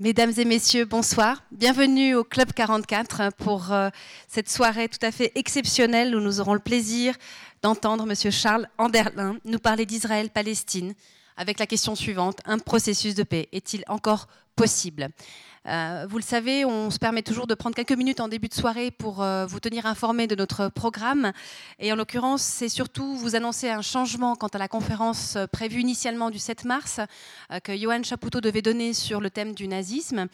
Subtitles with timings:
[0.00, 1.44] Mesdames et messieurs, bonsoir.
[1.52, 3.90] Bienvenue au Club 44 pour euh,
[4.26, 7.14] cette soirée tout à fait exceptionnelle où nous aurons le plaisir
[7.62, 10.94] d'entendre Monsieur Charles Anderlin nous parler d'Israël-Palestine
[11.36, 14.26] avec la question suivante un processus de paix est-il encore
[14.56, 15.10] possible?
[15.66, 18.54] Euh, vous le savez, on se permet toujours de prendre quelques minutes en début de
[18.54, 21.32] soirée pour euh, vous tenir informé de notre programme.
[21.78, 25.80] Et en l'occurrence, c'est surtout vous annoncer un changement quant à la conférence euh, prévue
[25.80, 27.00] initialement du 7 mars
[27.62, 30.26] que Johan Chapoutot devait donner sur le thème du nazisme.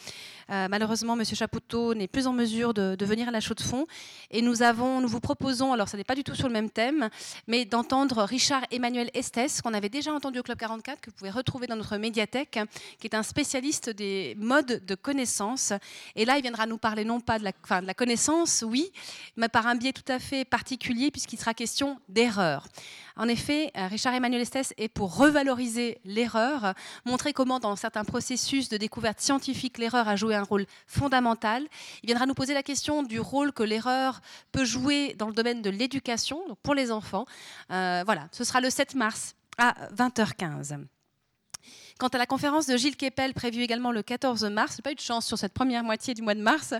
[0.48, 1.24] malheureusement, M.
[1.24, 3.86] Chapoutot n'est plus en mesure de, venir à la chaux de fond.
[4.30, 6.70] Et nous, avons, nous vous proposons, alors ça n'est pas du tout sur le même
[6.70, 7.08] thème,
[7.46, 11.30] mais d'entendre Richard Emmanuel Estes, qu'on avait déjà entendu au Club 44, que vous pouvez
[11.30, 12.58] retrouver dans notre médiathèque,
[12.98, 15.19] qui est un spécialiste des modes de connaissance
[16.16, 18.90] et là, il viendra nous parler non pas de la, connaissance, oui,
[19.36, 22.66] mais par un biais tout à fait particulier, puisqu'il sera question d'erreur.
[23.16, 28.68] En effet, euh, Richard Emmanuel Estes est pour revaloriser l'erreur, montrer comment dans certains processus
[28.68, 31.66] de découverte scientifique, l'erreur a joué un rôle fondamental.
[32.02, 34.20] Il viendra nous poser la question du rôle que l'erreur
[34.52, 37.26] peut jouer dans le domaine de l'éducation, pour les enfants.
[37.70, 40.86] Euh, voilà, ce sera le 7 mars à 20h15.
[42.00, 45.00] Quant à la conférence de Gilles Kepel, prévue également le 14 mars, pas eu de
[45.00, 46.72] chance sur cette première moitié du mois de mars,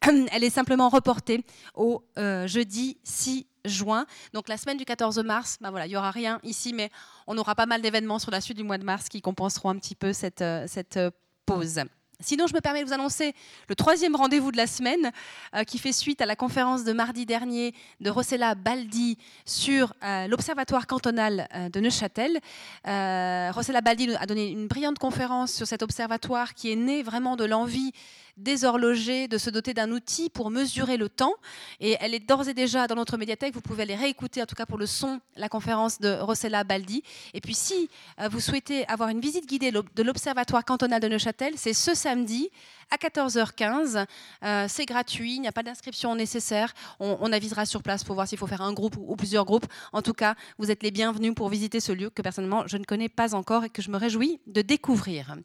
[0.30, 4.06] elle est simplement reportée au euh, jeudi 6 juin.
[4.32, 6.90] Donc la semaine du 14 mars, bah voilà, il n'y aura rien ici, mais
[7.26, 9.76] on aura pas mal d'événements sur la suite du mois de mars qui compenseront un
[9.76, 11.10] petit peu cette, euh, cette euh,
[11.46, 11.80] pause.
[12.22, 13.34] Sinon, je me permets de vous annoncer
[13.68, 15.10] le troisième rendez-vous de la semaine
[15.54, 20.26] euh, qui fait suite à la conférence de mardi dernier de Rossella Baldi sur euh,
[20.26, 22.38] l'Observatoire cantonal euh, de Neuchâtel.
[22.84, 27.44] Rossella Baldi a donné une brillante conférence sur cet observatoire qui est né vraiment de
[27.44, 27.92] l'envie
[28.36, 31.34] des horlogers de se doter d'un outil pour mesurer le temps.
[31.80, 33.54] Et elle est d'ores et déjà dans notre médiathèque.
[33.54, 37.02] Vous pouvez aller réécouter, en tout cas pour le son, la conférence de Rossella Baldi.
[37.34, 37.88] Et puis, si
[38.20, 42.50] euh, vous souhaitez avoir une visite guidée de l'Observatoire cantonal de Neuchâtel, c'est ce samedi
[42.90, 44.06] à 14h15.
[44.44, 46.74] Euh, c'est gratuit, il n'y a pas d'inscription nécessaire.
[46.98, 49.66] On, avisera sur place pour voir s'il faut faire un groupe ou plusieurs groupes.
[49.92, 52.84] En tout cas, vous êtes les bienvenus pour visiter ce lieu que personnellement je ne
[52.84, 55.36] connais pas encore et que je me réjouis de découvrir.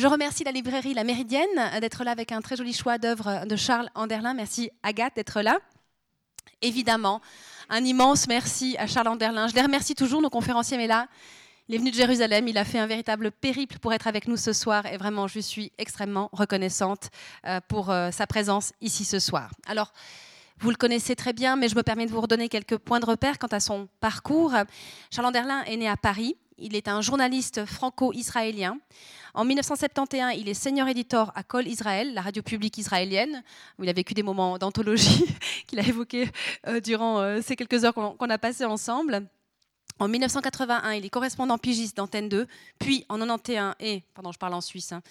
[0.00, 3.54] Je remercie la librairie La Méridienne d'être là avec un très joli choix d'œuvres de
[3.54, 4.32] Charles Anderlin.
[4.32, 5.58] Merci Agathe d'être là.
[6.62, 7.20] Évidemment,
[7.68, 9.46] un immense merci à Charles Anderlin.
[9.46, 11.06] Je les remercie toujours, nos conférenciers, mais là,
[11.68, 14.38] il est venu de Jérusalem, il a fait un véritable périple pour être avec nous
[14.38, 17.10] ce soir et vraiment, je suis extrêmement reconnaissante
[17.46, 19.50] euh, pour euh, sa présence ici ce soir.
[19.66, 19.92] Alors,
[20.60, 23.06] vous le connaissez très bien, mais je me permets de vous redonner quelques points de
[23.06, 24.54] repère quant à son parcours.
[25.10, 26.36] Charles Anderlin est né à Paris.
[26.60, 28.78] Il est un journaliste franco-israélien.
[29.32, 33.42] En 1971, il est senior éditeur à Kol Israël, la radio publique israélienne,
[33.78, 35.24] où il a vécu des moments d'anthologie
[35.66, 36.28] qu'il a évoqués
[36.66, 39.26] euh, durant euh, ces quelques heures qu'on a passées ensemble.
[39.98, 42.46] En 1981, il est correspondant pigiste d'Antenne 2,
[42.78, 45.02] puis en 91, et, pardon, je parle en Suisse, hein,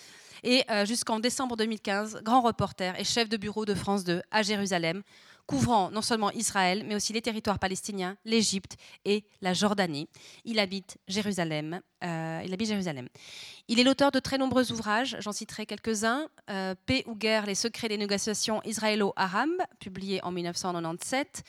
[0.43, 4.41] et euh, jusqu'en décembre 2015, grand reporter et chef de bureau de France 2 à
[4.41, 5.03] Jérusalem,
[5.49, 10.07] couvrant non seulement Israël, mais aussi les territoires palestiniens, l'Égypte et la Jordanie.
[10.45, 11.81] Il habite Jérusalem.
[12.03, 13.09] Euh, il habite Jérusalem.
[13.67, 16.27] Il est l'auteur de très nombreux ouvrages, j'en citerai quelques-uns.
[16.51, 21.43] Euh, Paix ou guerre, les secrets des négociations israélo-arabes, publié en 1997,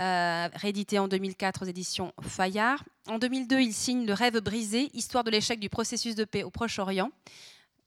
[0.00, 2.82] euh, réédité en 2004 aux éditions Fayard.
[3.06, 6.50] En 2002, il signe Le rêve brisé, histoire de l'échec du processus de paix au
[6.50, 7.12] Proche-Orient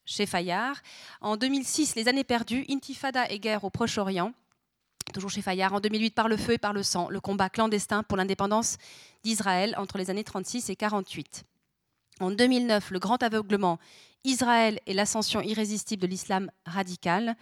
[0.05, 0.77] chez Fayard.
[1.19, 4.33] En 2006, Les années perdues, Intifada et guerre au Proche-Orient
[5.11, 8.03] toujours chez Fayard, en 2008, par le feu et par le sang, le combat clandestin
[8.03, 8.77] pour l'indépendance
[9.23, 11.43] d'Israël entre les années 36 et 48.
[12.19, 13.79] En 2009, le grand aveuglement,
[14.23, 17.35] Israël et l'ascension irrésistible de l'islam radical.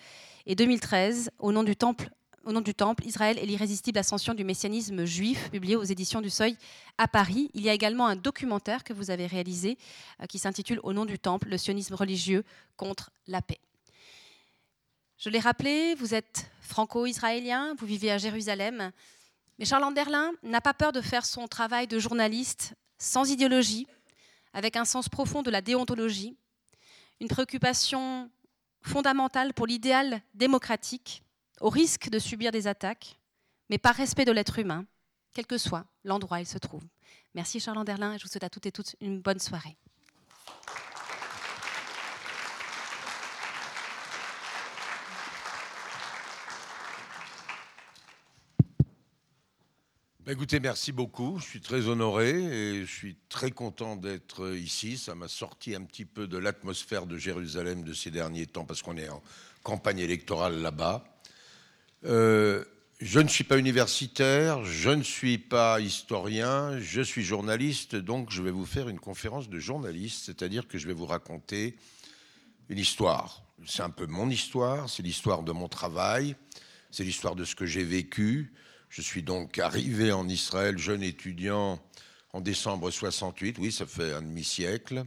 [0.46, 2.10] Et 2013, au nom du temple,
[2.48, 6.30] au nom du temple, Israël et l'irrésistible ascension du messianisme juif, publié aux éditions du
[6.30, 6.56] Seuil
[6.98, 7.52] à Paris.
[7.54, 9.78] Il y a également un documentaire que vous avez réalisé
[10.22, 12.44] euh, qui s'intitule Au nom du temple, le sionisme religieux
[12.78, 13.60] contre la paix.
[15.18, 18.92] Je l'ai rappelé, vous êtes franco-israélien, vous vivez à Jérusalem.
[19.58, 23.88] Mais Charles Anderlin n'a pas peur de faire son travail de journaliste sans idéologie,
[24.54, 26.38] avec un sens profond de la déontologie,
[27.20, 28.30] une préoccupation
[28.84, 31.24] fondamentale pour l'idéal démocratique,
[31.62, 33.18] au risque de subir des attaques,
[33.72, 34.86] mais par respect de l'être humain,
[35.34, 36.84] quel que soit l'endroit où il se trouve.
[37.34, 39.78] Merci Charles Anderlin et je vous souhaite à toutes et toutes une bonne soirée.
[50.30, 51.40] Écoutez, merci beaucoup.
[51.40, 54.98] Je suis très honoré et je suis très content d'être ici.
[54.98, 58.82] Ça m'a sorti un petit peu de l'atmosphère de Jérusalem de ces derniers temps parce
[58.82, 59.22] qu'on est en
[59.64, 61.06] campagne électorale là-bas.
[62.06, 62.66] Euh,
[63.00, 68.42] je ne suis pas universitaire, je ne suis pas historien, je suis journaliste, donc je
[68.42, 71.78] vais vous faire une conférence de journaliste, c'est-à-dire que je vais vous raconter
[72.70, 73.44] une histoire.
[73.66, 76.36] c'est un peu mon histoire, c'est l'histoire de mon travail,
[76.92, 78.52] c'est l'histoire de ce que j'ai vécu.
[78.90, 81.80] Je suis donc arrivé en Israël, jeune étudiant,
[82.34, 85.06] en décembre 68, oui, ça fait un demi-siècle.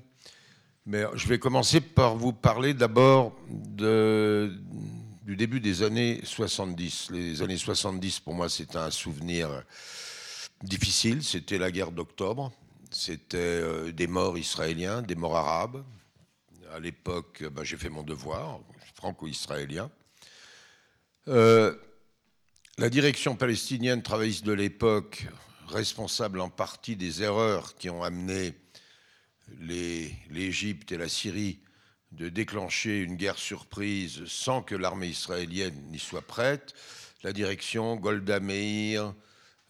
[0.87, 7.11] Mais je vais commencer par vous parler d'abord du début des années 70.
[7.11, 9.63] Les années 70, pour moi, c'est un souvenir
[10.63, 11.23] difficile.
[11.23, 12.53] C'était la guerre d'octobre.
[12.91, 15.85] C'était euh, des morts israéliens, des morts arabes.
[16.75, 18.61] À l'époque, ben, j'ai fait mon devoir,
[18.95, 19.91] franco-israélien.
[21.29, 21.77] Euh,
[22.79, 25.27] la direction palestinienne travailliste de l'époque,
[25.69, 28.55] responsable en partie des erreurs qui ont amené
[29.59, 31.61] l'Égypte et la Syrie
[32.13, 36.75] de déclencher une guerre surprise sans que l'armée israélienne n'y soit prête,
[37.23, 39.15] la direction Golda Meir,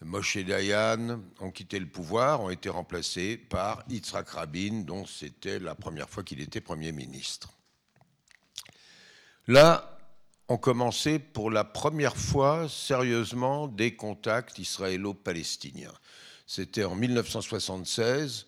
[0.03, 5.75] Moshe Dayan ont quitté le pouvoir, ont été remplacés par Yitzhak Rabin, dont c'était la
[5.75, 7.49] première fois qu'il était Premier ministre.
[9.47, 10.00] Là,
[10.51, 15.93] on commençait pour la première fois sérieusement des contacts israélo-palestiniens.
[16.45, 18.47] C'était en 1976,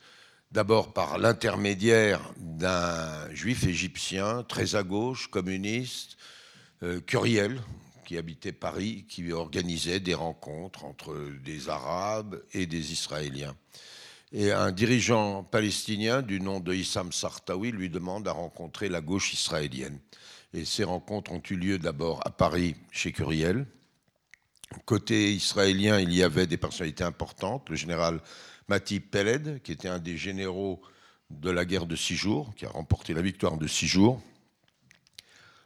[0.51, 6.17] d'abord par l'intermédiaire d'un juif égyptien très à gauche, communiste,
[6.83, 7.61] euh, Curiel,
[8.05, 11.15] qui habitait Paris, qui organisait des rencontres entre
[11.45, 13.55] des Arabes et des Israéliens.
[14.33, 19.31] Et un dirigeant palestinien du nom de Issam Sartawi lui demande à rencontrer la gauche
[19.31, 19.99] israélienne.
[20.53, 23.65] Et ces rencontres ont eu lieu d'abord à Paris, chez Curiel.
[24.85, 27.69] Côté israélien, il y avait des personnalités importantes.
[27.69, 28.21] Le général
[28.67, 30.81] Mati Peled, qui était un des généraux
[31.31, 34.21] de la guerre de six jours, qui a remporté la victoire de six jours.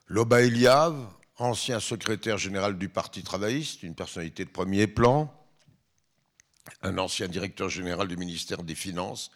[0.08, 0.96] Loba Eliav,
[1.38, 5.34] ancien secrétaire général du Parti travailliste, une personnalité de premier plan,
[6.82, 9.32] un ancien directeur général du ministère des Finances,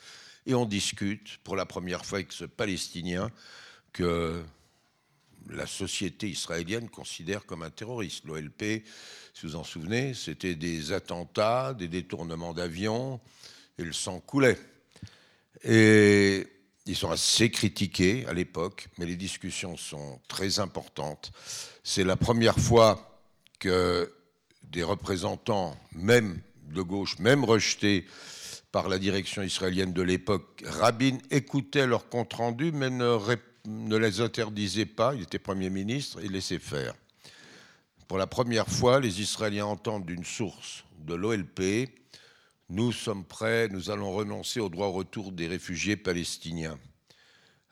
[0.45, 3.30] et on discute pour la première fois avec ce Palestinien
[3.92, 4.44] que
[5.49, 8.25] la société israélienne considère comme un terroriste.
[8.25, 8.83] L'OLP,
[9.33, 13.19] si vous en souvenez, c'était des attentats, des détournements d'avions,
[13.77, 14.59] et le sang coulait.
[15.63, 16.47] Et
[16.85, 21.31] ils sont assez critiqués à l'époque, mais les discussions sont très importantes.
[21.83, 23.19] C'est la première fois
[23.59, 24.11] que
[24.63, 28.05] des représentants, même de gauche, même rejetés
[28.71, 33.17] par la direction israélienne de l'époque, Rabin écoutait leurs comptes rendus, mais ne,
[33.65, 36.93] ne, les interdisait pas, il était Premier ministre, et laissait faire.
[38.07, 41.89] Pour la première fois, les Israéliens entendent d'une source de l'OLP
[42.73, 46.79] nous sommes prêts, nous allons renoncer au droit au retour des réfugiés palestiniens.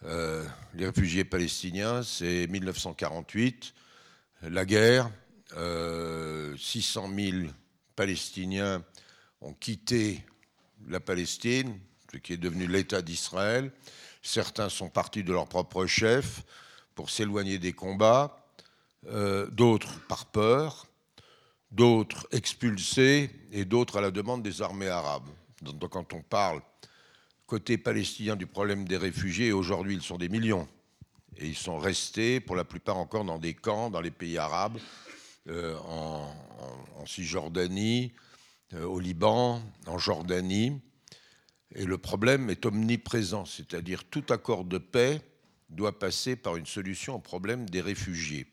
[0.03, 3.73] Euh, les réfugiés palestiniens, c'est 1948,
[4.41, 5.09] la guerre,
[5.51, 7.47] 600 euh, 000
[7.95, 8.83] Palestiniens
[9.39, 10.25] ont quitté
[10.89, 11.79] la Palestine,
[12.11, 13.71] ce qui est devenu l'État d'Israël.
[14.21, 16.43] Certains sont partis de leur propre chef
[16.95, 18.45] pour s'éloigner des combats,
[19.07, 20.87] euh, d'autres par peur,
[21.71, 25.29] d'autres expulsés et d'autres à la demande des armées arabes.
[25.61, 26.61] Donc quand on parle
[27.45, 30.67] côté palestinien du problème des réfugiés, aujourd'hui ils sont des millions.
[31.37, 34.77] Et ils sont restés pour la plupart encore dans des camps dans les pays arabes,
[35.47, 36.35] euh, en,
[37.05, 38.11] Cisjordanie,
[38.73, 40.79] euh, au Liban, en Jordanie.
[41.75, 45.21] Et le problème est omniprésent, c'est-à-dire tout accord de paix
[45.69, 48.47] doit passer par une solution au problème des réfugiés.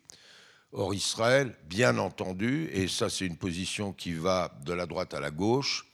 [0.72, 5.20] Or, Israël, bien entendu, et ça c'est une position qui va de la droite à
[5.20, 5.87] la gauche,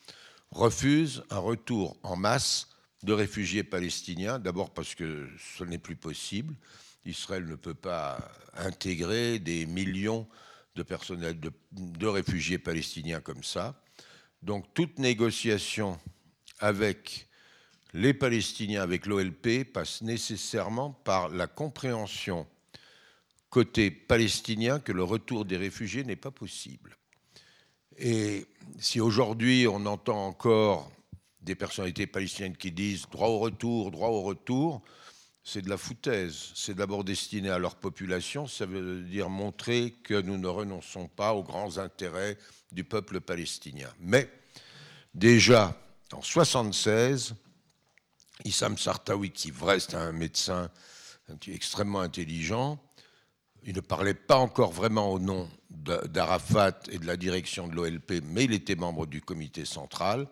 [0.51, 2.69] refuse un retour en masse
[3.05, 6.55] de réfugiés palestiniens, d'abord parce que ce n'est plus possible.
[7.05, 8.19] Israël ne peut pas
[8.55, 10.27] intégrer des millions
[10.75, 13.81] de, personnels, de, de réfugiés palestiniens comme ça.
[14.43, 15.99] Donc toute négociation
[16.63, 17.29] avec
[17.93, 22.47] les Palestiniens, avec l'OLP, passe nécessairement par la compréhension
[23.51, 26.97] côté palestinien que le retour des réfugiés n'est pas possible.
[27.99, 28.47] Et
[28.79, 30.91] si aujourd'hui on entend encore
[31.43, 34.83] des personnalités palestiniennes qui disent droit au retour, droit au retour,
[35.45, 36.53] c'est de la foutaise.
[36.55, 38.47] C'est d'abord destiné à leur population.
[38.47, 42.39] Ça veut dire montrer que nous ne renonçons pas aux grands intérêts
[42.71, 43.93] du peuple palestinien.
[44.01, 44.31] Mais
[45.13, 45.77] déjà
[46.15, 47.35] en 1976,
[48.45, 50.71] Issam Sartawi, qui reste un médecin
[51.49, 52.79] extrêmement intelligent,
[53.65, 58.23] il ne parlait pas encore vraiment au nom d'Arafat et de la direction de l'OLP,
[58.25, 60.27] mais il était membre du comité central,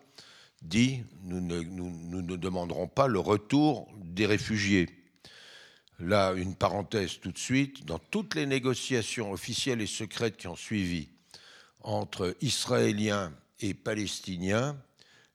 [0.61, 4.89] dit nous ne, nous, ne demanderons pas le retour des réfugiés.
[5.99, 10.55] Là, une parenthèse tout de suite, dans toutes les négociations officielles et secrètes qui ont
[10.55, 11.09] suivi
[11.81, 14.77] entre Israéliens et Palestiniens,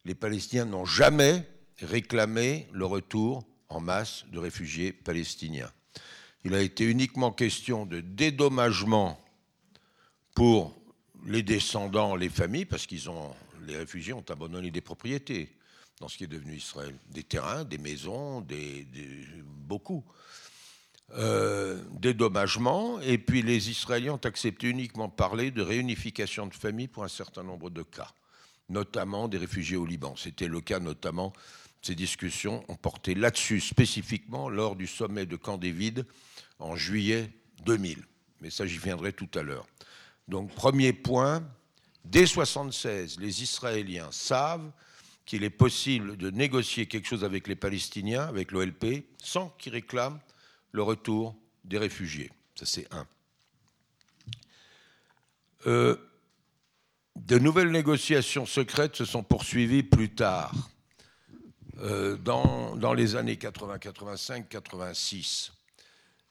[0.07, 1.47] les Palestiniens n'ont jamais
[1.81, 5.71] réclamé le retour en masse de réfugiés palestiniens.
[6.45, 9.21] Il a été uniquement question de dédommagement
[10.35, 10.75] pour
[11.27, 13.35] les descendants, les familles, parce qu'ils ont,
[13.67, 15.53] les réfugiés ont abandonné des propriétés
[16.01, 18.87] dans ce qui est devenu Israël, des terrains, des maisons, des,
[19.45, 20.05] beaucoup.
[21.15, 27.05] Euh, dédommagement, et puis les Israéliens ont accepté uniquement parler de réunification de familles pour
[27.05, 28.11] un certain nombre de cas,
[28.69, 30.15] notamment des réfugiés au Liban.
[30.17, 31.33] C'était le cas notamment,
[31.83, 36.05] ces discussions ont porté là-dessus spécifiquement lors du sommet de Camp David
[36.59, 37.31] en juillet
[37.65, 38.03] 2000.
[38.41, 39.67] Mais ça, j'y viendrai tout à l'heure.
[40.29, 41.41] Donc, premier point,
[42.05, 44.71] dès 1976, les Israéliens savent
[45.25, 50.21] qu'il est possible de négocier quelque chose avec les Palestiniens, avec l'OLP, sans qu'ils réclament
[50.73, 52.31] le retour des réfugiés.
[52.55, 53.07] Ça, c'est un.
[55.67, 55.97] Euh,
[57.17, 60.55] de nouvelles négociations secrètes se sont poursuivies plus tard,
[61.79, 65.53] euh, dans, les années 80, 85, 86.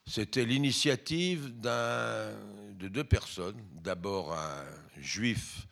[0.07, 3.59] C'était l'initiative de deux personnes.
[3.83, 4.63] D'abord un
[5.01, 5.67] juif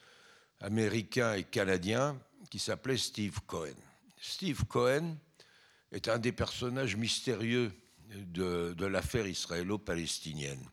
[0.59, 3.75] américain et canadien qui s'appelait Steve Cohen.
[4.19, 5.15] Steve Cohen
[5.91, 7.71] est un des personnages mystérieux
[8.15, 10.63] de, l'affaire israélo-palestinienne.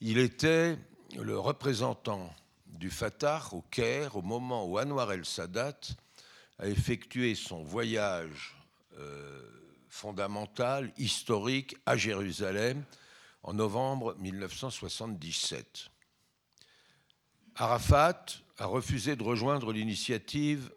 [0.00, 0.76] Il était
[1.16, 2.34] le représentant
[2.74, 5.80] du Fatah au Caire au moment où Anwar el-Sadat
[6.58, 8.56] a effectué son voyage
[8.98, 9.42] euh,
[9.88, 12.84] fondamental, historique, à Jérusalem
[13.42, 15.90] en novembre 1977.
[17.56, 18.24] Arafat
[18.58, 20.72] a refusé de rejoindre l'initiative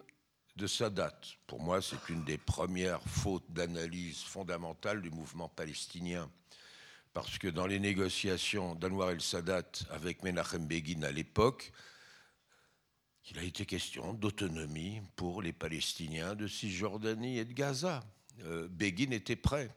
[0.56, 1.20] de Sadat.
[1.46, 6.30] Pour moi, c'est une des premières fautes d'analyse fondamentale du mouvement palestinien.
[7.18, 11.72] Parce que dans les négociations d'Anwar el-Sadat avec Menachem Begin à l'époque,
[13.32, 18.04] il a été question d'autonomie pour les Palestiniens de Cisjordanie et de Gaza.
[18.44, 19.76] Euh, Begin était prêt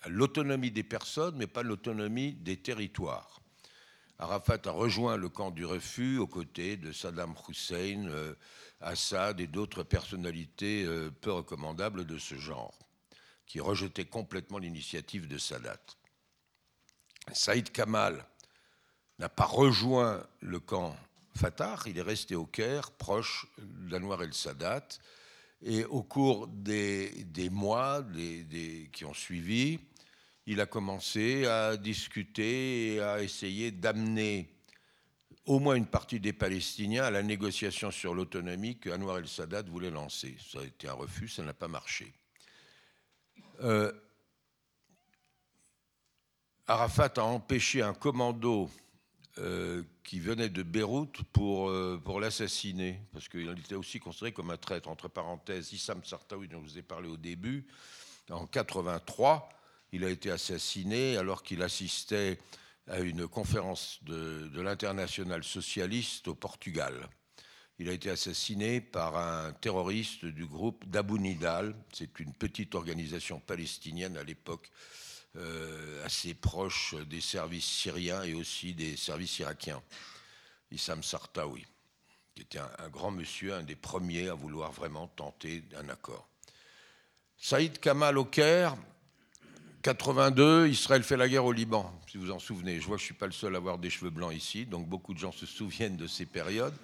[0.00, 3.42] à l'autonomie des personnes, mais pas l'autonomie des territoires.
[4.18, 8.34] Arafat a rejoint le camp du refus aux côtés de Saddam Hussein, euh,
[8.80, 12.78] Assad et d'autres personnalités euh, peu recommandables de ce genre,
[13.44, 15.97] qui rejetaient complètement l'initiative de Sadat.
[17.32, 18.24] Saïd Kamal
[19.18, 20.96] n'a pas rejoint le camp
[21.38, 24.88] Fatah, il est resté au Caire, proche d'Anwar el-Sadat,
[25.62, 28.04] et au cours des, mois
[28.92, 29.78] qui ont suivi,
[30.46, 34.48] il a commencé à discuter et à essayer d'amener
[35.46, 39.90] au moins une partie des Palestiniens à la négociation sur l'autonomie que Anwar el-Sadat voulait
[39.90, 40.36] lancer.
[40.40, 42.12] Ça a été un refus, ça n'a pas marché.
[43.60, 43.92] Euh,
[46.70, 48.70] Arafat a empêché un commando
[49.38, 54.50] euh, qui venait de Beyrouth pour, euh, pour l'assassiner, parce qu'il était aussi considéré comme
[54.50, 54.90] un traître.
[54.90, 57.66] Entre parenthèses, Issam Sartaoui, dont je vous ai parlé au début,
[58.28, 59.48] en 83,
[59.92, 62.38] il a été assassiné alors qu'il assistait
[62.86, 67.08] à une conférence de, l'international socialiste au Portugal.
[67.78, 71.74] Il a été assassiné par un terroriste du groupe d'Abu Nidal.
[71.94, 74.70] C'est une petite organisation palestinienne à l'époque,
[76.04, 79.82] assez proche des services syriens et aussi des services irakiens.
[80.70, 81.64] Issam Sartawi,
[82.34, 86.28] qui était un, un grand monsieur, un des premiers à vouloir vraiment tenter un accord.
[87.36, 88.76] Saïd Kamal au Caire
[89.82, 92.80] 82, Israël fait la guerre au Liban, si vous en souvenez.
[92.80, 94.66] Je vois que je ne suis pas le seul à avoir des cheveux blancs ici,
[94.66, 96.74] donc beaucoup de gens se souviennent de ces périodes.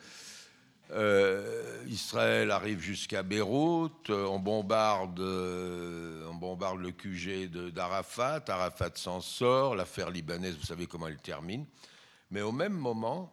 [0.91, 9.21] Euh, Israël arrive jusqu'à Beyrouth, on bombarde, euh, on bombarde le QG d'Arafat, Arafat s'en
[9.21, 11.65] sort, l'affaire libanaise, vous savez comment elle termine.
[12.31, 13.33] Mais au même moment,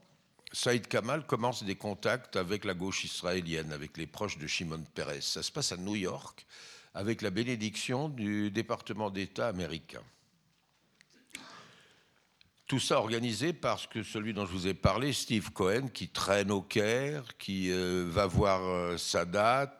[0.53, 5.21] Saïd Kamal commence des contacts avec la gauche israélienne, avec les proches de Shimon Peres.
[5.21, 6.45] Ça se passe à New York
[6.93, 10.01] avec la bénédiction du département d'État américain.
[12.71, 16.51] Tout ça organisé parce que celui dont je vous ai parlé, Steve Cohen, qui traîne
[16.51, 19.75] au Caire, qui euh, va voir euh, Sadat,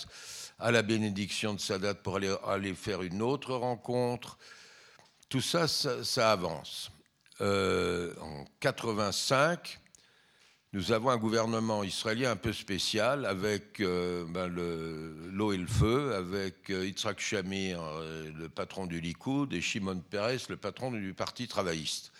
[0.60, 4.38] à la bénédiction de Sadat pour aller, faire une autre rencontre.
[5.30, 6.92] Tout ça, ça, avance.
[7.40, 9.80] Euh, en 85,
[10.74, 16.14] nous avons un gouvernement israélien un peu spécial avec euh, ben, l'eau et le feu,
[16.14, 17.82] avec Yitzhak Shamir,
[18.36, 22.11] le patron du Likoud, et Shimon Peres, le patron du Parti travailliste.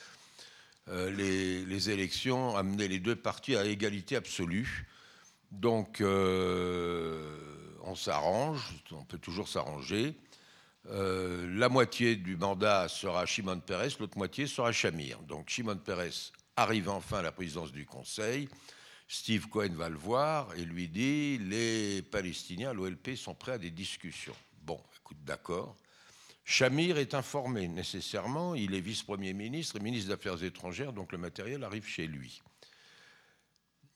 [0.88, 4.88] Les, les, élections amenaient les deux partis à égalité absolue.
[5.52, 10.16] Donc, on s'arrange, on peut toujours s'arranger.
[10.86, 15.20] la moitié du mandat sera Shimon Peres, l'autre moitié sera Shamir.
[15.22, 18.50] Donc, Shimon Peres arrive enfin à la présidence du Conseil.
[19.08, 23.70] Steve Cohen va le voir et lui dit les Palestiniens, l'OLP, sont prêts à des
[23.70, 24.36] discussions.
[24.62, 25.76] Bon, écoute, d'accord.
[26.44, 31.18] Shamir est informé nécessairement, il est vice-premier ministre et ministre des Affaires étrangères, donc le
[31.18, 32.42] matériel arrive chez lui.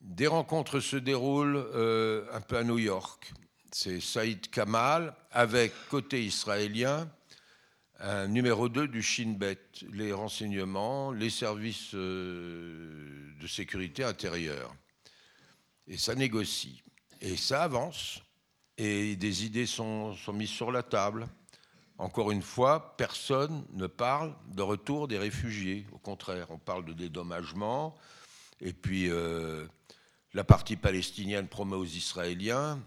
[0.02, 3.34] Des rencontres se déroulent euh, un peu à New York.
[3.72, 7.10] C'est Saïd Kamal avec, côté israélien,
[8.00, 9.60] un numéro 2 du Shin Bet,
[9.92, 14.76] les renseignements, les services euh, de sécurité intérieure.
[15.88, 16.84] Et ça négocie.
[17.22, 18.22] Et ça avance.
[18.78, 21.28] Et des idées sont mises sur la table.
[21.98, 25.86] Encore une fois, personne ne parle de retour des réfugiés.
[25.94, 27.96] Au contraire, on parle de dédommagement.
[28.60, 29.66] Et puis, euh,
[30.34, 32.82] la partie palestinienne promet aux Israéliens.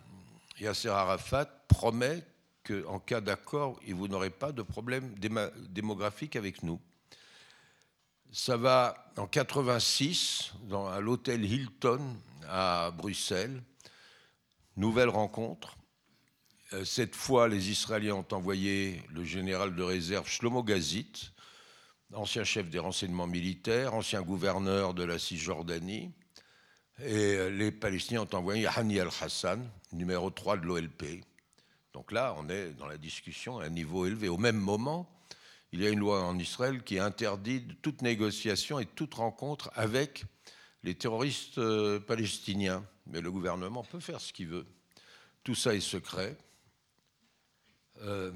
[0.61, 2.23] Yasser Arafat promet
[2.67, 5.15] qu'en cas d'accord, vous n'aurez pas de problème
[5.71, 6.79] démographique avec nous.
[8.31, 12.01] Ça va en 86, dans, à l'hôtel Hilton
[12.47, 13.63] à Bruxelles.
[14.77, 15.78] Nouvelle rencontre.
[16.75, 21.33] Euh, cette fois, les Israéliens ont envoyé le général de réserve Shlomo Gazit,
[22.13, 26.13] ancien chef des renseignements militaires, ancien gouverneur de la Cisjordanie.
[27.01, 31.25] Et euh, les Palestiniens ont envoyé Hani al-Hassan, numéro 3 de l'OLP.
[31.95, 34.29] Donc là, on est dans la discussion à un niveau élevé.
[34.29, 35.09] Au même moment,
[35.73, 40.25] il y a une loi en Israël qui interdit toute négociation et toute rencontre avec
[40.83, 42.85] les terroristes euh, palestiniens.
[43.07, 44.67] Mais le gouvernement peut faire ce qu'il veut.
[45.45, 46.37] Tout ça est secret.
[48.03, 48.31] Euh,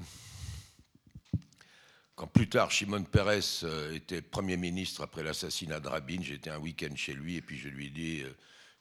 [2.15, 6.59] quand plus tard Shimon Peres euh, était Premier ministre après l'assassinat de Rabin, j'étais un
[6.59, 8.29] week-end chez lui et puis je lui ai dit euh,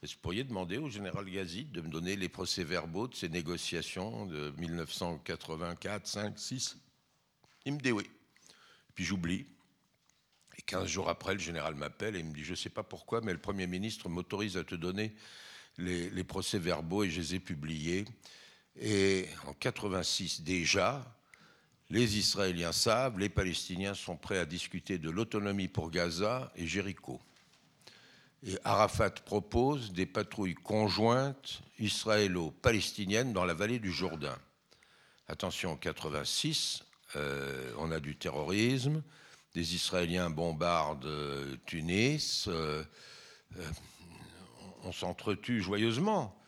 [0.02, 3.28] Est-ce que vous pourriez demander au général Gazid de me donner les procès-verbaux de ces
[3.28, 6.76] négociations de 1984, 5, 6
[7.64, 8.10] Il me dit oui.
[8.94, 9.46] Puis j'oublie.
[10.58, 12.82] Et 15 jours après, le général m'appelle et il me dit Je ne sais pas
[12.82, 15.14] pourquoi, mais le Premier ministre m'autorise à te donner
[15.78, 18.04] les procès-verbaux et je les ai publiés.
[18.80, 21.04] Et en 86 déjà,
[21.90, 27.20] les Israéliens savent, les Palestiniens sont prêts à discuter de l'autonomie pour Gaza et Jéricho.
[28.44, 34.36] Et Arafat propose des patrouilles conjointes israélo-palestiniennes dans la vallée du Jourdain.
[35.28, 36.82] Attention, en 86,
[37.16, 39.02] euh, on a du terrorisme,
[39.54, 42.82] des Israéliens bombardent euh, Tunis, euh,
[44.82, 46.41] on s'entretue joyeusement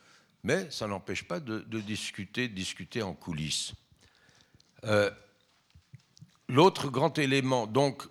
[0.45, 3.73] mais ça n'empêche pas de, discuter, discuter en coulisses.
[4.83, 5.09] Euh,
[6.47, 8.03] l'autre grand élément, donc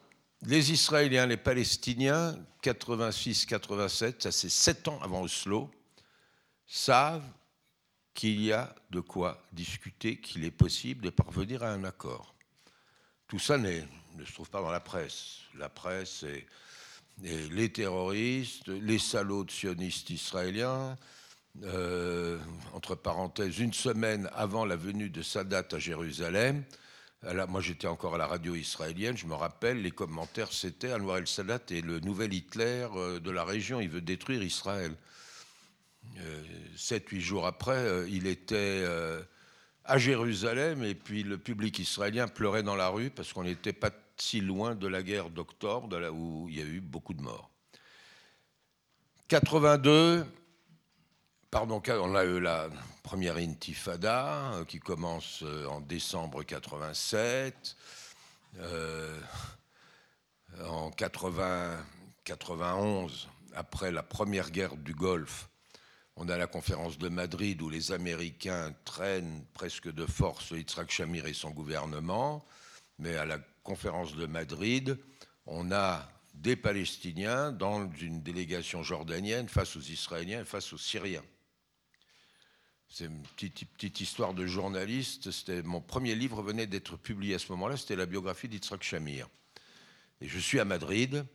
[0.43, 5.71] les Israéliens, les Palestiniens, 86-87, ça c'est sept ans avant Oslo,
[6.67, 7.23] savent
[8.15, 12.35] qu'il y a de quoi discuter, qu'il est possible de parvenir à un accord.
[13.29, 13.81] Tout ça ne
[14.25, 15.39] se trouve pas dans la presse.
[15.57, 16.47] La presse et,
[17.23, 20.99] les terroristes, les salauds sionistes israéliens,
[21.63, 22.39] euh,
[22.73, 26.65] entre parenthèses, une semaine avant la venue de Sadat à Jérusalem.
[27.49, 29.17] moi, j'étais encore à la radio israélienne.
[29.17, 33.45] Je me rappelle, les commentaires, c'était Anwar el-Sadat et le nouvel Hitler euh, de la
[33.45, 33.81] région.
[33.81, 34.97] Il veut détruire Israël.
[36.19, 36.43] Euh,
[36.77, 38.85] sept, huit jours après, il était
[39.85, 43.91] à Jérusalem et puis le public israélien pleurait dans la rue parce qu'on n'était pas
[44.17, 47.51] si loin de la guerre d'octobre, où il y a eu beaucoup de morts.
[49.29, 50.27] 82,
[51.55, 52.69] Pardon, on a eu la
[53.05, 57.77] première intifada euh, qui commence euh, en décembre 87.
[58.59, 59.17] Euh,
[60.69, 61.79] en 80,
[62.25, 65.49] 91, après la première guerre du Golfe,
[66.17, 71.25] on a la conférence de Madrid où les Américains traînent presque de force Yitzhak Shamir
[71.27, 72.45] et son gouvernement.
[72.99, 74.99] Mais à la conférence de Madrid,
[75.47, 81.23] on a des Palestiniens dans une délégation jordanienne face aux Israéliens et face aux Syriens.
[82.97, 85.29] C'est une petite, histoire de journaliste.
[85.65, 87.77] Mon premier livre venait d'être publié à ce moment-là.
[87.77, 89.29] C'était la biographie d'Yitzhak Shamir.
[90.21, 91.27] Et je suis à Madrid.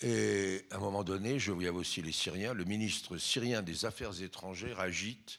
[0.00, 2.54] Et à un moment donné, je voyais aussi les Syriens.
[2.54, 5.38] Le ministre syrien des Affaires étrangères agite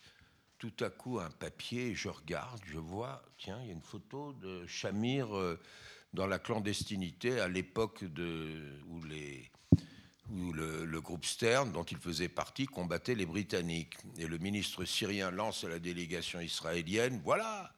[0.58, 1.96] tout à coup un papier.
[1.96, 5.60] Je regarde, je vois, tiens, il y a une photo de Shamir euh,
[6.14, 8.06] dans la clandestinité à l'époque
[8.88, 9.31] où les
[11.02, 13.96] le, groupe Stern, dont il faisait partie, combattait les Britanniques.
[14.18, 17.74] Et le ministre syrien lance à la délégation israélienne, voilà,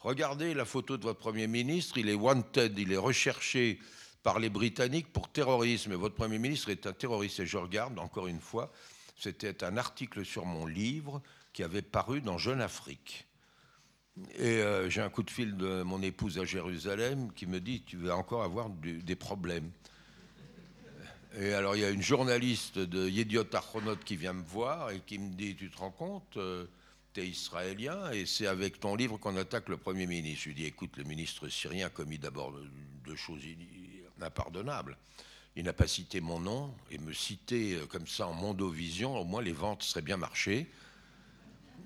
[0.00, 3.78] regardez la photo de votre Premier ministre, il est wanted, il est recherché
[4.22, 5.92] par les Britanniques pour terrorisme.
[5.92, 7.40] Et votre Premier ministre est un terroriste.
[7.40, 8.72] Et je regarde, encore une fois,
[9.16, 13.26] c'était un article sur mon livre qui avait paru dans Jeune Afrique.
[14.34, 17.82] Et euh, j'ai un coup de fil de mon épouse à Jérusalem qui me dit,
[17.82, 19.70] tu vas encore avoir des problèmes.
[21.38, 25.00] Et alors, il y a une journaliste de Yediot Achronot qui vient me voir et
[25.00, 26.66] qui me dit Tu te rends compte euh,
[27.20, 30.44] es israélien et c'est avec ton livre qu'on attaque le Premier ministre.
[30.44, 32.54] Je lui dis, écoute, le ministre syrien a commis d'abord
[33.04, 33.42] deux choses
[34.20, 34.96] impardonnables.
[35.56, 39.24] Il n'a pas cité mon nom et me citer euh, comme ça en mondovision, au
[39.24, 40.66] moins les ventes seraient bien marchées.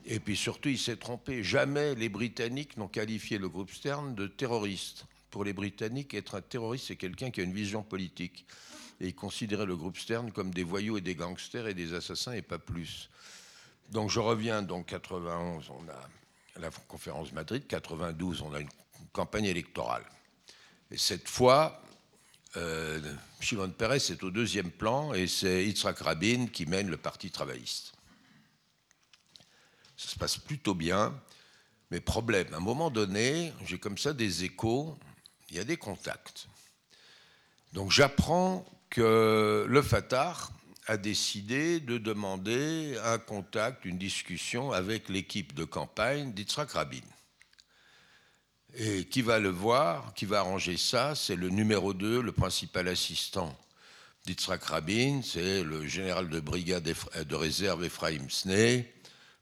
[0.07, 1.45] Et puis surtout, il s'est trompé.
[1.45, 5.07] Jamais les Britanniques n'ont qualifié le groupe Stern de terroriste.
[5.31, 8.47] Pour les Britanniques, être un terroriste, c'est quelqu'un qui a une vision politique.
[9.01, 12.33] Et ils considéraient le groupe Stern comme des voyous et des gangsters et des assassins
[12.33, 13.09] et pas plus.
[13.91, 16.09] Donc je reviens, donc 91, on a
[16.61, 18.69] la conférence Madrid, 92, on a une
[19.13, 20.05] campagne électorale.
[20.91, 21.83] Et cette fois,
[22.57, 23.01] euh,
[23.41, 27.93] Shimon Peres est au deuxième plan et c'est Yitzhak Rabin qui mène le Parti travailliste.
[29.97, 31.15] Ça se passe plutôt bien,
[31.91, 34.99] mais problème, à un moment donné, j'ai comme ça des échos,
[35.51, 36.47] il y a des contacts.
[37.73, 40.37] Donc j'apprends que le Fatah
[40.87, 46.99] a décidé de demander un contact, une discussion avec l'équipe de campagne d'Yitzhak Rabin.
[48.75, 52.89] Et qui va le voir, qui va arranger ça, c'est le numéro 2, le principal
[52.89, 53.57] assistant
[54.27, 56.93] d'Yitzhak Rabin, c'est le général de brigade
[57.29, 58.85] de réserve Ephraim Snee,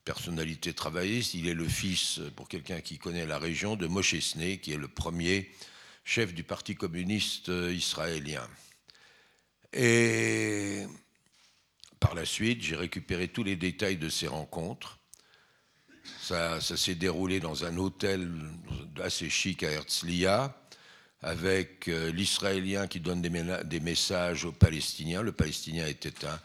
[0.04, 1.32] personnalité travailliste.
[1.32, 4.78] Il est le fils, pour quelqu'un qui connaît la région, de Moshe Snee, qui est
[4.78, 5.50] le premier
[6.04, 8.46] chef du Parti communiste israélien.
[9.72, 10.84] Et
[12.00, 14.98] par la suite, j'ai récupéré tous les détails de ces rencontres.
[16.20, 18.30] Ça, s'est déroulé dans un hôtel
[19.02, 20.56] assez chic à Herzliya,
[21.22, 25.22] avec euh, l'Israélien qui donne des, messages aux Palestiniens.
[25.22, 26.38] Le Palestinien était un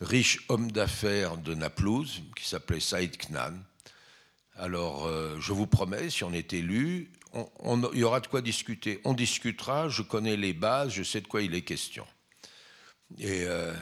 [0.00, 3.54] riche homme d'affaires de Naplouse qui s'appelait Saïd Knan.
[4.56, 9.00] Alors, euh, je vous promets, si on est élu, il y aura de quoi discuter.
[9.04, 12.06] On discutera, je connais les bases, je sais de quoi il est question.
[13.18, 13.74] Et euh,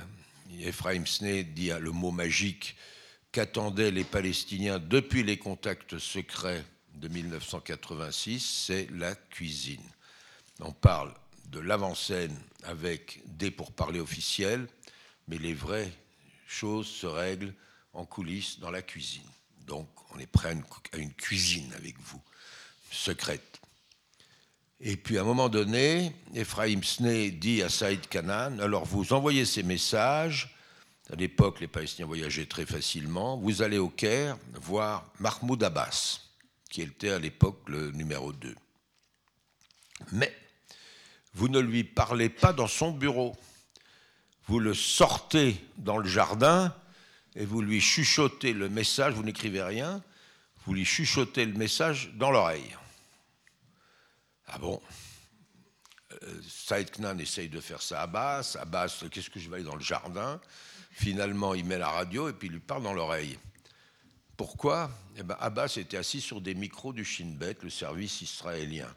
[0.60, 2.76] Ephraim Snee dit le mot magique
[3.32, 6.64] qu'attendaient les Palestiniens depuis les contacts secrets
[6.94, 9.84] de 1986, c'est la cuisine.
[10.60, 11.14] On parle
[11.46, 14.66] de l'avant-scène avec des pourparlers officiels,
[15.28, 15.92] mais les vraies
[16.46, 17.54] choses se règlent
[17.92, 19.28] en coulisses dans la cuisine.
[19.66, 20.56] Donc on est prêt
[20.92, 22.20] à une, cuisine avec vous,
[22.90, 23.57] secrète.
[24.80, 29.44] Et puis à un moment donné, Ephraim Snee dit à Saïd Kanan, alors vous envoyez
[29.44, 30.54] ces messages,
[31.10, 33.38] à l'époque, les Palestiniens voyageaient très facilement.
[33.38, 36.20] Vous allez au Caire voir Mahmoud Abbas,
[36.70, 38.54] qui était à l'époque le numéro 2.
[40.12, 40.36] Mais
[41.32, 43.34] vous ne lui parlez pas dans son bureau.
[44.46, 46.74] Vous le sortez dans le jardin
[47.34, 50.02] et vous lui chuchotez le message, vous n'écrivez rien,
[50.64, 52.76] vous lui chuchotez le message dans l'oreille.
[54.48, 54.80] Ah bon?
[56.12, 58.56] Euh, Saïd Knan essaye de faire ça à Abbas.
[58.60, 60.40] Abbas, qu'est-ce que je vais aller dans le jardin?
[60.90, 63.38] Finalement, il met la radio et puis il lui parle dans l'oreille.
[64.36, 64.90] Pourquoi?
[65.16, 68.88] Eh ben, Abbas était assis sur des micros du Shin Bet, le service israélien.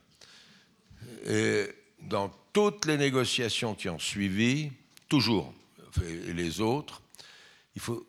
[1.25, 1.67] Et
[2.01, 4.71] dans toutes les négociations qui ont suivi,
[5.09, 5.53] toujours,
[6.03, 7.01] et les autres,
[7.75, 8.05] il faut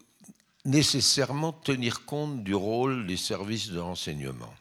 [0.64, 4.54] nécessairement tenir compte du rôle des services de renseignement.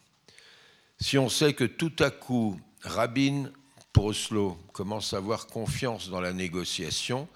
[1.00, 3.52] Si on sait que tout à coup, Rabin,
[3.94, 7.28] pour Oslo, commence à avoir confiance dans la négociation,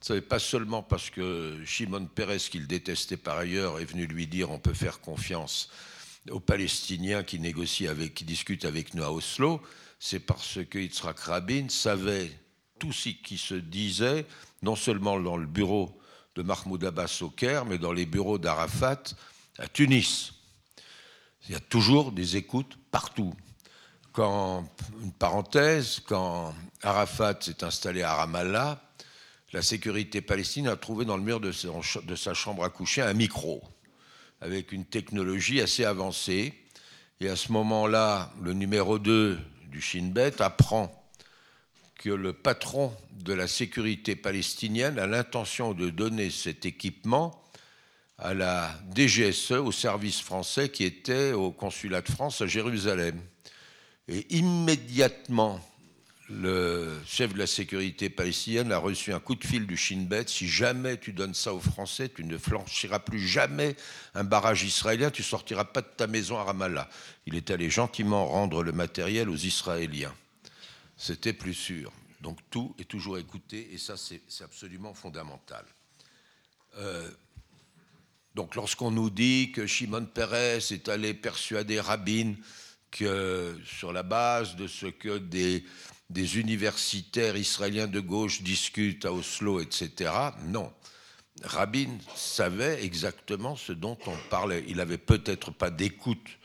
[0.00, 4.26] ce n'est pas seulement parce que Shimon Peres, qu'il détestait par ailleurs, est venu lui
[4.26, 5.68] dire on peut faire confiance
[6.30, 9.60] aux Palestiniens qui négocient avec, qui discutent avec nous à Oslo,
[9.98, 12.30] c'est parce que Yitzhak Rabin savait
[12.78, 14.26] tout ce qui se disait,
[14.62, 15.98] non seulement dans le bureau
[16.34, 19.02] de Mahmoud Abbas au Caire, mais dans les bureaux d'Arafat
[19.58, 20.32] à Tunis.
[21.46, 23.34] Il y a toujours des écoutes partout.
[24.22, 24.68] Quand,
[25.02, 28.78] une parenthèse, quand Arafat s'est installé à Ramallah,
[29.54, 33.62] la sécurité palestinienne a trouvé dans le mur de sa chambre à coucher un micro
[34.42, 36.52] avec une technologie assez avancée.
[37.20, 40.92] Et à ce moment-là, le numéro 2 du Shin Bet apprend
[41.94, 47.42] que le patron de la sécurité palestinienne a l'intention de donner cet équipement
[48.18, 53.18] à la DGSE, au service français qui était au consulat de France à Jérusalem.
[54.12, 55.60] Et immédiatement,
[56.28, 60.24] le chef de la sécurité palestinienne a reçu un coup de fil du Shin Bet.
[60.26, 63.76] Si jamais tu donnes ça aux Français, tu ne flanchiras plus jamais
[64.14, 66.90] un barrage israélien, tu sortiras pas de ta maison à Ramallah.
[67.26, 70.14] Il est allé gentiment rendre le matériel aux Israéliens.
[70.96, 71.92] C'était plus sûr.
[72.20, 75.64] Donc tout est toujours écouté et ça c'est absolument fondamental.
[76.78, 77.08] Euh,
[78.34, 82.34] donc lorsqu'on nous dit que Shimon Peres est allé persuader Rabin
[82.90, 89.60] que sur la base de ce que des universitaires israéliens de gauche discutent à Oslo,
[89.60, 90.12] etc.
[90.44, 90.72] Non.
[91.42, 94.64] Rabin savait exactement ce dont on parlait.
[94.68, 96.38] Il n'avait peut-être pas d'écoute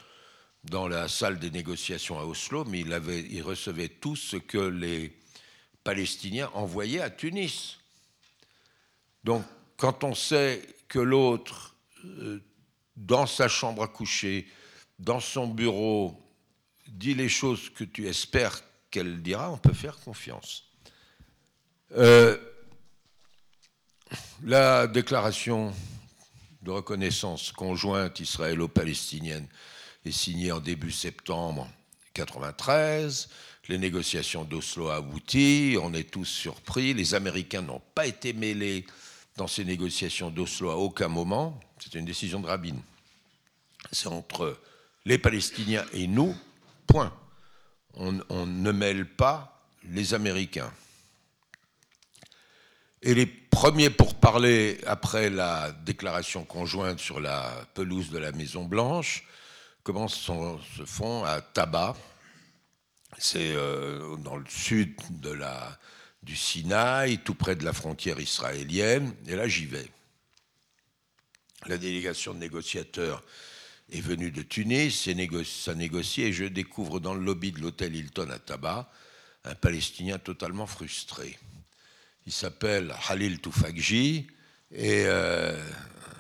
[0.63, 5.15] dans la salle des négociations à Oslo, mais il, il recevait tout ce que les
[5.84, 7.77] Palestiniens envoyaient à Tunis.
[9.23, 9.43] Donc,
[9.77, 12.39] quand on sait que l'autre, euh,
[12.95, 14.47] dans sa chambre à coucher,
[14.99, 16.24] dans son bureau,
[16.95, 20.63] dit les choses que tu espères qu'elle dira, on peut faire confiance.
[21.97, 22.38] Euh,
[24.43, 25.73] la déclaration
[26.62, 29.47] de reconnaissance conjointe israélo-palestinienne
[30.05, 31.69] est signée en début septembre
[32.15, 33.29] 1993.
[33.67, 35.75] Les négociations d'Oslo abouti.
[35.81, 36.93] On est tous surpris.
[36.93, 38.86] Les Américains n'ont pas été mêlés
[39.38, 41.60] dans ces négociations d'Oslo à aucun moment.
[41.79, 42.75] C'était une décision de Rabin.
[43.91, 44.60] C'est entre
[45.05, 46.36] les Palestiniens et nous,
[46.88, 47.13] point.
[47.93, 48.12] On,
[48.45, 50.71] ne mêle pas les Américains.
[53.02, 58.65] Et les premiers pour parler après la déclaration conjointe sur la pelouse de la Maison
[58.65, 59.24] Blanche
[59.84, 60.30] commencent
[60.76, 61.95] se font à Taba.
[63.17, 64.95] C'est euh, dans le sud
[66.24, 69.13] du Sinaï, tout près de la frontière israélienne.
[69.28, 69.88] Et là, j'y vais.
[71.67, 73.24] La délégation de négociateurs
[73.91, 75.08] est venue de Tunis,
[75.45, 78.91] ça négocie, et je découvre dans le lobby de l'hôtel Hilton à Taba
[79.43, 81.38] un Palestinien totalement frustré.
[82.26, 84.28] Il s'appelle Halil Toufakji
[84.71, 85.63] et euh,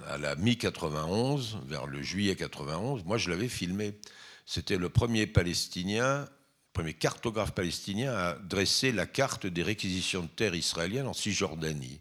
[0.07, 3.97] à la mi-91, vers le juillet 91, moi je l'avais filmé.
[4.45, 6.29] C'était le premier Palestinien,
[6.73, 11.99] premier cartographe palestinien à dresser la carte des réquisitions de terre israéliennes en Cisjordanie.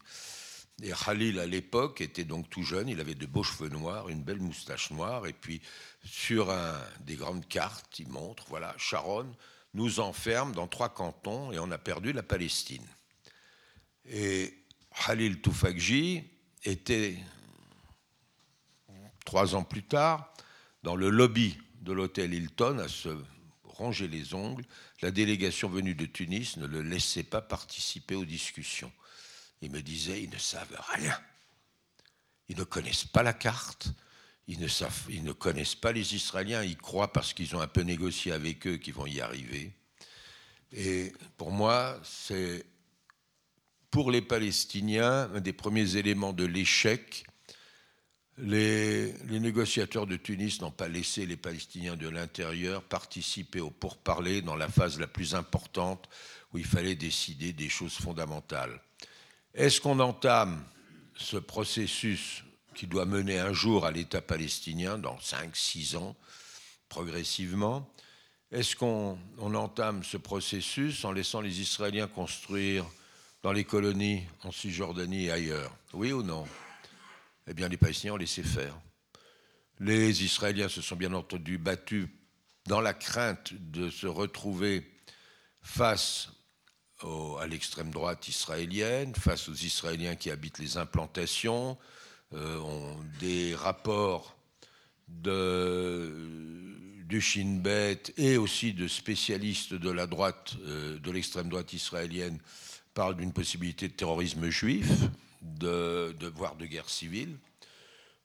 [0.82, 4.22] Et Khalil, à l'époque, était donc tout jeune, il avait de beaux cheveux noirs, une
[4.22, 5.60] belle moustache noire, et puis
[6.04, 9.32] sur un, des grandes cartes, il montre, voilà, Sharon
[9.74, 12.86] nous enferme dans trois cantons et on a perdu la Palestine.
[14.06, 14.54] Et
[15.04, 16.24] Khalil Toufakji
[16.64, 17.16] était,
[19.24, 20.32] trois ans plus tard,
[20.82, 23.08] dans le lobby de l'hôtel Hilton à se
[23.64, 24.64] ronger les ongles.
[25.02, 28.92] La délégation venue de Tunis ne le laissait pas participer aux discussions.
[29.64, 31.18] Il me disait, ils ne savent rien.
[32.48, 33.88] Ils ne connaissent pas la carte.
[34.46, 34.68] Ils ne,
[35.08, 36.62] ils connaissent pas les Israéliens.
[36.62, 39.72] Ils croient parce qu'ils ont un peu négocié avec eux qu'ils vont y arriver.
[40.72, 42.66] Et pour moi, c'est
[43.90, 47.24] pour les Palestiniens un des premiers éléments de l'échec.
[48.36, 54.56] Les, négociateurs de Tunis n'ont pas laissé les Palestiniens de l'intérieur participer au pourparlers dans
[54.56, 56.08] la phase la plus importante
[56.52, 58.80] où il fallait décider des choses fondamentales.
[59.54, 60.64] Est-ce qu'on entame
[61.14, 62.42] ce processus
[62.74, 66.16] qui doit mener un jour à l'État palestinien dans 5-6 ans,
[66.88, 67.88] progressivement?
[68.50, 72.84] Est-ce qu'on entame ce processus en laissant les Israéliens construire
[73.44, 75.72] dans les colonies en Cisjordanie et ailleurs?
[75.92, 76.48] Oui ou non?
[77.46, 78.76] Eh bien, les Palestiniens ont laissé faire.
[79.78, 82.08] Les Israéliens se sont bien entendu battus
[82.66, 84.90] dans la crainte de se retrouver
[85.62, 86.30] face
[87.40, 91.76] à l'extrême droite israélienne, face aux Israéliens qui habitent les implantations,
[92.32, 92.58] euh,
[93.20, 94.36] des rapports
[95.08, 96.10] de,
[97.04, 102.38] du Shin Bet et aussi de spécialistes de la droite, euh, de l'extrême droite israélienne
[102.94, 104.88] parle d'une possibilité de terrorisme juif,
[105.42, 107.36] de, voire de guerre civile.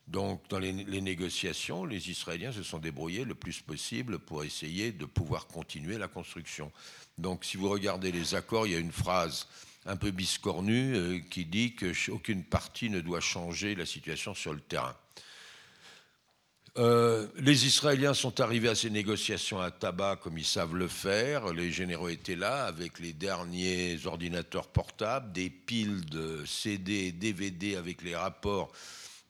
[0.10, 5.06] Donc, dans les, négociations, les Israéliens se sont débrouillés le plus possible pour essayer de
[5.06, 6.72] pouvoir continuer la construction.
[7.20, 9.48] Donc, si vous regardez les accords, il y a une phrase
[9.86, 14.60] un peu biscornue euh, qui dit qu'aucune partie ne doit changer la situation sur le
[14.60, 14.96] terrain.
[16.78, 21.54] Euh, les Israéliens sont arrivés à ces négociations à tabac comme ils savent le faire.
[21.54, 27.76] Les généraux étaient là avec les derniers ordinateurs portables, des piles de CD et DVD
[27.76, 28.72] avec les rapports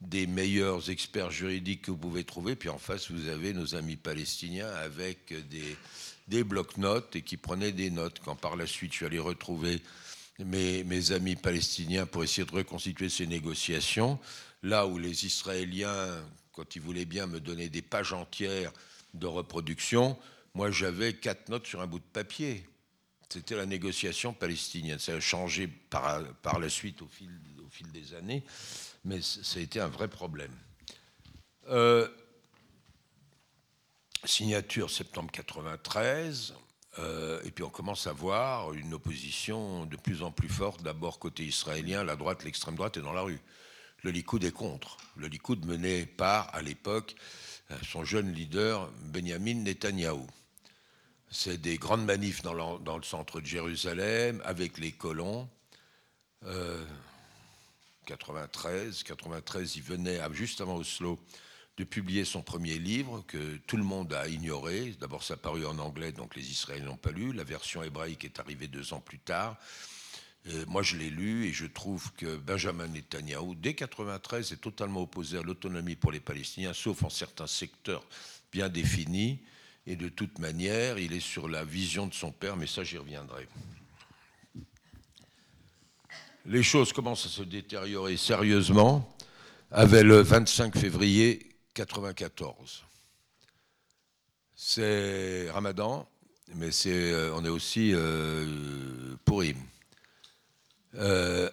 [0.00, 2.56] des meilleurs experts juridiques que vous pouvez trouver.
[2.56, 5.76] Puis en face, vous avez nos amis palestiniens avec des,
[6.28, 8.20] des blocs-notes et qui prenaient des notes.
[8.24, 9.82] Quand par la suite, je suis allé retrouver
[10.44, 14.18] mes, amis palestiniens pour essayer de reconstituer ces négociations,
[14.62, 18.72] là où les Israéliens quand il voulait bien me donner des pages entières
[19.14, 20.18] de reproduction,
[20.54, 22.66] moi j'avais quatre notes sur un bout de papier.
[23.28, 24.98] C'était la négociation palestinienne.
[24.98, 27.30] Ça a changé par, par la suite au fil,
[27.64, 28.42] au fil, des années,
[29.04, 30.54] mais ça a été un vrai problème.
[31.68, 32.08] Euh,
[34.24, 36.54] signature septembre 93,
[36.98, 41.18] euh, et puis on commence à voir une opposition de plus en plus forte, d'abord
[41.18, 43.40] côté israélien, la droite, l'extrême droite est dans la rue
[44.02, 44.96] le Likoud est contre.
[45.16, 47.14] Le Likoud menait par, à l'époque,
[47.82, 50.26] son jeune leader, Benjamin Netanyahou.
[51.30, 55.48] C'est des grandes manifs dans le, centre de Jérusalem, avec les colons.
[56.44, 56.84] Euh,
[58.10, 59.04] 93.
[59.04, 61.18] 93, il venait juste avant Oslo
[61.76, 64.94] de publier son premier livre que tout le monde a ignoré.
[65.00, 67.32] D'abord, ça a paru en anglais, donc les Israéliens n'ont pas lu.
[67.32, 69.56] La version hébraïque est arrivée deux ans plus tard.
[70.66, 75.38] moi, je l'ai lu et je trouve que Benjamin Netanyahu, dès 93, est totalement opposé
[75.38, 78.04] à l'autonomie pour les Palestiniens, sauf en certains secteurs
[78.50, 79.38] bien définis.
[79.86, 82.98] Et de toute manière, il est sur la vision de son père, mais ça, j'y
[82.98, 83.48] reviendrai.
[86.46, 89.14] Les choses commencent à se détériorer sérieusement
[89.70, 92.84] avec le 25 février 94.
[94.54, 96.08] C'est Ramadan,
[96.54, 99.56] mais c'est, euh, on est aussi euh, Pourim.
[100.96, 101.50] Euh,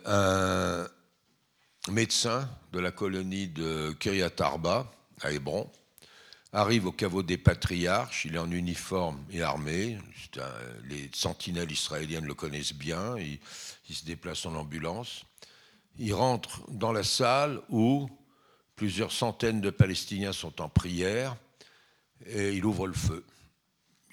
[1.88, 5.69] un médecin de la colonie de Kiryat Arba, à Hébron,
[6.58, 10.00] arrive au caveau des patriarches, il est en uniforme et armé,
[10.86, 13.38] les sentinelles israéliennes le connaissent bien, il,
[13.93, 15.24] se déplace en ambulance,
[16.00, 18.10] il rentre dans la salle où
[18.76, 21.36] plusieurs centaines de Palestiniens sont en prière
[22.26, 23.24] et il ouvre le feu.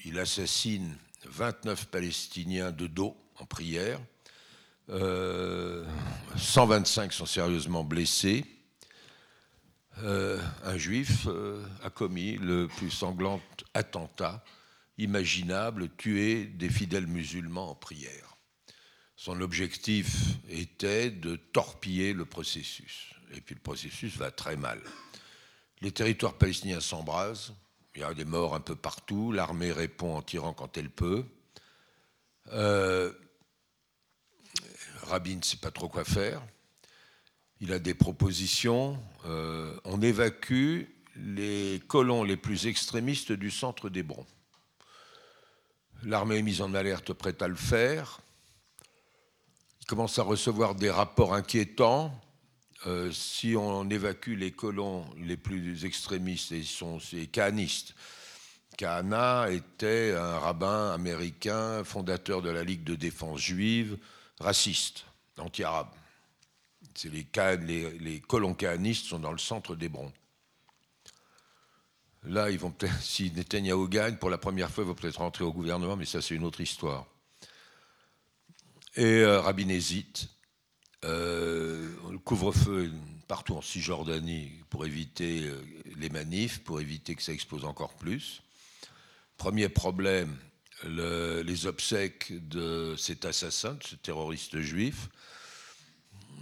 [0.04, 3.98] Il assassine 29 Palestiniens de dos en prière,
[4.88, 8.44] 125 euh, sont sérieusement blessés,
[10.02, 13.40] euh, un juif euh, a commis le plus sanglant
[13.74, 14.44] attentat
[14.98, 18.36] imaginable, tuer des fidèles musulmans en prière.
[19.16, 20.16] Son objectif
[20.48, 23.10] était de torpiller le processus.
[23.32, 24.80] Et puis le processus va très mal.
[25.80, 27.54] Les territoires palestiniens s'embrasent,
[27.94, 31.24] il y a des morts un peu partout, l'armée répond en tirant quand elle peut.
[32.52, 33.12] Euh,
[35.02, 36.42] Rabin ne sait pas trop quoi faire
[37.60, 38.98] il a des propositions.
[39.26, 40.82] Euh, on évacue
[41.16, 44.26] les colons les plus extrémistes du centre d'Hébron.
[46.02, 48.20] L'armée est mise en alerte, prête à le faire.
[49.80, 52.12] Il commence à recevoir des rapports inquiétants.
[52.86, 57.30] Euh, si on évacue les colons les plus extrémistes, et sont ces.
[58.76, 63.96] Kahana était un rabbin américain, fondateur de la Ligue de défense juive,
[64.40, 65.06] raciste,
[65.38, 65.88] anti-arabe
[67.04, 70.12] les, les, colons cahanistes sont dans le centre d'Hébron.
[72.24, 75.44] Là, ils vont peut-être, si Netanyahu gagne, pour la première fois, ils vont peut-être rentrer
[75.44, 77.06] au gouvernement, mais ça, c'est une autre histoire.
[78.96, 80.28] Et euh, hésite.
[81.04, 81.90] Euh,
[82.24, 82.90] couvre-feu
[83.28, 85.62] partout en Cisjordanie pour éviter euh,
[85.98, 88.42] les manifs, pour éviter que ça explose encore plus.
[89.36, 90.34] Premier problème,
[90.84, 95.08] les obsèques de cet assassin, de ce terroriste juif.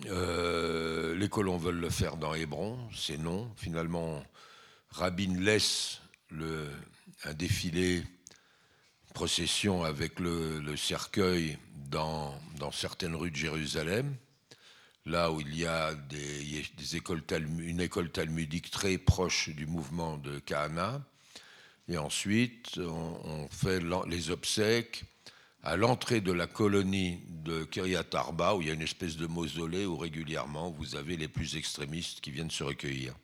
[0.07, 3.51] Euh, les colons veulent le faire dans Hébron, c'est non.
[3.57, 4.23] Finalement,
[4.91, 6.01] Rabin laisse
[7.25, 8.03] un défilé,
[9.15, 11.59] procession avec le, cercueil
[11.91, 12.39] dans,
[12.73, 14.15] certaines rues de Jérusalem,
[15.05, 17.23] là où il y a des, écoles
[17.59, 21.03] une école talmudique très proche du mouvement de Kahana.
[21.89, 25.05] Et ensuite, on fait les obsèques
[25.63, 29.27] à l'entrée de la colonie de Kiryat Arba, où il y a une espèce de
[29.27, 33.15] mausolée où régulièrement vous avez les plus extrémistes qui viennent se recueillir.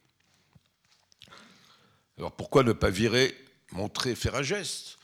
[2.16, 3.35] Alors pourquoi ne pas virer,
[3.72, 4.98] montrer, faire un geste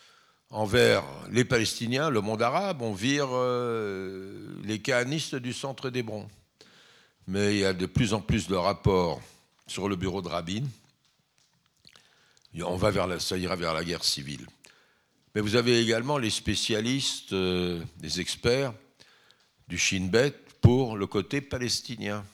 [0.51, 2.83] envers les Palestiniens, le monde arabe?
[2.83, 6.29] On vire euh, les kahanistes du centre d'Hébron.
[7.27, 9.21] Mais il y a de plus en plus de rapports
[9.67, 10.65] sur le bureau de Rabin.
[12.63, 14.47] On va vers ça ira vers la guerre civile.
[15.35, 18.73] Mais vous avez également les spécialistes, euh, les experts
[19.67, 22.25] du Shin Bet pour le côté palestinien,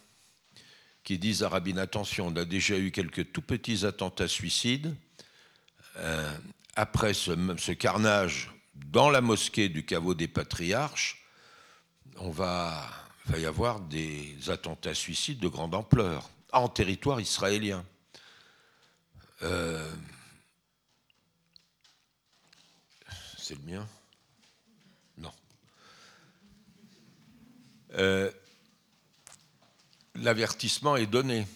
[1.02, 4.94] qui disent à Rabin attention, on a déjà eu quelques tout petits attentats suicides.
[5.96, 6.30] Euh,
[6.76, 11.24] après ce, carnage dans la mosquée du caveau des patriarches,
[12.16, 12.86] on va,
[13.26, 17.84] va y avoir des attentats suicides de grande ampleur en territoire israélien.
[19.42, 19.90] Euh,
[23.50, 23.84] c'est le mien
[25.18, 25.32] Non.
[27.94, 28.30] Euh,
[30.14, 31.48] l'avertissement est donné.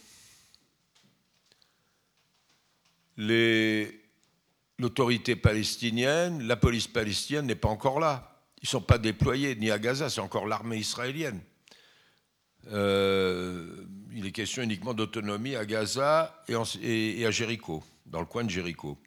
[4.76, 8.42] L'autorité palestinienne, la police palestinienne n'est pas encore là.
[8.60, 11.40] Ils ne sont pas déployés ni à Gaza, c'est encore l'armée israélienne.
[12.72, 18.50] Euh, il est question uniquement d'autonomie à Gaza et, à Jéricho, dans le coin de
[18.50, 18.98] Jéricho.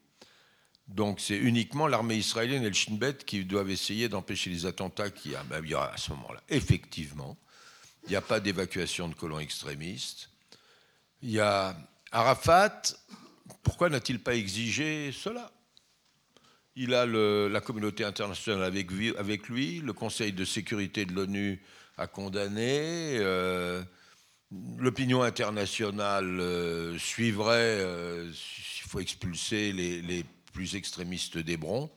[0.88, 5.10] Donc c'est uniquement l'armée israélienne et le Shin Bet qui doivent essayer d'empêcher les attentats
[5.10, 5.44] qu'il y a.
[5.44, 6.42] Ben, à ce moment-là.
[6.50, 7.38] Effectivement,
[8.06, 10.30] il n'y a pas d'évacuation de colons extrémistes.
[11.22, 11.76] Il y a
[12.12, 12.82] Arafat.
[13.64, 15.52] Pourquoi n'a-t-il pas exigé cela?
[16.76, 18.92] Il a la communauté internationale avec,
[19.50, 21.62] lui, le Conseil de sécurité de l'ONU
[21.98, 23.18] a condamné.
[23.18, 23.84] Euh,
[24.78, 27.84] l'opinion internationale suivrait,
[28.30, 30.24] il faut expulser les
[30.58, 31.88] plus extrémistes d'Hébron.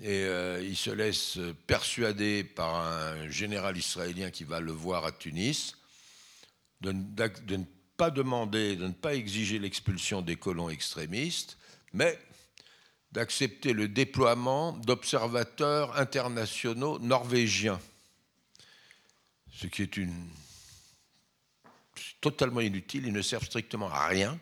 [0.00, 0.24] Et
[0.62, 5.76] il se laisse persuader par un général israélien qui va le voir à Tunis
[6.80, 7.64] de, de ne
[7.98, 11.58] pas demander, de ne pas exiger l'expulsion des colons extrémistes,
[11.92, 12.18] mais
[13.12, 17.80] d'accepter le déploiement d'observateurs internationaux norvégiens,
[19.52, 20.26] ce qui est une
[22.22, 24.40] totalement inutile, ils ne servent strictement à rien.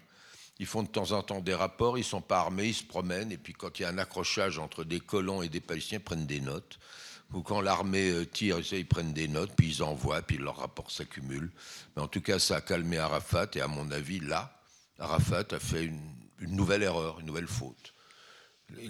[0.60, 2.84] Ils font de temps en temps des rapports, ils ne sont pas armés, ils se
[2.84, 6.00] promènent, et puis quand il y a un accrochage entre des colons et des Palestiniens,
[6.00, 6.78] ils prennent des notes.
[7.32, 10.90] Ou quand l'armée euh, tire, ils prennent des notes, puis ils envoient, puis leurs rapports
[10.90, 11.50] s'accumulent.
[11.96, 14.54] Mais en tout cas, ça a calmé Arafat, et à mon avis, là,
[14.98, 17.94] Arafat a fait une, une nouvelle erreur, une nouvelle faute.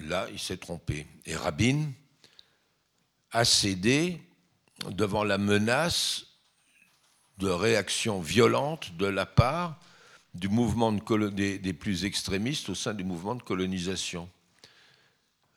[0.08, 1.06] Là, il s'est trompé.
[1.24, 1.92] Et Rabin
[3.30, 4.20] a cédé
[4.88, 6.24] devant la menace
[7.38, 9.78] de réaction violente de la part
[10.34, 14.28] du mouvement des, plus extrémistes au sein du mouvement de colonisation.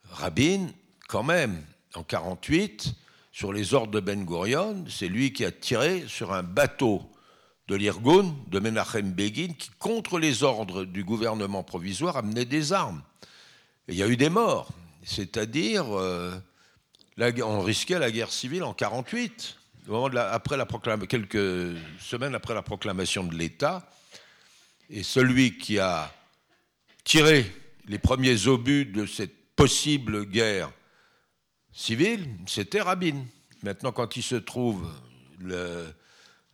[0.09, 0.67] Rabin,
[1.07, 1.63] quand même,
[1.95, 2.93] en 1948,
[3.32, 7.01] sur les ordres de Ben Gurion, c'est lui qui a tiré sur un bateau
[7.67, 13.01] de l'Irgun, de Menachem Begin, qui, contre les ordres du gouvernement provisoire, amenait des armes
[13.88, 14.69] il y a eu des morts.
[15.03, 16.32] C'est-à-dire, euh,
[17.43, 19.57] on risquait la guerre civile en 48,
[20.15, 20.65] après la
[21.07, 23.89] quelques semaines après la proclamation de l'État.
[24.96, 26.14] Et celui qui a
[27.04, 27.52] tiré
[27.88, 30.72] les premiers obus de cette possible guerre
[31.72, 33.26] civile, c'était Rabin.
[33.64, 34.88] Maintenant, quand il se trouve,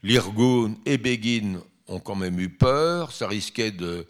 [0.04, 1.60] l'Irgun et Begin
[1.90, 4.06] ont quand même eu peur, ça risquait de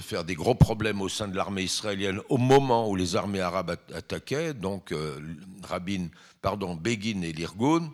[0.00, 3.76] faire des gros problèmes au sein de l'armée israélienne au moment où les armées arabes
[3.92, 4.54] attaquaient.
[4.54, 5.18] Donc, euh,
[6.80, 7.92] Begin et l'Irgun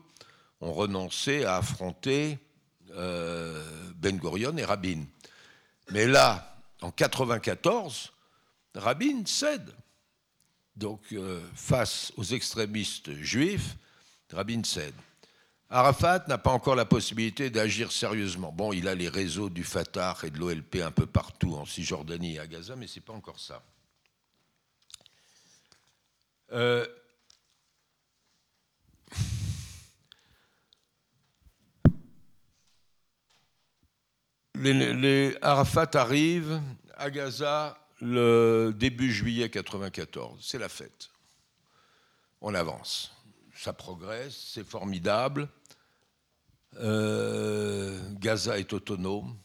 [0.61, 2.39] ont renoncé à affronter
[2.97, 3.63] euh,
[4.01, 5.05] Ben Gurion et Rabin.
[5.91, 8.13] Mais là, en 94,
[8.75, 9.75] Rabin cède.
[10.77, 13.77] Donc, euh, face aux extrémistes juifs,
[14.33, 14.95] Rabin cède.
[15.69, 18.51] Arafat n'a pas encore la possibilité d'agir sérieusement.
[18.51, 22.35] Bon, il a les réseaux du Fatah et de l'OLP un peu partout en Cisjordanie
[22.35, 23.63] et à Gaza, mais ce n'est pas encore ça.
[26.53, 26.85] Euh,
[34.61, 36.61] les, Arafat arrive
[36.97, 40.39] à Gaza le début juillet 94.
[40.41, 41.11] C'est la fête.
[42.41, 43.13] On avance.
[43.55, 45.49] Ça progresse, c'est formidable.
[46.79, 49.37] Euh, Gaza est autonome.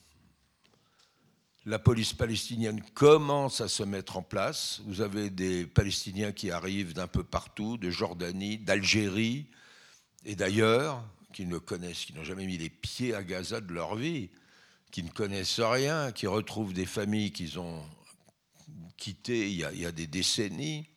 [1.66, 4.82] La police palestinienne commence à se mettre en place.
[4.86, 9.48] Vous avez des Palestiniens qui arrivent d'un peu partout, de Jordanie, d'Algérie
[10.26, 11.04] et d'ailleurs,
[11.34, 14.30] qui ne connaissent, qui n'ont jamais mis les pieds à Gaza de leur vie,
[14.96, 17.84] qui ne connaissent rien, qui retrouvent des familles qu'ils ont
[18.96, 20.88] quittées il y a des décennies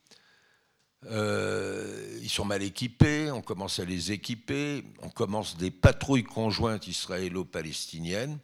[1.07, 6.87] euh, ils sont mal équipés, on commence à les équiper, on commence des patrouilles conjointes
[6.87, 8.39] israélo-palestiniennes,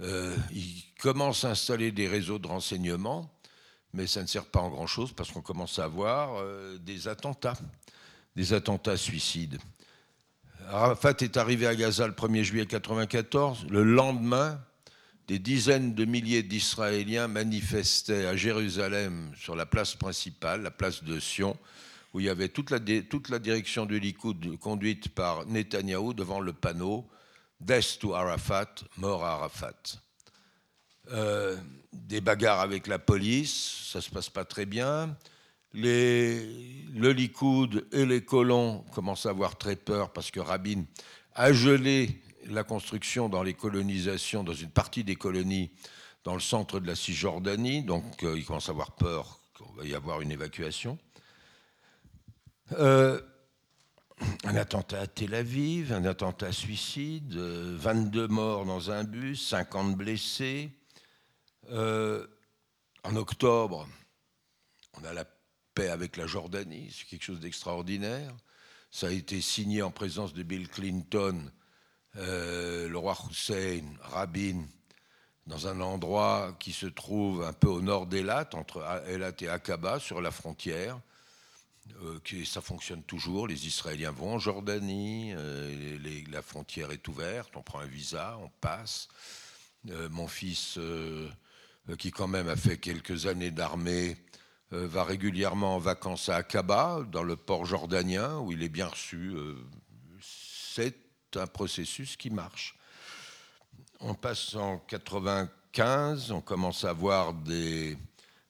[0.00, 3.30] euh, ils commencent à installer des réseaux de renseignement,
[3.92, 7.58] mais ça ne sert pas en grand-chose parce qu'on commence à avoir euh, des attentats,
[8.36, 9.58] des attentats suicides.
[10.72, 13.66] Arafat est arrivé à Gaza le 1er juillet 1994.
[13.68, 14.58] Le lendemain,
[15.28, 21.20] des dizaines de milliers d'Israéliens manifestaient à Jérusalem sur la place principale, la place de
[21.20, 21.58] Sion,
[22.14, 27.06] où il y avait toute la, direction du Likoud conduite par Netanyahou devant le panneau
[27.60, 29.98] Death to Arafat, mort à Arafat.
[31.10, 31.54] Euh,
[31.92, 35.14] des bagarres avec la police, ça ne se passe pas très bien.
[35.74, 36.44] Les,
[36.94, 40.84] le Likoud et les colons commencent à avoir très peur parce que Rabin
[41.34, 45.70] a gelé la construction dans les colonisations, dans une partie des colonies
[46.24, 49.84] dans le centre de la Cisjordanie, donc euh, ils commencent à avoir peur qu'il va
[49.84, 50.98] y avoir une évacuation.
[52.72, 53.20] Euh,
[54.44, 59.96] un attentat à Tel Aviv, un attentat suicide, 22 euh, morts dans un bus, 50
[59.96, 60.70] blessés.
[61.70, 63.88] en octobre,
[65.00, 65.24] on a la
[65.74, 68.34] paix avec la Jordanie, c'est quelque chose d'extraordinaire.
[68.90, 71.50] Ça a été signé en présence de Bill Clinton
[72.16, 74.64] euh, le roi Hussein, Rabin,
[75.46, 79.98] dans un endroit qui se trouve un peu au nord d'Elat, entre Elat et Aqaba,
[79.98, 81.00] sur la frontière.
[82.02, 83.48] Euh, ça fonctionne toujours.
[83.48, 85.98] Les Israéliens vont en Jordanie, euh,
[86.30, 89.08] la frontière est ouverte, on prend un visa, on passe.
[90.10, 90.78] mon fils,
[91.98, 94.16] qui quand même a fait quelques années d'armée,
[94.72, 99.34] va régulièrement en vacances à Aqaba, dans le port jordanien, où il est bien reçu.
[100.20, 100.96] C'est
[101.36, 102.76] un processus qui marche.
[104.00, 107.96] on passe en 95, on commence à avoir des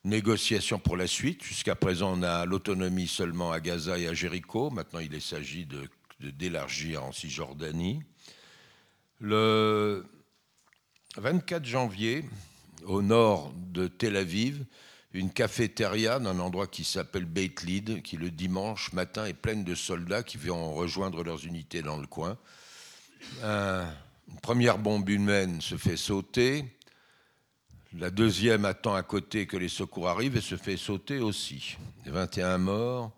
[0.04, 1.42] négociations pour la suite.
[1.42, 4.70] Jusqu'à présent, on a l'autonomie seulement à Gaza et à Jéricho.
[4.70, 5.66] Maintenant, il s'agit
[6.20, 8.02] d'élargir en Cisjordanie.
[9.20, 10.04] Le
[11.16, 12.24] 24 janvier,
[12.84, 14.64] au nord de Tel Aviv,
[15.14, 19.74] une cafétéria d'un endroit qui s'appelle Beit Lid, qui le dimanche matin est pleine de
[19.74, 22.38] soldats qui vont rejoindre leurs unités dans le coin.
[23.42, 26.64] une première bombe humaine se fait sauter.
[27.98, 31.76] La deuxième attend à côté que les secours arrivent et se fait sauter aussi.
[32.06, 33.12] 21 morts,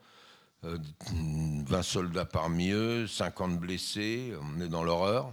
[0.65, 0.79] 20
[1.73, 5.33] euh, soldats parmi eux, 50 blessés, on est dans l'horreur.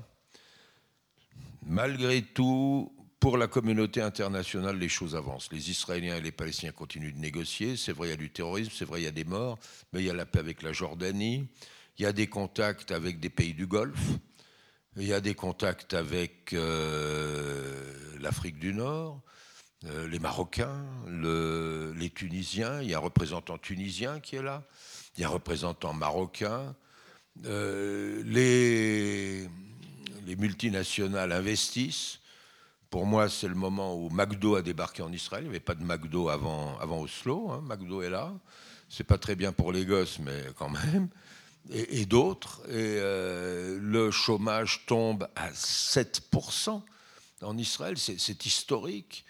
[1.66, 5.52] Malgré tout, pour la communauté internationale, les choses avancent.
[5.52, 7.78] Les Israéliens et les Palestiniens continuent de négocier.
[7.78, 9.60] C'est vrai, il y a du terrorisme, c'est vrai, il y a des morts,
[9.94, 11.48] mais il y a la paix avec la Jordanie.
[12.00, 14.18] Il y a des contacts avec des pays du Golfe.
[14.98, 19.22] Il y a des contacts avec euh, l'Afrique du Nord,
[19.86, 22.82] euh, les Marocains, les Tunisiens.
[22.82, 24.64] Il y a un représentant tunisien qui est là.
[25.16, 26.76] Il y a un représentant marocain.
[27.46, 29.48] Euh, les,
[30.26, 32.21] les multinationales investissent.
[32.92, 35.46] Pour moi, c'est le moment où McDo a débarqué en Israël.
[35.46, 37.50] Il n'y avait pas de McDo avant, avant Oslo.
[37.50, 37.64] Hein.
[37.66, 38.34] McDo est là.
[38.90, 41.08] C'est pas très bien pour les gosses, mais quand même.
[41.70, 42.60] Et, d'autres.
[42.68, 46.82] Et euh, le chômage tombe à 7%
[47.42, 47.98] en Israël.
[47.98, 49.24] C'est historique.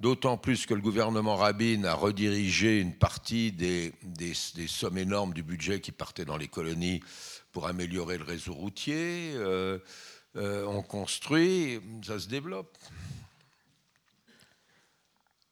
[0.00, 5.42] D'autant plus que le gouvernement Rabin a redirigé une partie des, des, sommes énormes du
[5.42, 7.00] budget qui partaient dans les colonies
[7.52, 9.32] pour améliorer le réseau routier.
[9.36, 9.78] Euh,
[10.36, 12.76] euh, on construit, ça se développe.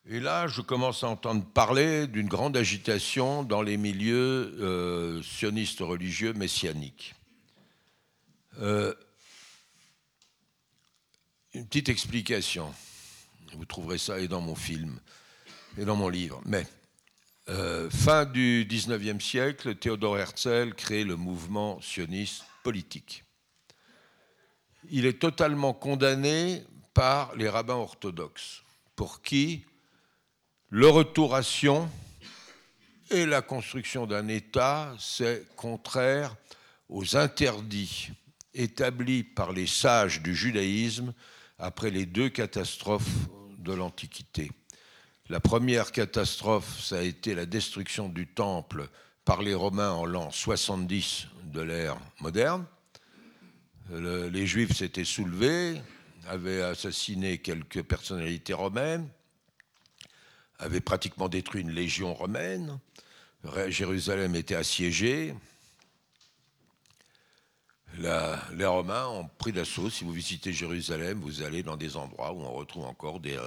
[0.06, 5.80] Et là, je commence à entendre parler d'une grande agitation dans les milieux euh, sionistes
[5.80, 7.14] religieux messianiques.
[8.60, 8.94] Euh,
[11.52, 12.72] une petite explication.
[13.54, 15.00] Vous trouverez ça et dans mon film
[15.76, 16.40] et dans mon livre.
[16.44, 16.66] Mais
[17.90, 23.24] fin du 19e siècle, Théodore Herzl crée le mouvement sioniste politique
[24.90, 26.64] il est totalement condamné
[26.94, 28.62] par les rabbins orthodoxes,
[28.96, 29.64] pour qui
[30.70, 31.90] le retour à Sion
[33.10, 36.36] et la construction d'un État, c'est contraire
[36.88, 38.10] aux interdits
[38.54, 41.14] établis par les sages du judaïsme
[41.58, 44.50] après les deux catastrophes de l'Antiquité.
[45.28, 48.88] La première catastrophe, ça a été la destruction du temple
[49.24, 52.64] par les Romains en l'an 70 de l'ère moderne
[53.90, 55.80] les Juifs s'étaient soulevés,
[56.26, 59.08] avaient assassiné quelques personnalités romaines,
[60.58, 62.78] avaient pratiquement détruit une légion romaine.
[63.68, 65.34] Jérusalem était assiégée.
[67.96, 69.88] les Romains ont pris d'assaut.
[69.88, 73.38] Si vous visitez Jérusalem, vous allez dans des endroits où on retrouve encore des,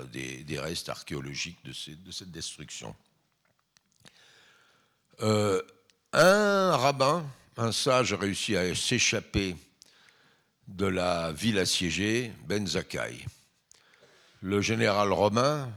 [0.58, 2.96] restes archéologiques de, cette destruction.
[5.22, 5.62] Euh,
[6.14, 7.26] un rabbin,
[7.58, 9.56] un sage, a réussi à s'échapper
[10.68, 13.26] de la ville assiégée, Ben Zakkai.
[14.42, 15.72] Le général romain,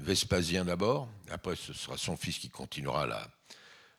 [0.00, 3.28] Vespasien d'abord, après ce sera son fils qui continuera la,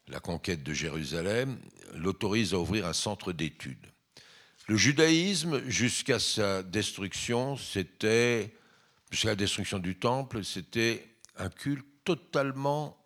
[0.07, 1.59] la conquête de Jérusalem,
[1.93, 3.91] l'autorise à ouvrir un centre d'études.
[4.67, 8.55] Le judaïsme, jusqu'à sa destruction, c'était,
[9.11, 12.97] jusqu'à la destruction du temple, c'était un culte totalement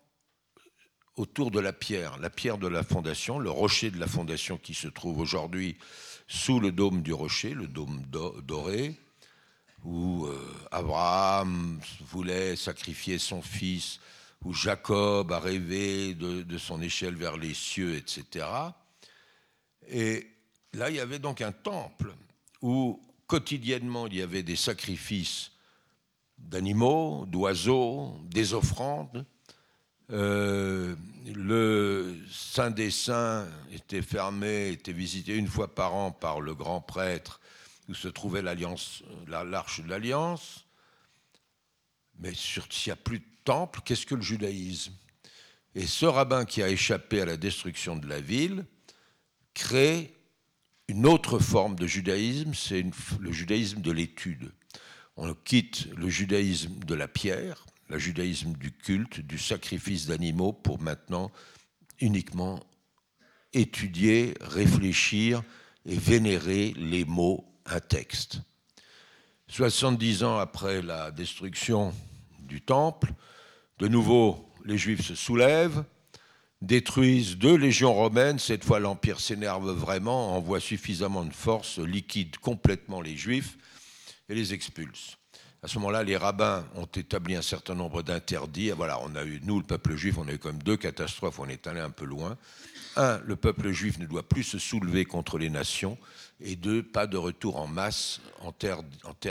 [1.16, 4.72] autour de la pierre, la pierre de la fondation, le rocher de la fondation qui
[4.72, 5.76] se trouve aujourd'hui
[6.30, 8.04] sous le dôme du rocher, le dôme
[8.44, 8.94] doré,
[9.82, 10.38] où euh,
[10.70, 13.98] Abraham voulait sacrifier son fils,
[14.44, 18.46] où Jacob a rêvé de, son échelle vers les cieux, etc.
[19.88, 20.28] Et
[20.72, 22.14] là, il y avait donc un temple
[22.62, 25.50] où quotidiennement il y avait des sacrifices
[26.38, 29.26] d'animaux, d'oiseaux, des offrandes.
[30.12, 30.96] Euh,
[31.26, 36.80] le Saint des Saints était fermé, était visité une fois par an par le grand
[36.80, 37.40] prêtre
[37.88, 39.02] où se trouvait l'arche
[39.80, 40.64] de l'alliance.
[42.18, 44.92] Mais s'il n'y a plus de temple, qu'est-ce que le judaïsme?
[45.74, 48.64] Et ce rabbin qui a échappé à la destruction de la ville
[49.54, 50.14] crée
[50.88, 52.84] une autre forme de judaïsme, c'est
[53.20, 54.52] le judaïsme de l'étude.
[55.16, 60.80] On quitte le judaïsme de la pierre, le judaïsme du culte, du sacrifice d'animaux, pour
[60.80, 61.30] maintenant
[62.00, 62.60] uniquement
[63.52, 65.42] étudier, réfléchir
[65.84, 68.42] et vénérer les mots, un texte.
[69.48, 71.92] 70 ans après la destruction
[72.38, 73.12] du temple,
[73.78, 75.84] de nouveau, les Juifs se soulèvent,
[76.62, 78.38] détruisent deux légions romaines.
[78.38, 83.58] Cette fois, l'Empire s'énerve vraiment, envoie suffisamment de force, liquide complètement les Juifs
[84.28, 85.16] et les expulse.
[85.62, 88.70] À ce moment-là, les rabbins ont établi un certain nombre d'interdits.
[88.70, 91.38] Voilà, on a eu, nous, le peuple juif, on a eu quand même deux catastrophes,
[91.38, 92.38] on est allé un peu loin.
[92.96, 95.98] Un, le peuple juif ne doit plus se soulever contre les nations.
[96.40, 98.82] Et deux, pas de retour en masse en terre,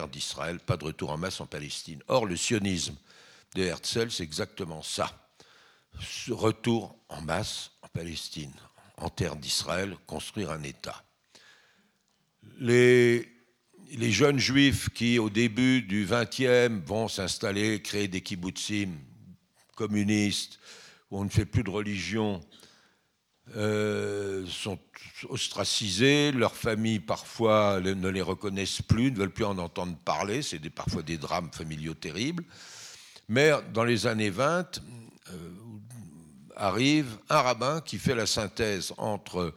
[0.08, 2.04] d'Israël, pas de retour en masse en Palestine.
[2.08, 2.96] Or, le sionisme
[3.56, 5.12] de Herzl, c'est exactement ça.
[6.30, 8.54] Retour en masse en Palestine,
[8.98, 11.04] en terre d'Israël, construire un État.
[12.60, 13.28] Les,
[13.92, 18.90] les jeunes juifs qui, au début du XXe, vont s'installer, créer des kibbutzim
[19.76, 20.60] communistes,
[21.10, 22.42] où on ne fait plus de religion,
[23.56, 24.78] euh, sont
[25.30, 30.60] ostracisés, leurs familles parfois ne les reconnaissent plus, ne veulent plus en entendre parler, c'est
[30.70, 32.44] parfois des drames familiaux terribles.
[33.28, 34.82] Mais dans les années 20,
[35.30, 35.34] euh,
[36.56, 39.54] arrive un rabbin qui fait la synthèse entre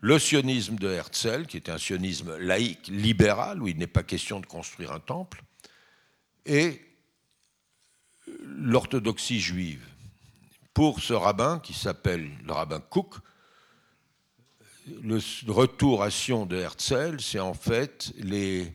[0.00, 4.40] le sionisme de Herzl, qui était un sionisme laïque, libéral, où il n'est pas question
[4.40, 5.42] de construire un temple,
[6.44, 6.80] et
[8.42, 9.84] l'orthodoxie juive.
[10.74, 13.14] Pour ce rabbin, qui s'appelle le rabbin Cook,
[15.02, 15.18] le
[15.48, 18.72] retour à Sion de Herzl, c'est en fait les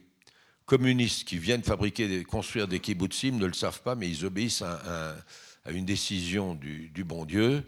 [0.65, 5.15] communistes qui viennent fabriquer, construire des kibbutzim ne le savent pas, mais ils obéissent à,
[5.69, 7.63] une décision du, bon Dieu.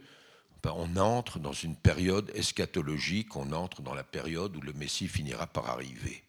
[0.63, 5.09] Ben, on entre dans une période eschatologique, on entre dans la période où le Messie
[5.09, 6.23] finira par arriver.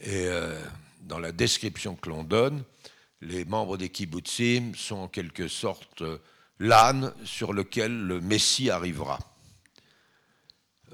[0.00, 0.56] Et euh,
[1.00, 2.62] dans la description que l'on donne,
[3.20, 6.04] les membres des kibbutzim sont en quelque sorte
[6.60, 9.18] l'âne sur lequel le Messie arrivera.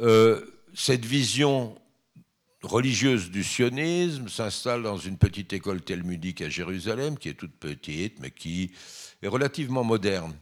[0.00, 0.40] Euh,
[0.74, 1.78] cette vision
[2.62, 8.20] religieuse du sionisme s'installe dans une petite école talmudique à Jérusalem, qui est toute petite,
[8.20, 8.72] mais qui
[9.20, 10.34] est relativement moderne.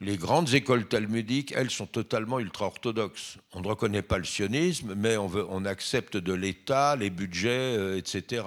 [0.00, 3.38] Les grandes écoles talmudiques, elles, sont totalement ultra-orthodoxes.
[3.54, 8.44] On ne reconnaît pas le sionisme, mais on, accepte de l'État, les budgets, euh, etc.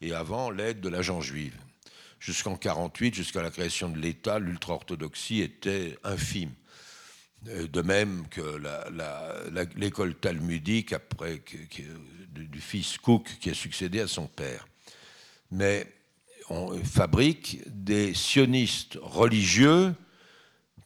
[0.00, 1.56] Et avant, l'aide de l'agent juive
[2.18, 6.52] jusqu'en 48, jusqu'à la création de l'État, l'ultra-orthodoxie était infime.
[7.48, 8.60] Euh, de même que
[9.76, 11.42] l'école talmudique, après
[12.28, 14.66] du fils Cook, qui a succédé à son père.
[15.50, 15.86] Mais
[16.48, 19.94] on fabrique des sionistes religieux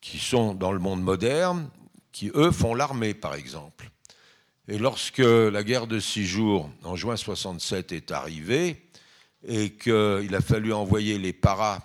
[0.06, 1.68] qui sont dans le monde moderne,
[2.12, 3.90] qui eux font l'armée, par exemple.
[4.68, 8.88] Et lorsque la guerre de six jours, en juin 67, est arrivée,
[9.44, 11.80] et qu'il a fallu envoyer les paras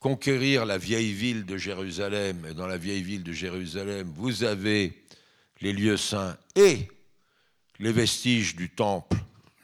[0.00, 2.44] conquérir la vieille ville de Jérusalem.
[2.50, 5.04] Et dans la vieille ville de Jérusalem, vous avez
[5.60, 6.88] les lieux saints et
[7.78, 9.16] les vestiges du temple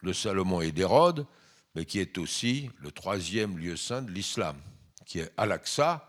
[0.05, 1.27] de Salomon et d'Hérode,
[1.75, 4.57] mais qui est aussi le troisième lieu saint de l'islam,
[5.07, 6.08] qui est Al-Aqsa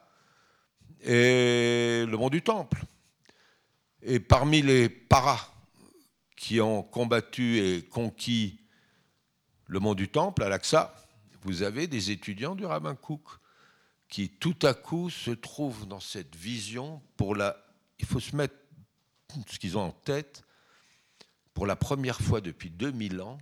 [1.02, 2.84] et le mont du temple.
[4.02, 5.54] Et parmi les paras
[6.36, 8.60] qui ont combattu et conquis
[9.66, 10.96] le mont du Temple, à l'Aqsa,
[11.44, 13.22] vous avez des étudiants du rabbin Cook
[14.08, 17.02] qui tout à coup se trouvent dans cette vision.
[18.00, 18.56] Il faut se mettre
[19.48, 20.44] ce qu'ils ont en tête.
[21.54, 23.38] Pour la première fois depuis 2000 ans,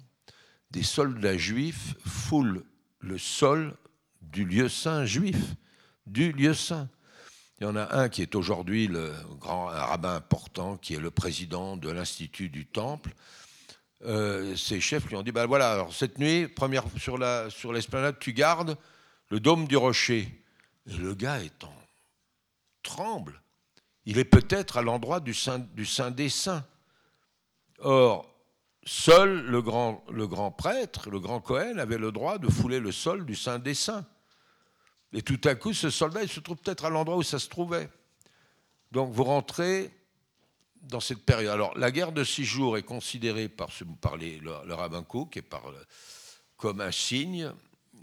[0.71, 2.65] des soldats juifs foulent
[2.99, 3.77] le sol
[4.21, 5.55] du lieu saint juif,
[6.07, 6.89] du lieu saint.
[7.59, 11.11] Il y en a un qui est aujourd'hui le grand rabbin important, qui est le
[11.11, 13.13] président de l'Institut du Temple,
[14.05, 17.17] euh, ses chefs lui ont dit ben voilà, cette nuit, première sur
[17.51, 18.77] sur l'esplanade, tu gardes
[19.29, 20.43] le dôme du rocher.
[20.87, 21.73] Et le gars étant
[22.83, 23.41] tremble.
[24.05, 26.65] Il est peut-être à l'endroit du Saint, du Saint des Saints.
[27.79, 28.33] Or,
[28.85, 32.93] seul le grand, le grand prêtre, le grand Cohen, avait le droit de fouler le
[32.93, 34.05] sol du Saint des Saints.
[35.13, 37.47] Et tout à coup, ce soldat, il se trouve peut-être à l'endroit où ça se
[37.47, 37.89] trouvait.
[38.91, 39.91] Donc vous rentrez
[40.81, 41.53] dans cette période.
[41.53, 43.69] Alors, la guerre de six jours est considérée par,
[44.01, 45.63] par les, le, le, rabbin Cook par,
[46.57, 47.51] comme un signe.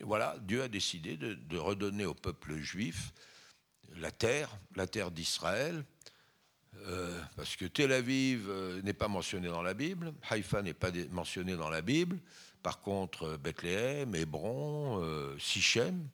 [0.01, 3.13] Voilà, Dieu a décidé de, redonner au peuple juif
[3.97, 5.85] la terre, la terre d'Israël,
[6.87, 10.91] euh, parce que Tel Aviv euh, n'est pas mentionné dans la Bible, Haïfa n'est pas
[11.11, 12.19] mentionné dans la Bible.
[12.65, 16.09] Par contre, euh, Bethléem, Hébron, euh, Sichem,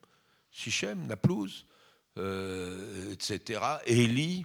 [0.51, 1.67] Sichem, Naplouse,
[2.17, 4.45] etc., Élie,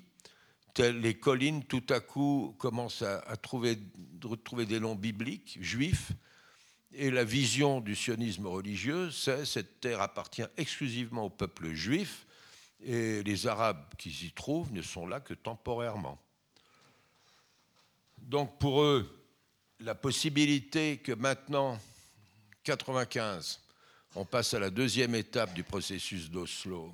[0.78, 3.78] les collines tout à coup commencent à, trouver,
[4.24, 6.12] retrouver des noms bibliques, juifs,
[6.92, 12.26] et la vision du sionisme religieux, c'est cette terre appartient exclusivement au peuple juif,
[12.84, 16.22] et les Arabes qui s'y trouvent ne sont là que temporairement.
[18.18, 19.26] Donc pour eux,
[19.80, 21.80] la possibilité que maintenant,
[22.64, 23.62] 95,
[24.16, 26.94] on passe à la deuxième étape du processus d'Oslo,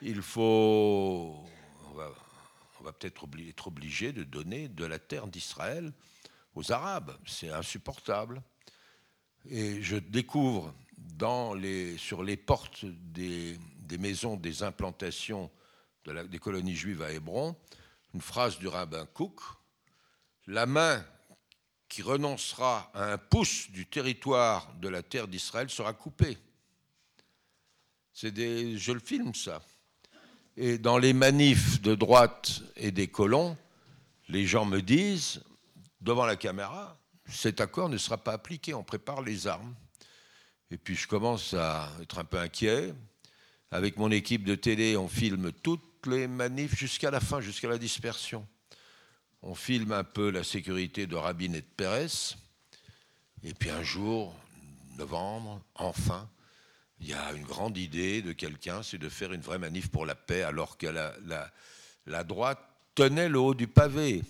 [0.00, 1.44] il faut,
[1.90, 5.92] on va peut-être être obligé de donner de la terre d'Israël
[6.54, 7.16] aux Arabes.
[7.26, 8.42] C'est insupportable.
[9.48, 10.72] Et je découvre
[11.98, 13.58] sur les portes des,
[13.98, 15.50] maisons des implantations
[16.04, 17.56] de la, des colonies juives à Hébron
[18.14, 19.40] une phrase du rabbin Cook
[20.46, 21.04] La main
[21.88, 26.36] qui renoncera à un pouce du territoire de la terre d'Israël sera coupée.
[28.12, 29.62] C'est des, je le filme ça.
[30.56, 33.56] Et dans les manifs de droite et des colons,
[34.28, 35.42] les gens me disent,
[36.00, 39.74] devant la caméra, cet accord ne sera pas appliqué, on prépare les armes.
[40.70, 42.94] Et puis je commence à être un peu inquiet.
[43.70, 47.78] Avec mon équipe de télé, on filme toutes les manifs jusqu'à la fin, jusqu'à la
[47.78, 48.46] dispersion.
[49.48, 52.34] On filme un peu la sécurité de Rabin et de Pérez.
[53.44, 54.34] Et puis un jour,
[54.98, 56.28] novembre, enfin,
[56.98, 60.04] il y a une grande idée de quelqu'un, c'est de faire une vraie manif pour
[60.04, 62.58] la paix, alors que la, droite
[62.96, 64.24] tenait le haut du pavé.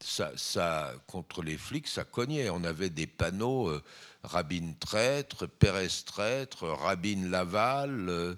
[0.00, 2.50] Ça, ça, contre les flics, ça cognait.
[2.50, 3.80] On avait des panneaux euh,
[4.24, 8.34] Rabin traître, Pérez traître, Rabin Laval, euh,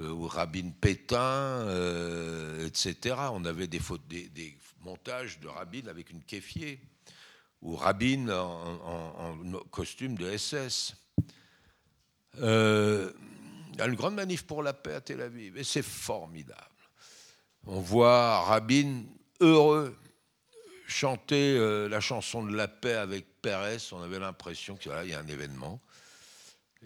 [0.00, 3.16] euh, Rabin Pétain, euh, etc.
[3.32, 6.80] On avait des, des, des, montages de Rabin avec une kéfier,
[7.60, 9.36] ou Rabin en,
[9.70, 10.94] costume de SS.
[12.40, 13.12] Euh,
[13.72, 16.60] il y a une grande manif pour la paix à Tel Aviv, et c'est formidable.
[17.66, 19.04] On voit Rabin
[19.40, 19.96] heureux
[20.86, 23.78] chanter euh, la chanson de la paix avec Pérez.
[23.92, 25.80] On avait l'impression qu'il y a un événement.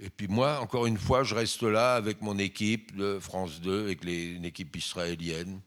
[0.01, 3.85] Et puis moi, encore une fois, je reste là avec mon équipe de France 2,
[3.85, 5.61] avec une équipe israélienne.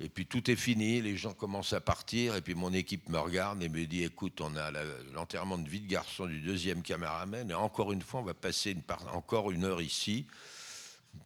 [0.00, 3.18] Et puis tout est fini, les gens commencent à partir, et puis mon équipe me
[3.18, 4.72] regarde et me dit écoute, on a
[5.12, 8.76] l'enterrement de vie de garçon du deuxième caméraman, et encore une fois, on va passer
[9.12, 10.26] encore une heure ici.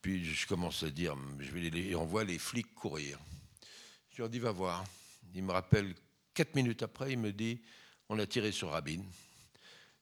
[0.02, 1.16] Puis je commence à dire
[1.96, 3.18] on voit les flics courir.
[4.10, 4.84] Je leur dis va voir.
[5.34, 5.94] Il me rappelle
[6.34, 7.62] quatre minutes après, il me dit
[8.10, 9.00] on a tiré sur Rabin.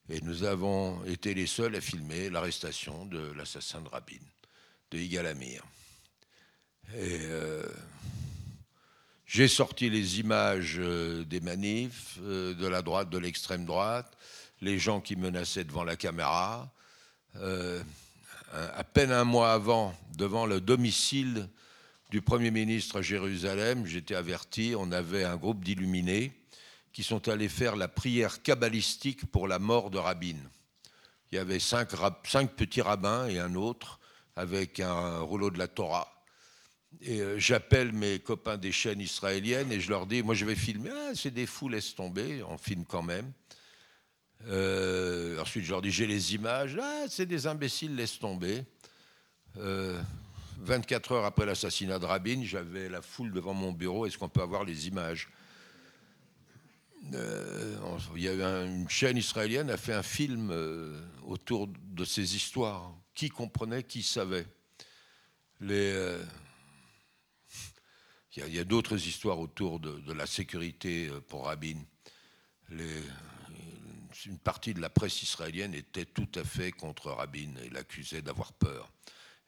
[0.09, 4.19] Et nous avons été les seuls à filmer l'arrestation de l'assassin de Rabin,
[4.91, 5.63] de Yigal Amir.
[6.95, 7.19] Et.
[7.21, 7.65] Euh,
[9.27, 14.17] j'ai sorti les images des manifs, de la droite, de l'extrême droite,
[14.61, 16.71] les gens qui menaçaient devant la caméra.
[18.53, 21.49] Euh, à peine un mois avant, devant le domicile
[22.09, 26.31] du Premier ministre à Jérusalem, j'étais averti, on avait un groupe d'illuminés
[26.93, 30.37] qui sont allés faire la prière kabbalistique pour la mort de Rabin.
[31.31, 31.89] Il y avait cinq
[32.55, 33.99] petits rabbins et un autre
[34.37, 36.16] avec un rouleau de la Torah.
[37.01, 40.55] Et euh, j'appelle mes copains des chaînes israéliennes et je leur dis, moi je vais
[40.55, 43.31] filmer, ah, c'est des fous, laisse tomber, on filme quand même.
[44.47, 48.63] Euh, ensuite je leur dis, j'ai les images, ah, c'est des imbéciles, laisse tomber.
[49.57, 50.01] Euh,
[50.59, 54.41] 24 heures après l'assassinat de Rabin, j'avais la foule devant mon bureau, est-ce qu'on peut
[54.41, 55.29] avoir les images?
[57.13, 57.75] Euh,
[58.15, 62.05] Il y a eu un, une chaîne israélienne a fait un film euh, autour de
[62.05, 62.93] ces histoires.
[63.13, 64.45] Qui comprenait, qui savait?
[65.59, 66.23] Les, euh,
[68.45, 71.77] il y a, d'autres histoires autour de, la sécurité euh, pour Rabin.
[72.69, 73.01] Les,
[74.25, 78.53] une partie de la presse israélienne était tout à fait contre Rabin et l'accusait d'avoir
[78.53, 78.91] peur.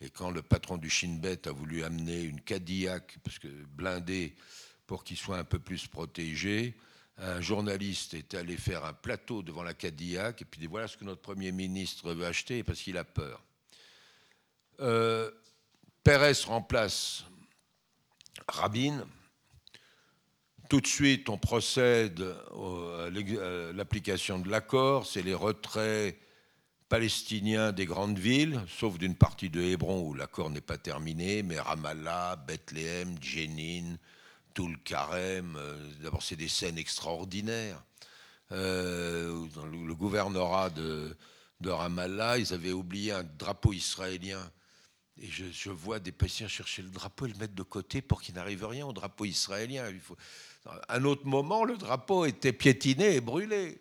[0.01, 4.35] Et quand le patron du Shin Bet a voulu amener une Cadillac, parce que blindé,
[4.87, 6.75] pour qu'il soit un peu plus protégé,
[7.17, 10.95] un journaliste est allé faire un plateau devant la Cadillac et puis dit voilà ce
[10.95, 13.43] que notre Premier ministre veut acheter parce qu'il a peur.
[14.79, 15.29] Euh,
[16.01, 17.25] Pérez remplace
[18.47, 19.05] Rabin.
[20.69, 23.09] Tout de suite, on procède à
[23.73, 26.15] l'application de l'accord, c'est les retraits
[26.89, 31.59] palestiniens des grandes villes, sauf d'une partie de Hébron où l'accord n'est pas terminé, mais
[31.59, 33.95] Ramallah, Bethléem, Jenin,
[34.53, 37.81] Toul Karem, euh, d'abord c'est des scènes extraordinaires.
[38.51, 41.15] Euh, le gouvernorat de
[41.63, 44.41] Ramallah, ils avaient oublié un drapeau israélien
[45.21, 48.35] et je, vois des patients chercher le drapeau et le mettre de côté pour qu'il
[48.35, 49.89] n'arrive rien au drapeau israélien.
[49.89, 49.99] Il
[50.87, 53.79] un autre moment, le drapeau était piétiné et brûlé.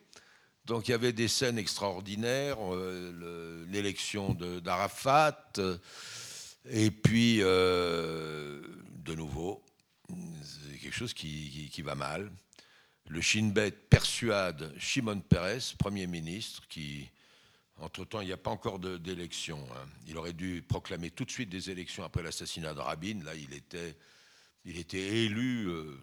[0.64, 5.78] Donc il y avait des scènes extraordinaires, euh, l'élection d'Arafat, euh,
[6.70, 8.60] et puis, euh,
[8.90, 9.64] de nouveau,
[10.82, 12.30] quelque chose qui, va mal.
[13.08, 17.08] Le Shin Bet persuade Shimon Peres, Premier ministre, qui
[17.80, 19.66] entre-temps, il n'y a pas encore d'élection.
[19.72, 19.86] Hein.
[20.06, 23.22] Il aurait dû proclamer tout de suite des élections après l'assassinat de Rabin.
[23.24, 23.96] Là, il était,
[24.64, 25.96] il était élu euh,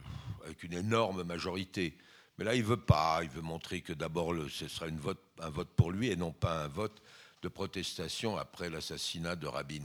[0.46, 1.98] avec une énorme majorité.
[2.38, 3.20] Mais là, il ne veut pas.
[3.24, 6.68] Il veut montrer que d'abord, ce sera un vote pour lui et non pas un
[6.68, 7.02] vote
[7.42, 9.84] de protestation après l'assassinat de Rabin.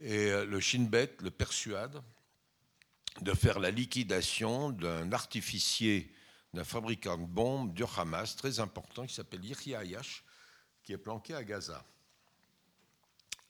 [0.00, 2.02] Et euh, le Shin Bet le persuade
[3.22, 6.12] de faire la liquidation d'un artificier,
[6.52, 10.22] d'un fabricant de bombes du Hamas très important qui s'appelle Yahya Ayash,
[10.86, 11.84] qui est planqué à Gaza.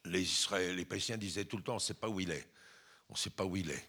[0.07, 2.49] Les, Israéliens, les Palestiniens disaient tout le temps on ne sait pas où il est.
[3.11, 3.89] On ne sait pas où il est.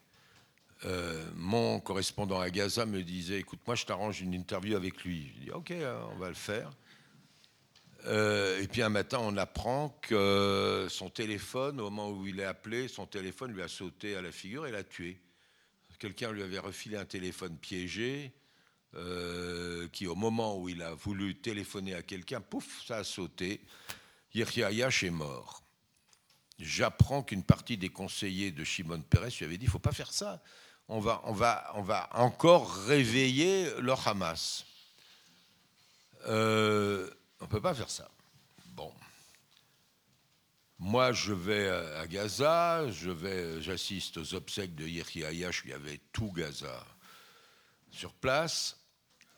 [0.83, 5.31] Euh, mon correspondant à Gaza me disait écoute, moi je t'arrange une interview avec lui.
[5.33, 6.71] Je dis ok, hein, on va le faire.
[8.05, 12.45] Euh, et puis un matin, on apprend que son téléphone, au moment où il est
[12.45, 15.21] appelé, son téléphone lui a sauté à la figure et l'a tué.
[15.99, 18.33] Quelqu'un lui avait refilé un téléphone piégé,
[18.97, 23.61] euh, qui au moment où il a voulu téléphoner à quelqu'un, pouf, ça a sauté.
[24.33, 25.63] Yirya Ayash est mort.
[26.59, 29.91] J'apprends qu'une partie des conseillers de Shimon Peres lui avait dit il ne faut pas
[29.91, 30.41] faire ça.
[30.87, 34.65] On va, on, va, on va encore réveiller le Hamas.
[36.27, 38.09] Euh, on ne peut pas faire ça.
[38.67, 38.91] Bon.
[40.79, 45.73] Moi, je vais à Gaza, je vais, j'assiste aux obsèques de Yehia Ayash, il y
[45.73, 46.85] avait tout Gaza
[47.91, 48.77] sur place,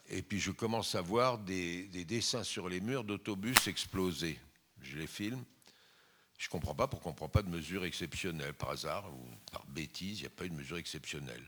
[0.10, 4.40] et puis je commence à voir des, dessins sur les murs d'autobus explosés.
[4.82, 5.44] Je les filme.
[6.38, 8.54] Je ne comprends pas pourquoi on ne prend pas de mesures exceptionnelles.
[8.54, 11.44] Par hasard ou par bêtise, il n'y a pas eu de mesure exceptionnelle.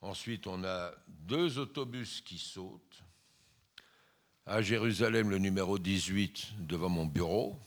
[0.00, 3.02] Ensuite, on a deux autobus qui sautent
[4.46, 7.58] à Jérusalem, le numéro 18, devant mon bureau.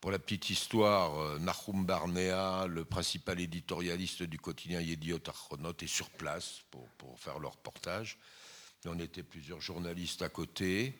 [0.00, 5.86] Pour la petite histoire, euh, Nahum Barnea, le principal éditorialiste du quotidien Yediot Achronot, est
[5.88, 6.88] sur place pour,
[7.18, 8.16] faire le reportage.
[8.86, 10.94] On était plusieurs journalistes à côté.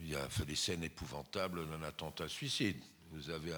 [0.00, 2.82] Il y a fait des scènes épouvantables d'un attentat suicide.
[3.12, 3.52] Vous avez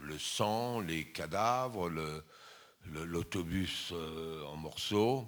[0.00, 1.90] le sang, les cadavres,
[2.86, 5.26] l'autobus euh, en morceaux.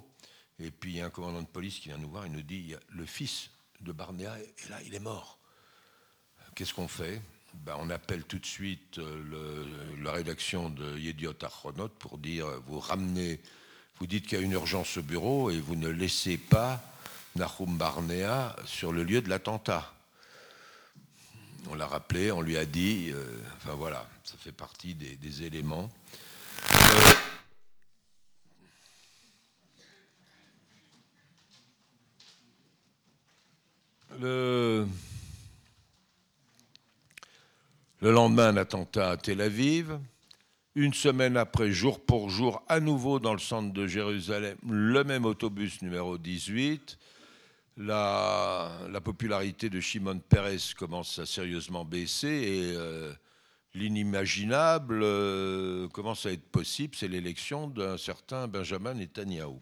[0.59, 2.41] Et puis il y a un commandant de police qui vient nous voir et nous
[2.41, 3.51] dit le fils
[3.81, 5.39] de Barnéa est là, il est mort.
[6.55, 7.21] Qu'est-ce qu'on fait?
[7.53, 9.65] Ben, On appelle tout de suite euh,
[10.01, 13.39] la rédaction de Yediot Achronot pour dire vous ramenez,
[13.99, 16.81] vous dites qu'il y a une urgence au bureau et vous ne laissez pas
[17.35, 19.93] Nahum Barnéa sur le lieu de l'attentat.
[21.69, 23.25] On l'a rappelé, on lui a dit, euh,
[23.57, 25.89] enfin voilà, ça fait partie des, éléments.
[34.21, 34.85] Euh,
[37.99, 39.99] Le, lendemain, un attentat à Tel Aviv.
[40.79, 45.25] Une semaine après, jour pour jour, à nouveau dans le centre de Jérusalem, le même
[45.25, 46.99] autobus numéro 18.
[47.77, 53.11] La, popularité de Shimon Peres commence à sérieusement baisser et euh,
[53.73, 59.55] l'inimaginable euh, commence à être possible, c'est l'élection d'un certain Benjamin Netanyahu.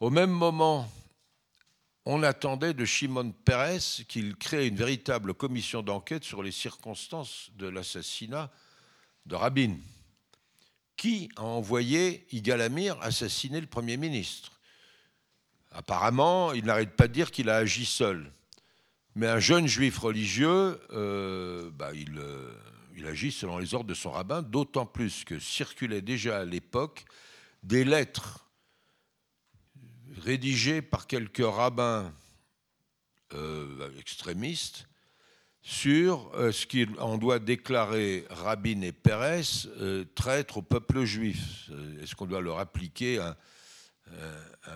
[0.00, 0.90] Au même moment,
[2.04, 7.68] on attendait de Shimon Peres qu'il crée une véritable commission d'enquête sur les circonstances de
[7.68, 8.50] l'assassinat
[9.24, 9.76] de Rabin.
[11.00, 14.60] Qui a envoyé Yigal Amir assassiner le Premier ministre
[15.70, 18.30] Apparemment, il n'arrête pas de dire qu'il a agi seul.
[19.14, 22.52] Mais un jeune juif religieux, euh, bah, il, euh,
[22.98, 27.06] il agit selon les ordres de son rabbin, d'autant plus que circulaient déjà à l'époque
[27.62, 28.46] des lettres
[30.18, 32.12] rédigé par quelques rabbins
[33.32, 34.86] euh, extrémistes
[35.62, 39.42] sur euh, ce qu'on doit déclarer Rabin et Pérez
[39.78, 41.70] euh, traîtres au peuple juif.
[42.02, 43.20] Est-ce qu'on doit leur appliquer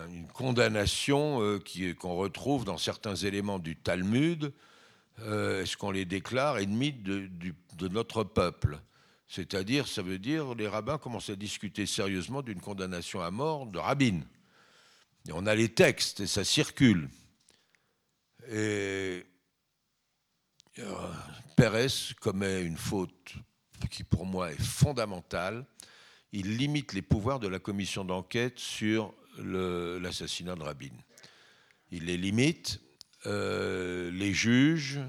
[0.07, 1.59] une condamnation
[1.99, 4.53] qu'on retrouve dans certains éléments du Talmud
[5.19, 8.79] Est-ce qu'on les déclare ennemis de, notre peuple?
[9.27, 13.79] C'est-à-dire, ça veut dire, les rabbins commencent à discuter sérieusement d'une condamnation à mort de
[13.79, 14.21] Rabin
[15.33, 17.09] on a les textes et ça circule.
[18.47, 19.21] Et euh,
[21.55, 21.87] Pérez
[22.19, 23.33] commet une faute
[23.89, 25.65] qui pour moi est fondamentale.
[26.31, 30.95] Il limite les pouvoirs de la commission d'enquête sur l'assassinat de Rabin.
[31.91, 32.81] Il les limite.
[33.27, 34.99] Euh, les juges,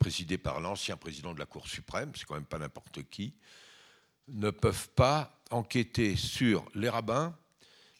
[0.00, 3.34] présidé par l'ancien président de la Cour suprême, c'est quand même pas n'importe qui,
[4.26, 7.36] ne peuvent pas enquêter sur les rabbins,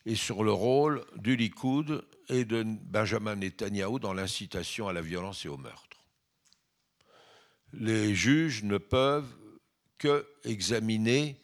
[0.07, 5.44] et sur le rôle du Likoud et de Benjamin Netanyahou dans l'incitation à la violence
[5.44, 5.86] et au meurtre.
[7.72, 9.34] Les juges ne peuvent
[9.98, 11.36] que examiner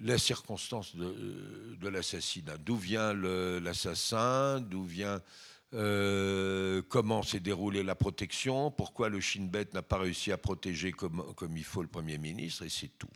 [0.00, 2.58] les circonstances de, l'assassinat.
[2.58, 5.22] D'où vient l'assassin, d'où vient
[5.74, 10.92] euh, comment s'est déroulée la protection, pourquoi le Shin Bet n'a pas réussi à protéger
[10.92, 13.10] comme, il faut le Premier ministre, et c'est tout.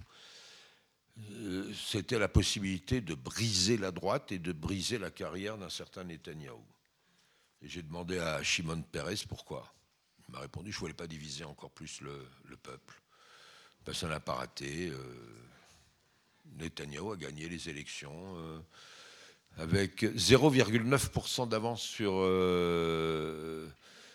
[1.33, 6.05] Euh, c'était la possibilité de briser la droite et de briser la carrière d'un certain
[6.05, 6.65] Netanyahou.
[7.63, 9.73] Et j'ai demandé à Shimon Peres pourquoi.
[10.31, 13.03] Il m'a répondu je ne voulais pas diviser encore plus le, peuple.
[13.85, 14.89] Ben, ça n'a pas raté.
[14.89, 14.97] Euh,
[16.59, 18.61] Netanyahou a gagné les élections euh,
[19.59, 22.13] avec 0,9% d'avance sur,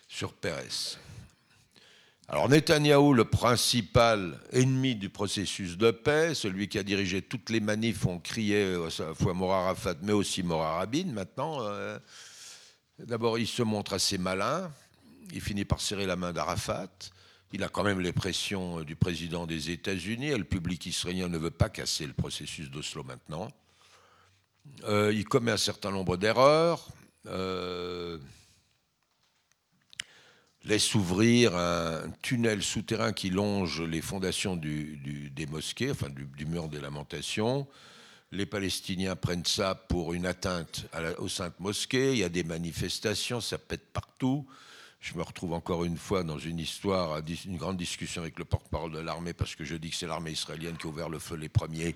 [0.07, 0.97] sur Pérez.
[2.27, 7.59] Alors Netanyahou, le principal ennemi du processus de paix, celui qui a dirigé toutes les
[7.59, 11.05] manifs, ont crié à la fois Mora Arafat, mais aussi Mora Rabin.
[11.07, 11.99] Maintenant, euh,
[12.97, 14.71] d'abord, il se montre assez malin.
[15.33, 16.89] Il finit par serrer la main d'Arafat.
[17.53, 20.31] Il a quand même les pressions du président des États-Unis.
[20.31, 23.49] Le public israélien ne veut pas casser le processus d'Oslo maintenant.
[24.85, 26.87] Euh, il commet un certain nombre d'erreurs.
[27.27, 28.17] Euh,
[30.65, 36.79] laisse ouvrir un tunnel souterrain qui longe les fondations des mosquées, enfin du, mur des
[36.79, 37.67] lamentations.
[38.31, 40.87] Les Palestiniens prennent ça pour une atteinte
[41.19, 42.13] aux saintes mosquées.
[42.13, 44.47] Il y a des manifestations, ça pète partout.
[45.05, 48.91] Je me retrouve encore une fois dans une histoire, une grande discussion avec le porte-parole
[48.91, 51.35] de l'armée, parce que je dis que c'est l'armée israélienne qui a ouvert le feu
[51.35, 51.95] les premiers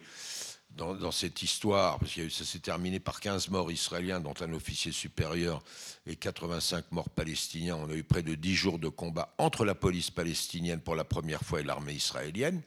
[0.70, 4.92] dans, cette histoire, parce que ça s'est terminé par 15 morts israéliens, dont un officier
[4.92, 5.64] supérieur,
[6.06, 7.78] et 85 morts palestiniens.
[7.78, 11.04] On a eu près de 10 jours de combat entre la police palestinienne pour la
[11.04, 12.62] première fois et l'armée israélienne.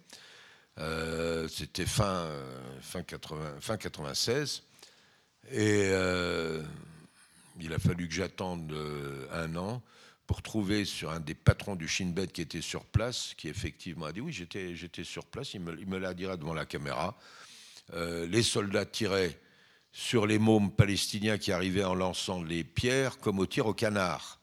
[0.78, 2.28] Euh, c'était fin,
[2.80, 4.64] fin, 80, fin 96.
[5.53, 6.61] Et euh,
[7.61, 9.80] il a fallu que j'attende euh, un an
[10.27, 14.07] pour trouver sur un des patrons du Shin Bet qui était sur place, qui effectivement
[14.07, 17.18] a dit oui, j'étais sur place, il me, l'a dit devant la caméra.
[17.93, 19.39] Euh, les soldats tiraient
[19.93, 24.41] sur les mômes palestiniens qui arrivaient en lançant les pierres comme au tir au canard.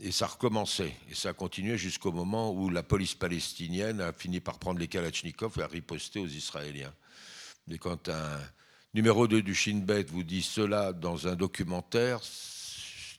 [0.00, 0.94] Et ça recommençait.
[1.10, 5.58] Et ça continuait jusqu'au moment où la police palestinienne a fini par prendre les Kalachnikovs
[5.58, 6.94] et a riposté aux Israéliens.
[7.66, 8.40] Mais quand un
[8.94, 12.20] numéro 2 du Shin Bet vous dit cela dans un documentaire,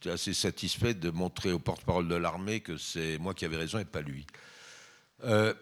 [0.10, 3.86] assez satisfait de montrer au porte-parole de l'armée que c'est moi qui avais raison et
[3.86, 4.26] pas lui.
[5.24, 5.54] Euh,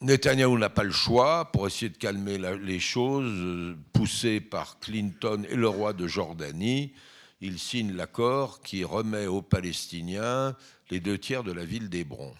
[0.00, 5.44] Netanyahu n'a pas le choix pour essayer de calmer les choses, euh, poussé par Clinton
[5.48, 6.94] et le roi de Jordanie.
[7.42, 10.56] Il signe l'accord qui remet aux Palestiniens
[10.90, 12.34] les deux tiers de la ville d'Hébron.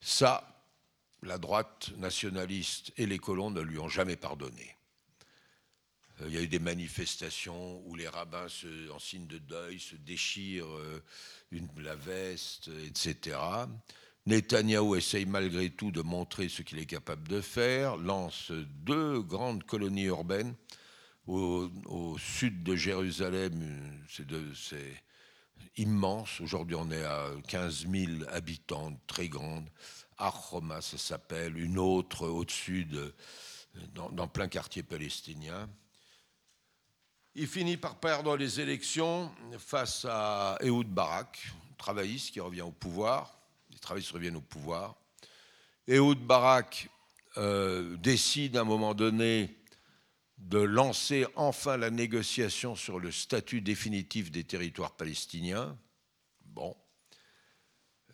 [0.00, 0.62] Ça,
[1.22, 4.77] la droite nationaliste et les colons ne lui ont jamais pardonné.
[6.20, 8.46] Euh, il y a eu des manifestations où les rabbins,
[8.92, 11.02] en signe de deuil, se déchirent euh,
[11.76, 13.38] la veste, etc.
[14.26, 19.64] Netanyahou essaye malgré tout de montrer ce qu'il est capable de faire, lance deux grandes
[19.64, 20.54] colonies urbaines
[21.26, 24.04] au, sud de Jérusalem.
[24.54, 25.02] C'est
[25.76, 26.40] immense.
[26.40, 29.68] Aujourd'hui, on est à 15 000 habitants, très grande.
[30.18, 32.86] Arhoma, ça s'appelle, une autre au-dessus,
[33.94, 35.68] dans, plein quartier palestinien.
[37.34, 43.38] Il finit par perdre les élections face à Ehud Barak, travailliste qui revient au pouvoir
[43.78, 44.96] les travaillistes reviennent au pouvoir.
[45.86, 46.90] Ehud Barak
[47.36, 49.56] euh, décide à un moment donné
[50.38, 55.78] de lancer enfin la négociation sur le statut définitif des territoires palestiniens.
[56.44, 56.76] Bon.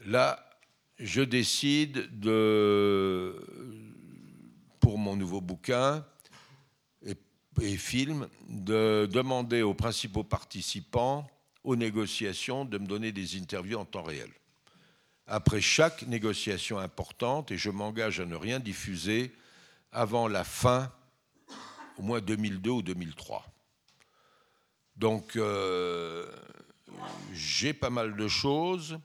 [0.04, 0.50] Là,
[0.98, 3.42] je décide de,
[4.80, 6.04] pour mon nouveau bouquin
[7.60, 11.28] et, et film, de demander aux principaux participants
[11.62, 14.30] aux négociations de me donner des interviews en temps réel
[15.26, 19.34] après chaque négociation importante et je m'engage à ne rien diffuser
[19.92, 20.92] avant la fin,
[21.98, 23.46] au moins 2002 ou 2003.
[24.96, 26.26] Donc, euh,
[27.32, 28.98] j'ai pas mal de choses.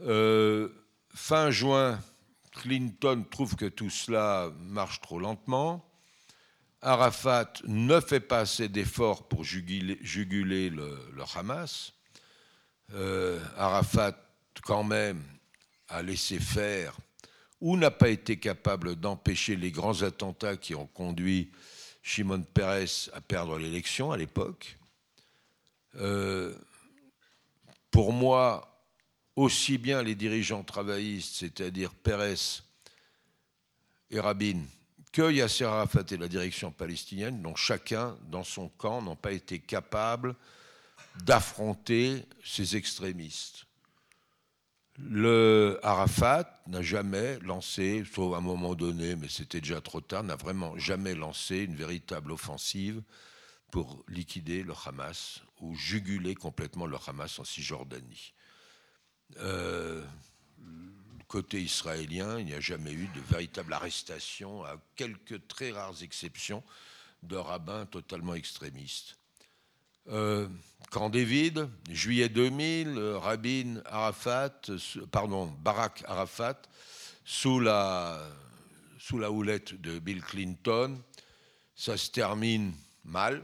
[0.00, 0.68] Euh,
[1.14, 2.00] fin juin,
[2.52, 5.84] Clinton trouve que tout cela marche trop lentement.
[6.80, 10.98] Arafat ne fait pas assez d'efforts pour juguler, le,
[11.34, 11.92] Hamas.
[12.94, 14.16] Euh, Arafat
[14.62, 15.22] quand même
[15.88, 16.96] à laisser faire
[17.60, 21.50] ou n'a pas été capable d'empêcher les grands attentats qui ont conduit
[22.02, 24.78] Shimon Peres à perdre l'élection à l'époque.
[25.96, 26.54] Euh,
[27.90, 28.86] pour moi,
[29.34, 32.62] aussi bien les dirigeants travaillistes, c'est-à-dire Peres
[34.10, 34.62] et Rabin,
[35.12, 39.58] que Yasser Arafat et la direction palestinienne, dont chacun dans son camp n'ont pas été
[39.58, 40.34] capables
[41.24, 43.64] d'affronter ces extrémistes.
[44.98, 50.24] Le Arafat n'a jamais lancé, sauf à un moment donné, mais c'était déjà trop tard,
[50.24, 53.02] n'a vraiment jamais lancé une véritable offensive
[53.70, 58.34] pour liquider le Hamas ou juguler complètement le Hamas en Cisjordanie.
[59.38, 60.04] Euh,
[61.28, 66.62] côté israélien, il n'y a jamais eu de véritable arrestation, à quelques très rares exceptions,
[67.22, 69.16] de rabbins totalement extrémistes.
[70.08, 70.48] Euh,
[70.90, 74.62] Camp David, juillet 2000, Rabin Arafat,
[75.10, 76.62] pardon, Barack Arafat,
[77.26, 78.26] sous la,
[78.98, 80.98] sous la houlette de Bill Clinton.
[81.76, 82.72] Ça se termine
[83.04, 83.42] mal.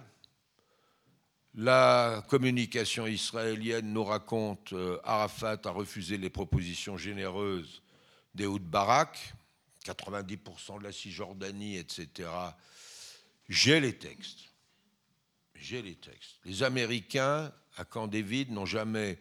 [1.56, 7.80] La communication israélienne nous raconte euh, Arafat a refusé les propositions généreuses
[8.34, 9.34] des Barak,
[9.84, 12.28] 90% de la Cisjordanie, etc.
[13.48, 14.50] J'ai les textes.
[15.54, 16.40] J'ai les textes.
[16.44, 19.18] Les Américains, à Camp David, n'ont jamais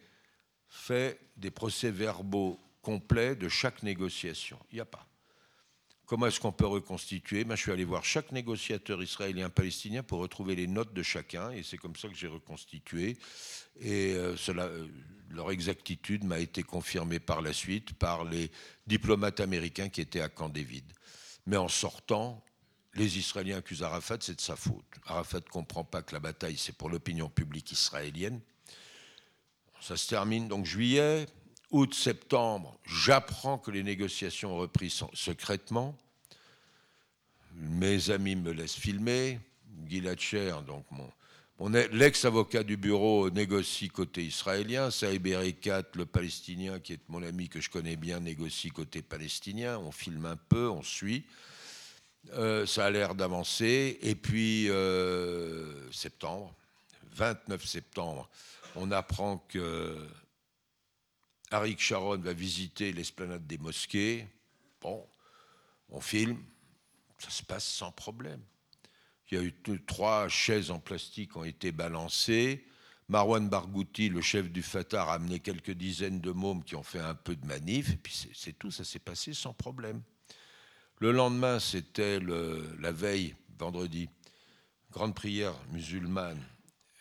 [0.66, 4.58] fait des procès-verbaux complets de chaque négociation.
[4.72, 5.06] Il n'y a pas.
[6.06, 7.44] Comment est-ce qu'on peut reconstituer?
[7.44, 11.62] Ben, Je suis allé voir chaque négociateur israélien-palestinien pour retrouver les notes de chacun, et
[11.62, 13.16] c'est comme ça que j'ai reconstitué.
[13.80, 14.86] Et euh, euh,
[15.30, 18.50] leur exactitude m'a été confirmée par la suite par les
[18.86, 20.84] diplomates américains qui étaient à Camp David.
[21.46, 22.44] Mais en sortant,
[22.94, 24.84] les Israéliens accusent Arafat, c'est de sa faute.
[25.06, 28.40] Arafat ne comprend pas que la bataille, c'est pour l'opinion publique israélienne.
[29.80, 31.26] Ça se termine donc juillet,
[31.74, 35.98] août, septembre, j'apprends que les négociations ont repris secrètement.
[37.56, 39.40] Mes amis me laissent filmer.
[39.88, 41.10] Guy Latcher, donc mon,
[41.90, 44.92] l'ex-avocat du bureau, négocie côté israélien.
[44.92, 49.76] Saïb Erekat, le palestinien, qui est mon ami que je connais bien, négocie côté palestinien.
[49.78, 51.26] On filme un peu, on suit.
[52.34, 53.98] Euh, ça a l'air d'avancer.
[54.00, 56.54] Et puis, euh, septembre,
[57.16, 58.30] 29 septembre,
[58.76, 59.98] on apprend que
[61.54, 64.26] Arik Sharon va visiter l'esplanade des mosquées.
[64.80, 65.06] Bon,
[65.88, 66.42] on filme,
[67.18, 68.40] ça se passe sans problème.
[69.30, 69.54] Il y a eu
[69.86, 72.66] trois chaises en plastique ont été balancées.
[73.08, 76.98] Marwan Barghouti, le chef du Fatah, a amené quelques dizaines de mômes qui ont fait
[76.98, 80.02] un peu de manif, et puis c'est tout, ça s'est passé sans problème.
[80.98, 84.08] Le lendemain, c'était la veille, vendredi,
[84.90, 86.42] grande prière musulmane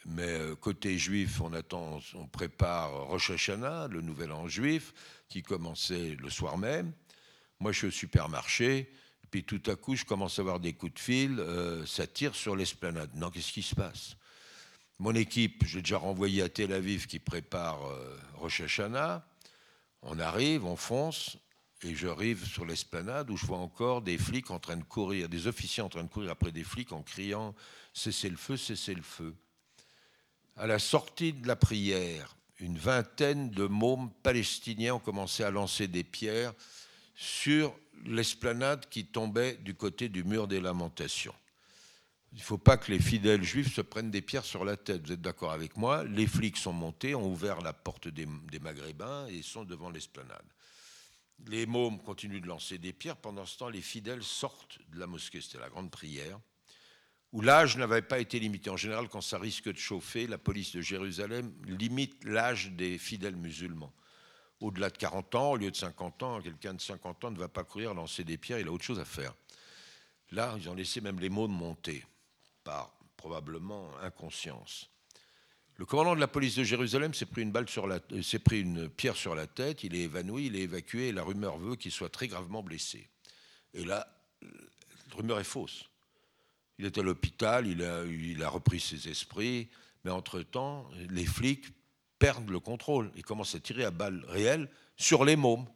[0.06, 4.94] mais euh, côté juif, on attend, on prépare Rosh Hashanah, le nouvel an juif,
[5.30, 6.92] qui commençait le soir même.
[7.60, 8.92] Moi, je suis au supermarché,
[9.32, 12.36] puis tout à coup, je commence à avoir des coups de fil, euh, ça tire
[12.36, 13.12] sur l'esplanade.
[13.16, 14.18] Non, qu'est-ce qui se passe?
[15.00, 19.26] Mon équipe, j'ai déjà renvoyé à Tel Aviv qui prépare euh, Rosh Hashanah.
[20.02, 21.38] On arrive, on fonce,
[21.82, 25.48] et j'arrive sur l'esplanade où je vois encore des flics en train de courir, des
[25.48, 27.56] officiers en train de courir après des flics en criant
[27.94, 29.36] Cessez le feu, cessez le feu
[30.56, 35.88] à la sortie de la prière, une vingtaine de mômes palestiniens ont commencé à lancer
[35.88, 36.54] des pierres
[37.16, 37.76] sur
[38.06, 41.34] l'esplanade qui tombait du côté du mur des lamentations.
[42.34, 45.06] Il ne faut pas que les fidèles juifs se prennent des pierres sur la tête.
[45.06, 46.04] Vous êtes d'accord avec moi?
[46.04, 48.26] Les flics sont montés, ont ouvert la porte des,
[48.60, 50.46] Maghrébins et sont devant l'esplanade.
[51.48, 53.18] Les mômes continuent de lancer des pierres.
[53.18, 55.42] Pendant ce temps, les fidèles sortent de la mosquée.
[55.42, 56.40] C'était la grande prière
[57.34, 58.70] où l'âge n'avait pas été limité.
[58.70, 63.36] En général, quand ça risque de chauffer, la police de Jérusalem limite l'âge des fidèles
[63.36, 63.92] musulmans.
[64.60, 67.50] Au-delà de 40 ans, au lieu de 50 ans, quelqu'un de 50 ans ne va
[67.50, 69.34] pas courir lancer des pierres, il a autre chose à faire.
[70.32, 72.06] Là, ils ont laissé même les de monter,
[72.64, 74.90] par probablement inconscience.
[75.78, 79.16] Le commandant de la police de Jérusalem s'est pris une euh, s'est pris une pierre
[79.16, 82.10] sur la tête, il est évanoui, il est évacué, et la rumeur veut qu'il soit
[82.10, 83.10] très gravement blessé.
[83.74, 84.08] Et là,
[84.42, 85.90] la rumeur est fausse.
[86.80, 89.70] Il est à l'hôpital, il a, repris ses esprits,
[90.04, 91.66] mais entre-temps, les flics
[92.20, 93.12] perdent le contrôle.
[93.16, 95.68] Ils commencent à tirer à balles réelles sur les mômes.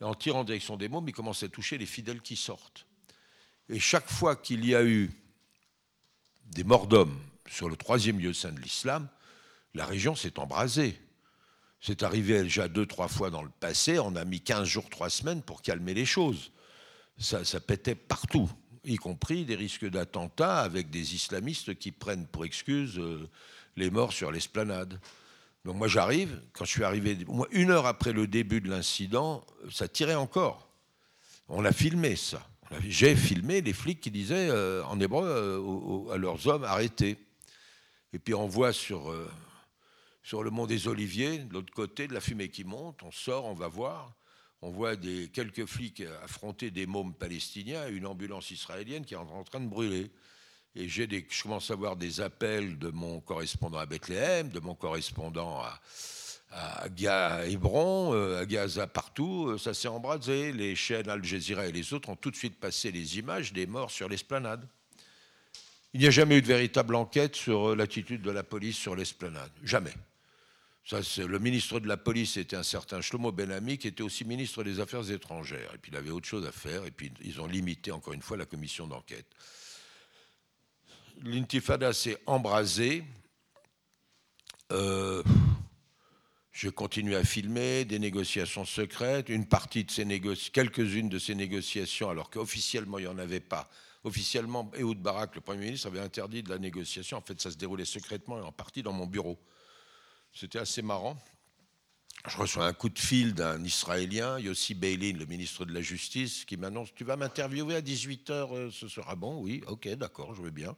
[0.00, 2.86] En tirant en direction des mômes, ils commencent à toucher les fidèles qui sortent.
[3.68, 5.10] Et chaque fois qu'il y a eu
[6.46, 7.18] des morts d'hommes
[7.48, 9.08] sur le troisième lieu saint de l'islam,
[9.74, 10.98] la région s'est embrasée.
[11.80, 13.98] C'est arrivé déjà deux, trois fois dans le passé.
[13.98, 16.52] On a mis 15 jours, trois semaines pour calmer les choses.
[17.18, 18.48] Ça pétait partout
[18.88, 23.28] y compris des risques d'attentats avec des islamistes qui prennent pour excuse euh,
[23.76, 25.00] les morts sur l'esplanade.
[25.64, 27.18] Donc moi j'arrive, quand je suis arrivé,
[27.50, 30.68] une heure après le début de l'incident, ça tirait encore.
[31.48, 32.46] On a filmé ça.
[32.86, 37.16] J'ai filmé les flics qui disaient euh, en hébreu euh, à leurs hommes arrêtez.
[38.12, 39.14] Et puis on voit sur,
[40.22, 43.44] sur le mont des Oliviers, de l'autre côté, de la fumée qui monte, on sort,
[43.44, 44.17] on va voir
[44.60, 49.18] on voit des, quelques flics affronter des mômes palestiniens et une ambulance israélienne qui est
[49.18, 50.10] en train de brûler.
[50.74, 54.60] Et j'ai des, je commence à avoir des appels de mon correspondant à Bethléem, de
[54.60, 55.80] mon correspondant à,
[56.50, 59.48] à, Hébron, euh, à Gaza, partout.
[59.48, 60.52] Euh, ça s'est embrasé.
[60.52, 63.66] Les chaînes Al Jazeera et les autres ont tout de suite passé les images des
[63.66, 64.66] morts sur l'esplanade.
[65.94, 69.50] Il n'y a jamais eu de véritable enquête sur l'attitude de la police sur l'esplanade.
[69.62, 69.94] Jamais
[70.90, 74.80] le ministre de la police était un certain Shlomo Benami, qui était aussi ministre des
[74.80, 75.74] Affaires étrangères.
[75.74, 78.22] Et puis il avait autre chose à faire, et puis ils ont limité encore une
[78.22, 79.26] fois la commission d'enquête.
[81.22, 83.04] L'intifada s'est embrasée.
[84.72, 85.22] Euh,
[86.52, 89.28] je continue à filmer des négociations secrètes.
[89.28, 93.40] Une partie de ces négociations, quelques-unes de ces négociations, alors qu'officiellement il n'y en avait
[93.40, 93.68] pas,
[94.04, 97.18] officiellement, Ehud Barak, le Premier ministre, avait interdit de la négociation.
[97.18, 99.38] En fait, ça se déroulait secrètement et en partie dans mon bureau.
[100.32, 101.16] C'était assez marrant.
[102.26, 106.44] Je reçois un coup de fil d'un Israélien, Yossi Beilin, le ministre de la Justice,
[106.44, 110.42] qui m'annonce Tu vas m'interviewer à 18h euh, ce sera bon Oui, ok, d'accord, je
[110.42, 110.76] veux bien.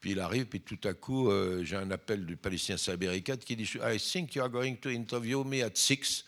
[0.00, 3.56] Puis il arrive, puis tout à coup, euh, j'ai un appel du Palestinien Saberikat qui
[3.56, 6.24] dit I think you are going to interview me at 6.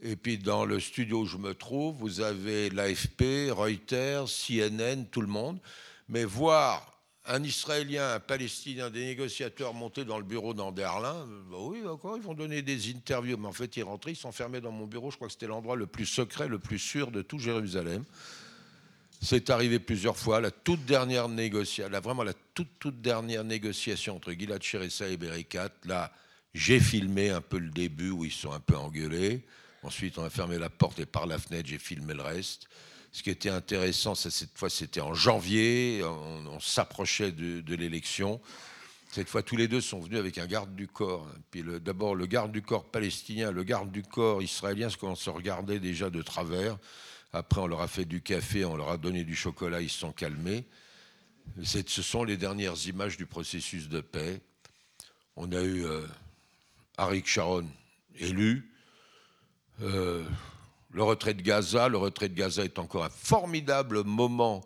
[0.00, 5.22] Et puis dans le studio où je me trouve, vous avez l'AFP, Reuters, CNN, tout
[5.22, 5.58] le monde.
[6.08, 6.97] Mais voir
[7.28, 12.22] un Israélien, un Palestinien, des négociateurs monter dans le bureau d'Anderlin, bah oui, d'accord, ils
[12.22, 13.36] vont donner des interviews.
[13.36, 15.10] Mais en fait, ils rentraient, ils s'enfermaient dans mon bureau.
[15.10, 18.04] Je crois que c'était l'endroit le plus secret, le plus sûr de tout Jérusalem.
[19.20, 20.40] C'est arrivé plusieurs fois.
[20.40, 25.70] La toute dernière négociation, vraiment la toute, toute dernière négociation entre Gilad Cheressa et Berikat,
[25.84, 26.12] là,
[26.54, 29.44] j'ai filmé un peu le début où ils sont un peu engueulés.
[29.82, 32.68] Ensuite, on a fermé la porte et par la fenêtre, j'ai filmé le reste.
[33.12, 38.40] Ce qui était intéressant, cette fois, c'était en janvier, on, s'approchait de, l'élection.
[39.10, 41.26] Cette fois, tous les deux sont venus avec un garde du corps.
[41.50, 45.80] Puis d'abord, le garde du corps palestinien, le garde du corps israélien, on se regardait
[45.80, 46.76] déjà de travers.
[47.32, 49.98] Après, on leur a fait du café, on leur a donné du chocolat, ils se
[49.98, 50.66] sont calmés.
[51.62, 54.40] Ce sont les dernières images du processus de paix.
[55.36, 56.06] On a eu euh,
[56.96, 57.66] Arik Sharon
[58.18, 58.70] élu,
[59.82, 60.24] euh,
[60.90, 61.88] le retrait de Gaza.
[61.88, 64.64] Le retrait de Gaza est encore un formidable moment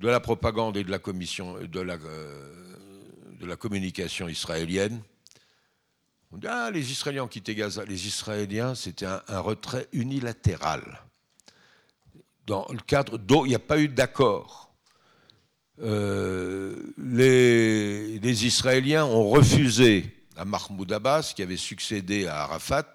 [0.00, 5.00] de la propagande et de la, commission, de la, euh, communication israélienne.
[6.32, 7.84] On dit, ah, les Israéliens ont quitté Gaza.
[7.84, 11.00] Les Israéliens, c'était un, retrait unilatéral.
[12.46, 14.72] Dans le cadre dont il n'y a pas eu d'accord.
[15.82, 22.94] Euh, les, Israéliens ont refusé à Mahmoud Abbas, qui avait succédé à Arafat,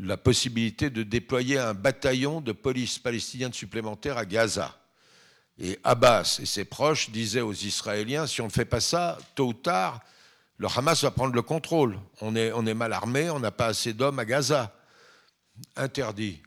[0.00, 4.76] la possibilité de déployer un bataillon de police palestinienne supplémentaire à Gaza.
[5.58, 9.48] Et Abbas et ses proches disaient aux Israéliens, si on ne fait pas ça, tôt
[9.48, 10.00] ou tard,
[10.56, 11.98] le Hamas va prendre le contrôle.
[12.20, 14.74] On est, mal armé, on n'a pas assez d'hommes à Gaza.
[15.76, 16.42] Interdit.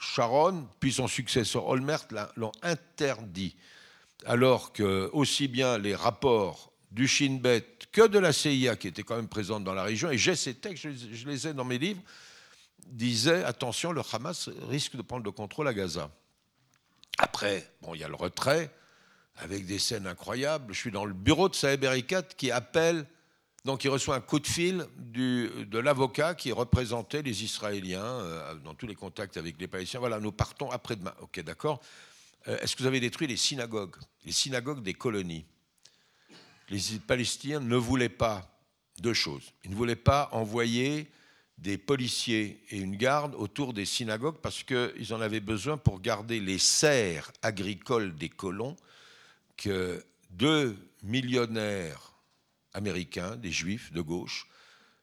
[0.00, 2.06] Sharon, puis son successeur Olmert
[2.36, 3.56] l'ont interdit.
[4.24, 9.02] Alors que aussi bien les rapports du Shin Bet que de la CIA, qui était
[9.02, 11.78] quand même présente dans la région, et j'ai ces textes, je les ai dans mes
[11.78, 12.02] livres,
[12.86, 16.10] disait attention, le Hamas risque de prendre le contrôle à Gaza.
[17.18, 18.70] Après, bon, il y a le retrait
[19.36, 20.72] avec des scènes incroyables.
[20.72, 23.06] Je suis dans le bureau de Saeb Erikat qui appelle,
[23.64, 28.74] donc il reçoit un coup de fil de l'avocat qui représentait les Israéliens euh, dans
[28.74, 30.00] tous les contacts avec les Palestiniens.
[30.00, 31.14] Voilà, nous partons après-demain.
[31.20, 31.80] Ok, d'accord.
[32.48, 35.44] Euh, est-ce que vous avez détruit les synagogues Les synagogues des colonies?
[36.68, 38.48] Les Palestiniens ne voulaient pas
[39.00, 39.52] deux choses.
[39.64, 41.10] Ils ne voulaient pas envoyer
[41.62, 46.40] des policiers et une garde autour des synagogues parce qu'ils en avaient besoin pour garder
[46.40, 48.76] les serres agricoles des colons
[49.56, 52.14] que deux millionnaires
[52.74, 54.48] américains, des juifs de gauche,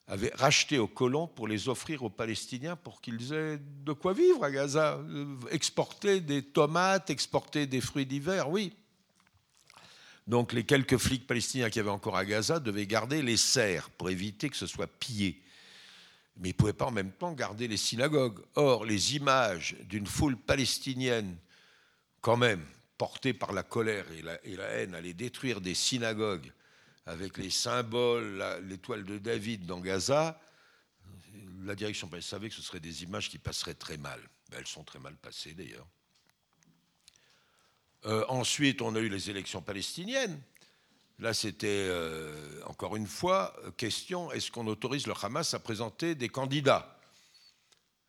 [0.07, 4.43] avaient rachetés aux colons pour les offrir aux Palestiniens pour qu'ils aient de quoi vivre
[4.43, 4.99] à Gaza.
[5.51, 8.73] Exporter des tomates, exporter des fruits d'hiver, oui.
[10.27, 14.09] Donc les quelques flics palestiniens qui avaient encore à Gaza devaient garder les serres pour
[14.09, 15.41] éviter que ce soit pillé
[16.39, 18.39] mais ils ne pouvaient pas en même temps garder les synagogues.
[18.55, 21.37] Or, les images d'une foule palestinienne,
[22.21, 22.65] quand même,
[22.97, 26.51] portée par la colère et la, haine, allaient détruire des synagogues
[27.05, 30.39] avec les symboles, l'étoile de David dans Gaza,
[31.63, 34.21] la direction savait que ce seraient des images qui passeraient très mal.
[34.49, 35.87] Ben, elles sont très mal passées d'ailleurs.
[38.05, 40.41] Euh, ensuite, on a eu les élections palestiniennes.
[41.19, 46.29] Là, c'était euh, encore une fois question est-ce qu'on autorise le Hamas à présenter des
[46.29, 46.97] candidats?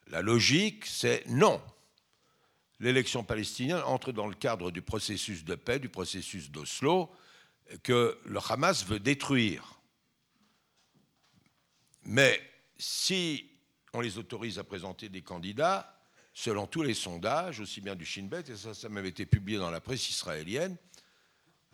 [0.07, 1.61] La logique, c'est non.
[2.79, 7.11] L'élection palestinienne entre dans le cadre du processus de paix, du processus d'Oslo,
[7.83, 9.81] que le Hamas veut détruire.
[12.05, 12.41] Mais
[12.79, 13.51] si
[13.93, 16.01] on les autorise à présenter des candidats,
[16.33, 19.59] selon tous les sondages, aussi bien du Shin Bet, et ça, ça m'avait été publié
[19.59, 20.77] dans la presse israélienne,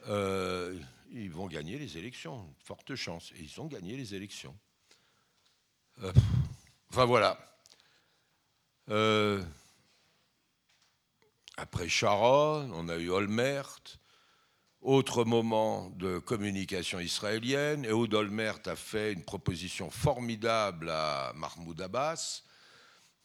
[0.08, 0.78] euh,
[1.10, 2.54] ils vont gagner les élections.
[2.64, 3.32] Forte chance.
[3.36, 4.56] Et ils ont gagné les élections.
[6.02, 6.12] Euh,
[6.90, 7.38] enfin voilà.
[8.90, 9.42] Euh,
[11.56, 13.78] après Sharon, on a eu Olmert.
[14.82, 17.84] Autre moment de communication israélienne.
[17.84, 22.42] Ehud Olmert a fait une proposition formidable à Mahmoud Abbas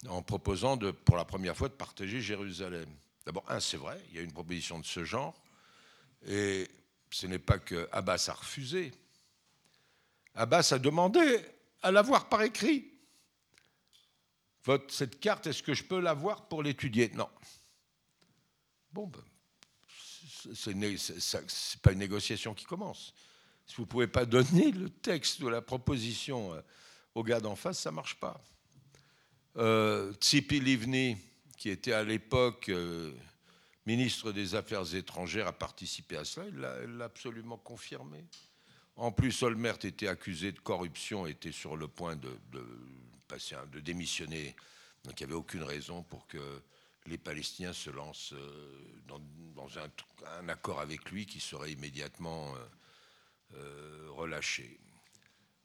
[0.07, 2.89] en proposant pour la première fois de partager Jérusalem.
[3.25, 5.39] D'abord, un, c'est vrai, il y a une proposition de ce genre.
[6.25, 6.67] Et
[7.11, 8.91] ce n'est pas que Abbas a refusé.
[10.33, 11.39] Abbas a demandé
[11.81, 12.87] à l'avoir par écrit.
[14.63, 17.09] Votre, cette carte, est-ce que je peux l'avoir pour l'étudier?
[17.15, 17.29] Non.
[18.93, 19.23] Bon, ben,
[20.53, 20.95] Ce n'est
[21.81, 23.13] pas une négociation qui commence.
[23.65, 26.61] Si vous ne pouvez pas donner le texte de la proposition euh,
[27.15, 28.41] au gars d'en face, ça ne marche pas.
[29.57, 31.17] Euh, Tsipi Livni,
[31.57, 33.13] qui était à l'époque euh,
[33.85, 36.47] ministre des Affaires étrangères, a participé à cela.
[36.83, 38.25] Il l'a absolument confirmé.
[38.95, 42.37] En plus, Olmert était accusé de corruption, était sur le point de,
[43.79, 44.55] démissionner.
[45.03, 46.61] Donc il n'y avait aucune raison pour que
[47.07, 48.35] les Palestiniens se lancent
[49.07, 49.19] dans,
[49.79, 52.53] un, accord avec lui qui serait immédiatement
[53.55, 54.79] euh, relâché.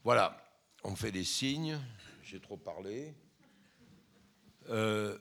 [0.05, 0.43] Voilà,
[0.85, 1.79] on fait des signes,
[2.23, 3.15] j'ai trop parlé.
[4.71, 5.19] Euh,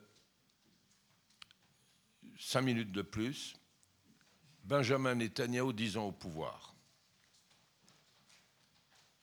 [2.40, 3.56] cinq minutes de plus.
[4.64, 6.74] Benjamin Netanyahu, dix ans au pouvoir.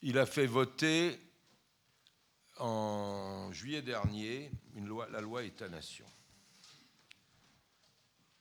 [0.01, 1.19] Il a fait voter
[2.57, 4.51] en juillet dernier
[5.11, 6.05] la loi État-nation.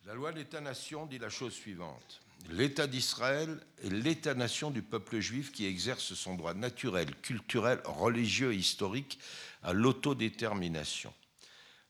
[0.05, 5.67] La loi d'État-nation dit la chose suivante l'État d'Israël est l'État-nation du peuple juif qui
[5.67, 9.19] exerce son droit naturel, culturel, religieux et historique
[9.63, 11.13] à l'autodétermination.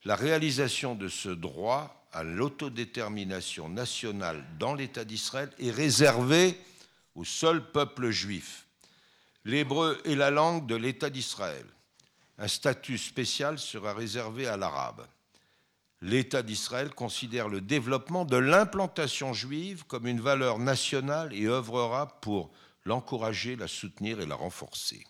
[0.05, 6.59] La réalisation de ce droit à l'autodétermination nationale dans l'État d'Israël est réservée
[7.15, 8.67] au seul peuple juif.
[9.45, 11.67] L'hébreu est la langue de l'État d'Israël.
[12.39, 15.07] Un statut spécial sera réservé à l'arabe
[16.03, 22.51] l'État d'Israël considère le développement de l'implantation juive comme une valeur nationale et œuvrera pour
[22.85, 25.07] l'encourager, la soutenir et la renforcer.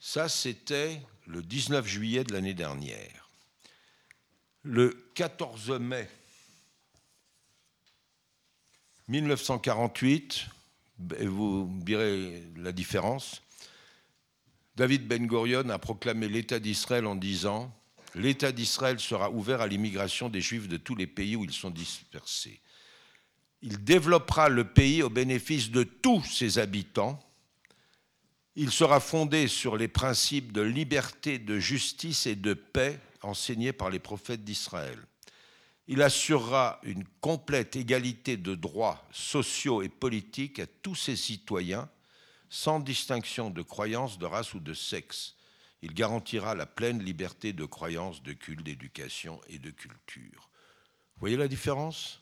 [0.00, 3.17] Ça, c'était le 19 juillet de l'année dernière.
[4.70, 6.06] Le 14 mai
[9.08, 10.44] 1948,
[11.18, 13.40] et vous direz la différence,
[14.76, 17.74] David Ben Gurion a proclamé l'État d'Israël en disant
[18.14, 21.70] l'État d'Israël sera ouvert à l'immigration des Juifs de tous les pays où ils sont
[21.70, 22.60] dispersés.
[23.62, 27.18] Il développera le pays au bénéfice de tous ses habitants.
[28.54, 33.90] Il sera fondé sur les principes de liberté, de justice et de paix enseignés par
[33.90, 34.98] les prophètes d'Israël.
[35.86, 41.88] Il assurera une complète égalité de droits sociaux et politiques à tous ses citoyens,
[42.50, 45.34] sans distinction de croyance, de race ou de sexe
[45.82, 50.50] il garantira la pleine liberté de croyance, de culte, d'éducation et de culture.
[51.14, 52.20] Vous voyez la différence?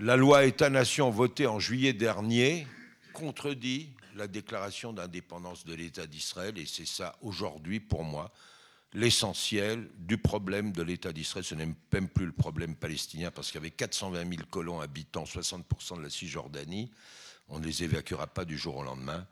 [0.00, 2.66] La loi État-nation votée en juillet dernier
[3.12, 8.32] contredit la déclaration d'indépendance de l'État d'Israël et c'est ça aujourd'hui pour moi
[8.94, 11.44] l'essentiel du problème de l'État d'Israël.
[11.44, 16.02] Ce n'est même plus le problème palestinien parce qu'avec 420 000 colons habitant 60% de
[16.02, 16.90] la Cisjordanie,
[17.48, 19.26] on ne les évacuera pas du jour au lendemain.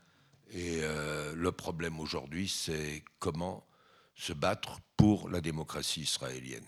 [0.53, 3.65] Et euh, le problème aujourd'hui, c'est comment
[4.15, 6.67] se battre pour la démocratie israélienne.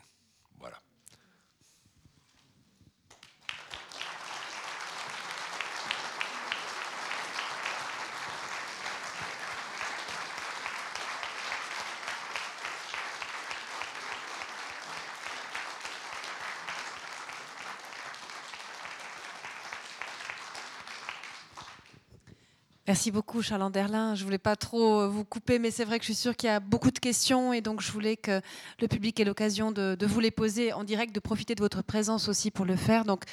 [22.86, 24.14] Merci beaucoup, Charles Anderlin.
[24.14, 26.48] Je voulais pas trop euh, vous couper, mais c'est vrai que je suis sûre qu'il
[26.48, 28.42] y a beaucoup de questions et donc je voulais que
[28.78, 32.28] le public ait l'occasion de, vous les poser en direct, de profiter de votre présence
[32.28, 33.06] aussi pour le faire.
[33.06, 33.24] Donc,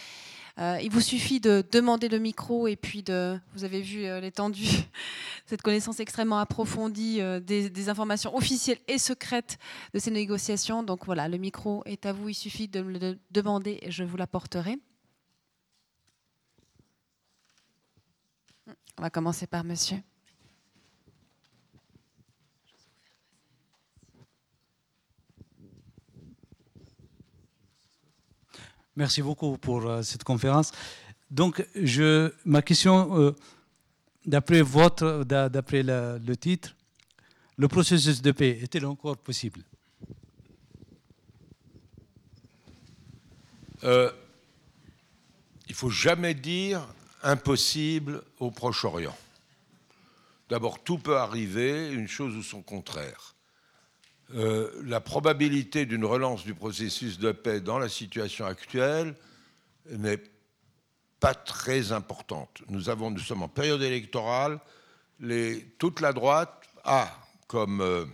[0.58, 4.22] euh, il vous suffit de demander le micro et puis de, vous avez vu euh,
[4.22, 4.70] l'étendue,
[5.46, 9.58] cette connaissance extrêmement approfondie des, des, informations officielles et secrètes
[9.94, 10.82] de ces négociations.
[10.82, 12.30] Donc voilà, le micro est à vous.
[12.30, 14.80] Il suffit de me le demander et je vous l'apporterai.
[19.02, 19.98] On va commencer par monsieur.
[28.96, 30.72] Merci beaucoup pour euh, cette conférence.
[31.32, 33.36] Donc, je, ma question, euh,
[34.24, 36.76] d'après votre, d'après le titre,
[37.58, 39.64] le processus de paix est-il encore possible?
[43.84, 44.12] Euh,
[45.68, 46.88] Il faut jamais dire
[47.24, 49.18] impossible au Proche-Orient.
[50.50, 53.36] D'abord, tout peut arriver, une chose ou son contraire.
[54.36, 59.16] Euh, la probabilité d'une relance du processus de paix dans la situation actuelle
[59.90, 60.22] n'est
[61.20, 62.62] pas très importante.
[62.70, 64.60] Nous, avons, nous sommes en période électorale,
[65.78, 67.10] toute la droite a
[67.48, 68.06] comme euh,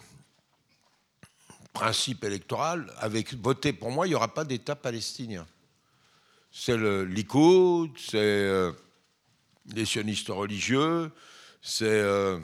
[1.71, 5.45] principe électoral, avec voter pour moi, il n'y aura pas d'État palestinien.
[6.51, 8.17] C'est le Likoud, c'est...
[8.17, 8.71] Euh,
[9.73, 11.11] les sionistes religieux,
[11.61, 12.39] c'est euh,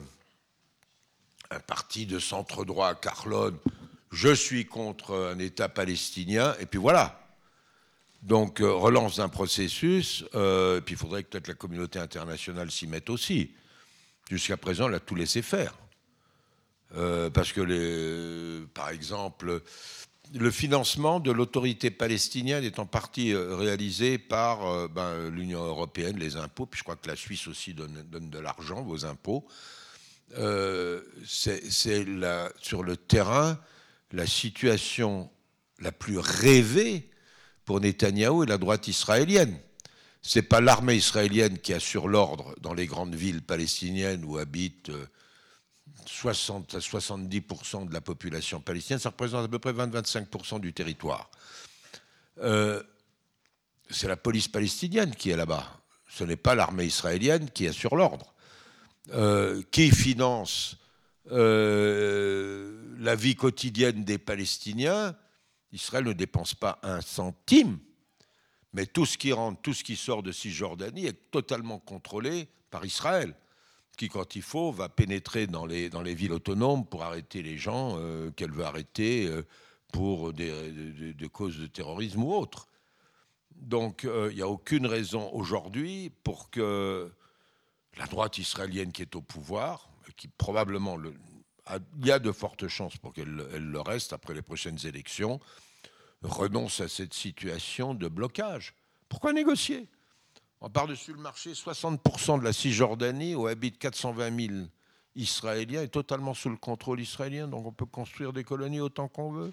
[1.50, 3.56] un parti de centre droit à Carlone,
[4.12, 7.20] je suis contre un État palestinien, et puis voilà.
[8.22, 12.86] Donc, euh, relance d'un processus, euh, puis il faudrait que peut-être la communauté internationale s'y
[12.86, 13.52] mette aussi.
[14.30, 15.74] Jusqu'à présent, elle a tout laissé faire.
[17.34, 19.62] Parce que, les, par exemple,
[20.34, 26.66] le financement de l'autorité palestinienne est en partie réalisé par ben, l'Union européenne, les impôts,
[26.66, 29.46] puis je crois que la Suisse aussi donne, de l'argent, vos impôts.
[31.24, 33.58] C'est sur le terrain
[34.14, 35.30] la situation
[35.80, 37.10] la plus rêvée
[37.64, 39.58] pour Netanyahou et la droite israélienne.
[40.22, 44.90] Ce n'est pas l'armée israélienne qui assure l'ordre dans les grandes villes palestiniennes où habitent
[46.06, 49.00] 60 euh, à 70% de la population palestinienne.
[49.00, 51.30] Ça représente à peu près 20-25% du territoire.
[52.40, 52.82] Euh,
[53.90, 55.80] c'est la police palestinienne qui est là-bas.
[56.08, 58.32] Ce n'est pas l'armée israélienne qui assure l'ordre.
[59.12, 60.76] Euh, qui finance
[61.26, 65.16] la vie quotidienne des Palestiniens
[65.74, 67.78] Israël ne dépense pas un centime,
[68.72, 72.84] mais tout ce qui rentre, tout ce qui sort de Cisjordanie est totalement contrôlé par
[72.84, 73.34] Israël,
[73.96, 77.56] qui, quand il faut, va pénétrer dans les, dans les villes autonomes pour arrêter les
[77.56, 79.42] gens euh, qu'elle veut arrêter euh,
[79.92, 82.68] pour des, causes de terrorisme ou autres.
[83.54, 87.10] Donc euh, il n'y a aucune raison aujourd'hui pour que
[87.96, 91.14] la droite israélienne qui est au pouvoir, qui probablement le,
[91.98, 95.40] il y a de fortes chances pour qu'elle le reste après les prochaines élections,
[96.22, 98.74] renonce à cette situation de blocage.
[99.08, 99.88] Pourquoi négocier?
[100.70, 104.66] Par-dessus le marché, 60% de la Cisjordanie, où habitent 420 000
[105.16, 109.30] Israéliens, est totalement sous le contrôle israélien, donc on peut construire des colonies autant qu'on
[109.30, 109.52] veut.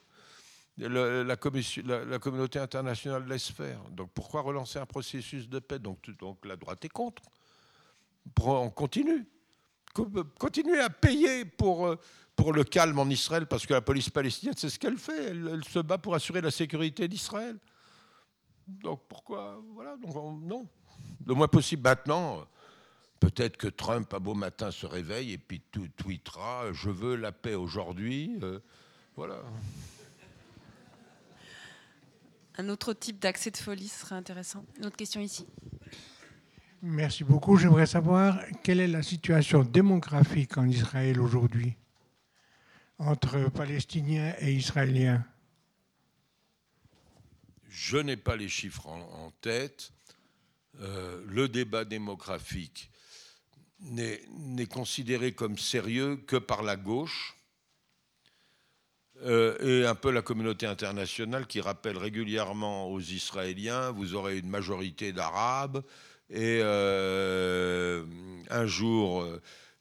[0.77, 3.79] la, communauté internationale laisse faire.
[3.91, 5.79] Donc pourquoi relancer un processus de paix?
[5.79, 5.99] Donc,
[6.43, 7.21] la droite est contre.
[8.41, 9.27] On continue.
[10.39, 11.99] Continuez à payer pour, euh,
[12.35, 15.31] pour le calme en Israël, parce que la police palestinienne, c'est ce qu'elle fait.
[15.31, 17.57] Elle, se bat pour assurer la sécurité d'Israël.
[18.67, 19.61] Donc pourquoi?
[19.73, 20.65] Voilà, donc non.
[21.25, 22.45] Le moins possible maintenant.
[23.19, 27.31] Peut-être que Trump, à beau matin, se réveille et puis tout tweetera Je veux la
[27.31, 28.37] paix aujourd'hui.
[28.41, 28.59] Euh,
[29.15, 29.41] voilà.
[32.57, 34.65] Un autre type d'accès de folie serait intéressant.
[34.77, 35.47] Une autre question ici.
[36.81, 37.57] Merci beaucoup.
[37.57, 41.75] J'aimerais savoir quelle est la situation démographique en Israël aujourd'hui
[42.97, 45.23] entre Palestiniens et Israéliens?
[47.69, 49.93] Je n'ai pas les chiffres en, tête.
[50.79, 52.89] Euh, le débat démographique
[53.79, 57.35] n'est considéré comme sérieux que par la gauche
[59.23, 64.49] euh, et un peu la communauté internationale qui rappelle régulièrement aux Israéliens, vous aurez une
[64.49, 65.83] majorité d'Arabes,
[66.29, 68.05] et euh,
[68.49, 69.27] un jour,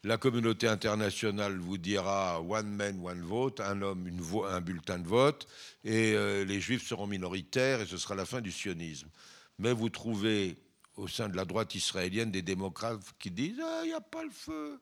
[0.03, 4.11] la communauté internationale vous dira one man, one vote, un homme,
[4.49, 5.47] un bulletin de vote,
[5.85, 6.15] et
[6.45, 9.09] les juifs seront minoritaires et ce sera la fin du sionisme.
[9.59, 10.57] Mais vous trouvez
[11.01, 14.23] au sein de la droite israélienne des démocrates qui disent ah, il n'y a pas
[14.23, 14.79] le feu,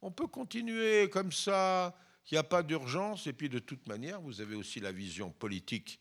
[0.00, 1.94] on peut continuer comme ça,
[2.30, 3.26] il n'y a pas d'urgence.
[3.26, 6.00] Et puis de toute manière, vous avez aussi la vision politique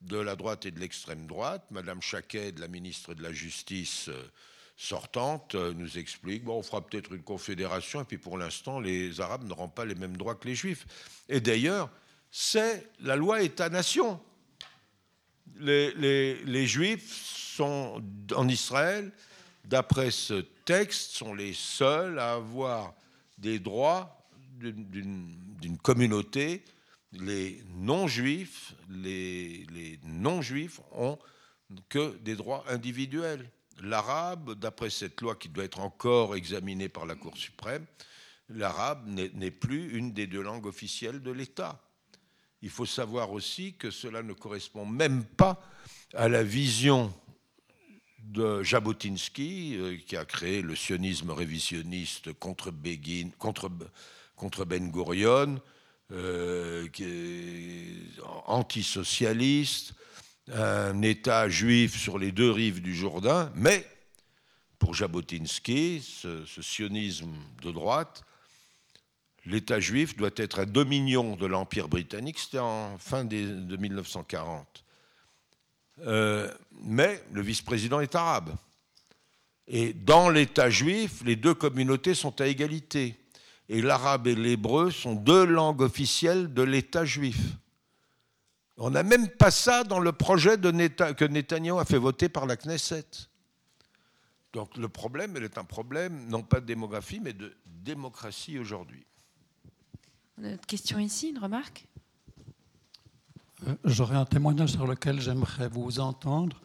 [0.00, 1.66] de la droite et de l'extrême droite.
[1.70, 4.30] Madame Chaquet, la ministre de la Justice, euh,
[4.76, 9.20] sortante euh, nous explique bon, on fera peut-être une confédération, et puis pour l'instant, les
[9.20, 10.86] Arabes n'auront pas les mêmes droits que les Juifs.
[11.28, 11.90] Et d'ailleurs,
[12.30, 14.20] c'est la loi État-nation.
[15.60, 17.12] Les, Juifs
[17.56, 18.02] sont
[18.34, 19.12] en Israël,
[19.64, 22.94] d'après ce texte, sont les seuls à avoir
[23.38, 24.26] des droits
[24.60, 26.64] d'une communauté.
[27.12, 31.18] Les non-juifs, les non-juifs ont
[31.88, 33.50] que des droits individuels
[33.82, 37.86] l'arabe, d'après cette loi qui doit être encore examinée par la Cour suprême,
[38.48, 41.80] l'arabe n'est plus une des deux langues officielles de l'État.
[42.62, 45.62] Il faut savoir aussi que cela ne correspond même pas
[46.14, 47.12] à la vision
[48.20, 53.30] de Jabotinsky, euh, qui a créé le sionisme révisionniste contre, Begin,
[54.66, 55.60] Ben Gurion,
[56.12, 59.94] euh, qui est antisocialiste,
[60.52, 63.86] un État juif sur les deux rives du Jourdain, mais
[64.78, 68.24] pour Jabotinsky, ce, sionisme de droite,
[69.46, 74.84] l'État juif doit être un dominion de l'Empire britannique, c'était en fin de 1940.
[76.06, 76.52] Euh,
[76.82, 78.54] mais le vice-président est arabe.
[79.66, 83.16] Et dans l'État juif, les deux communautés sont à égalité.
[83.68, 87.38] Et l'arabe et l'hébreu sont deux langues officielles de l'État juif.
[88.78, 92.56] On n'a même pas ça dans le projet que Netanyahu a fait voter par la
[92.56, 93.04] Knesset.
[94.52, 99.04] Donc le problème, il est un problème non pas de démographie, mais de démocratie aujourd'hui.
[100.40, 101.86] Une question ici, une remarque?
[103.66, 106.60] Euh, J'aurais un témoignage sur lequel j'aimerais vous entendre.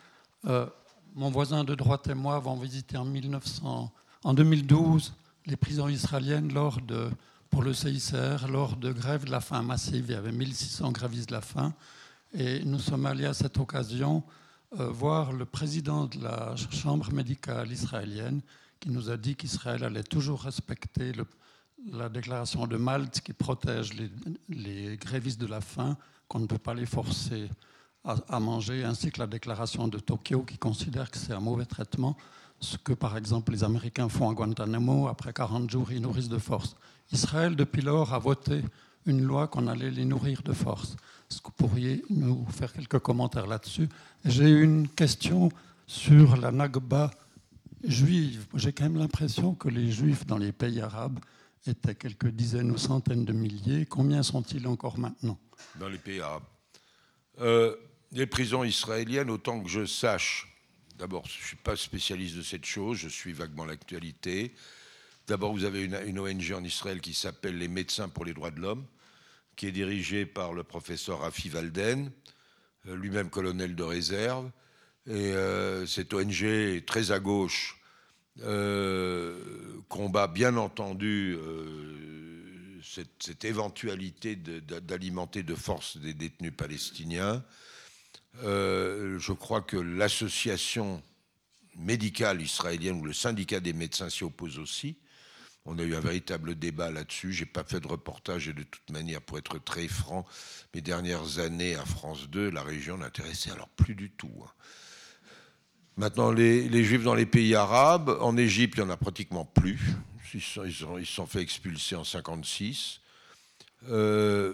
[1.15, 3.91] mon voisin de droite et moi avons visité en, 1900,
[4.23, 5.13] en 2012
[5.45, 7.09] les prisons israéliennes lors de,
[7.49, 10.05] pour le CICR lors de grèves de la faim massive.
[10.07, 11.73] Il y avait 1600 grévistes de la faim.
[12.33, 14.23] Et nous sommes allés à cette occasion
[14.79, 18.41] euh, voir le président de la chambre médicale israélienne
[18.79, 21.13] qui nous a dit qu'Israël allait toujours respecter
[21.91, 23.91] la déclaration de Malte qui protège
[24.49, 25.97] les, grévistes de la faim,
[26.27, 27.49] qu'on ne peut pas les forcer
[28.03, 31.65] à, à, manger, ainsi que la déclaration de Tokyo qui considère que c'est un mauvais
[31.65, 32.15] traitement,
[32.59, 36.37] ce que par exemple les Américains font à Guantanamo, après 40 jours ils nourrissent de
[36.37, 36.75] force.
[37.11, 38.61] Israël, depuis lors, a voté
[39.05, 40.95] une loi qu'on allait les nourrir de force.
[41.29, 43.89] Est-ce que vous pourriez nous faire quelques commentaires là-dessus?
[44.23, 45.49] J'ai une question
[45.85, 47.11] sur la Nagba
[47.83, 48.47] juive.
[48.55, 51.19] J'ai quand même l'impression que les juifs dans les pays arabes
[51.67, 53.85] étaient quelques dizaines ou centaines de milliers.
[53.85, 55.39] Combien sont-ils encore maintenant
[55.79, 56.43] Dans les pays arabes.
[57.39, 57.75] Euh,
[58.11, 60.47] les prisons israéliennes, autant que je sache,
[60.97, 64.53] d'abord, je ne suis pas spécialiste de cette chose, je suis vaguement l'actualité.
[65.27, 68.59] D'abord, vous avez une, ONG en Israël qui s'appelle les Médecins pour les droits de
[68.59, 68.85] l'homme,
[69.55, 72.11] qui est dirigé par le professeur Rafi Valden,
[72.87, 74.51] euh, lui-même colonel de réserve.
[75.07, 77.81] Et euh, cette ONG est très à gauche,
[78.41, 79.37] euh,
[79.89, 81.37] combat bien entendu
[82.83, 87.43] cette, éventualité d'alimenter de, force des détenus palestiniens.
[88.41, 91.01] je crois que l'association
[91.75, 94.97] médicale israélienne ou le syndicat des médecins s'y oppose aussi.
[95.65, 97.31] On a eu un véritable débat là-dessus.
[97.31, 100.25] J'ai pas fait de reportage et de toute manière, pour être très franc,
[100.73, 104.33] mes dernières années à France 2, la région n'intéressait alors plus du tout.
[104.43, 104.51] Hein.
[105.95, 109.79] Maintenant, les, Juifs dans les pays arabes, en Égypte, il n'y en a pratiquement plus.
[110.33, 112.99] Ils se sont, fait expulser en 56.
[113.89, 114.53] Euh,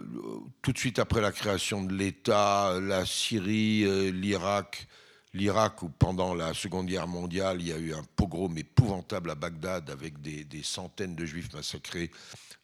[0.62, 4.88] tout de suite après la création de l'État, la Syrie, euh, l'Irak,
[5.34, 9.36] l'Irak, où pendant la Seconde Guerre mondiale, il y a eu un pogrom épouvantable à
[9.36, 12.12] Bagdad avec des, centaines de juifs massacrés.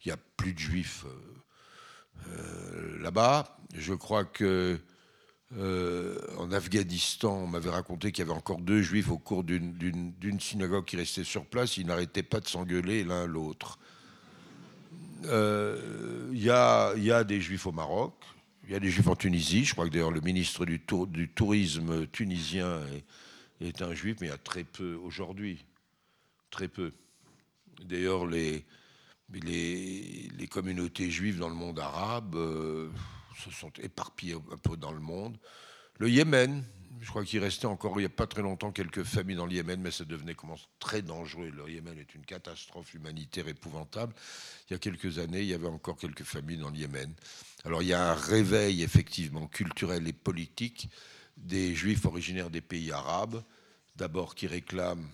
[0.04, 3.58] Il n'y a plus de juifs euh, euh, là-bas.
[3.74, 4.78] Je crois que
[5.56, 10.40] euh, en Afghanistan, on m'avait raconté qu'il y avait encore deux juifs au cours d'une
[10.40, 11.76] synagogue qui restait sur place.
[11.76, 13.78] Ils n'arrêtaient pas de s'engueuler l'un l'autre.
[15.22, 15.30] Il
[16.32, 18.14] y, y, a des juifs au Maroc.
[18.66, 19.64] Il y a des juifs en Tunisie.
[19.64, 22.80] Je crois que d'ailleurs le ministre du, tourisme tunisien
[23.60, 25.64] est, un juif, mais il y a très peu aujourd'hui.
[26.50, 26.92] Très peu.
[27.84, 28.64] D'ailleurs, les,
[30.50, 32.88] communautés juives dans le monde arabe euh,
[33.36, 35.38] se sont éparpillées un peu dans le monde.
[35.98, 36.64] Le Yémen,
[37.00, 39.52] je crois qu'il restait encore il n'y a pas très longtemps quelques familles dans le
[39.52, 41.50] Yémen, mais ça devenait commence très dangereux.
[41.50, 44.14] Le Yémen est une catastrophe humanitaire épouvantable.
[44.68, 47.12] Il y a quelques années, il y avait encore quelques familles dans le Yémen.
[47.64, 50.88] Alors il y a un réveil effectivement culturel et politique
[51.36, 53.42] des juifs originaires des pays arabes,
[53.96, 55.08] d'abord qui réclament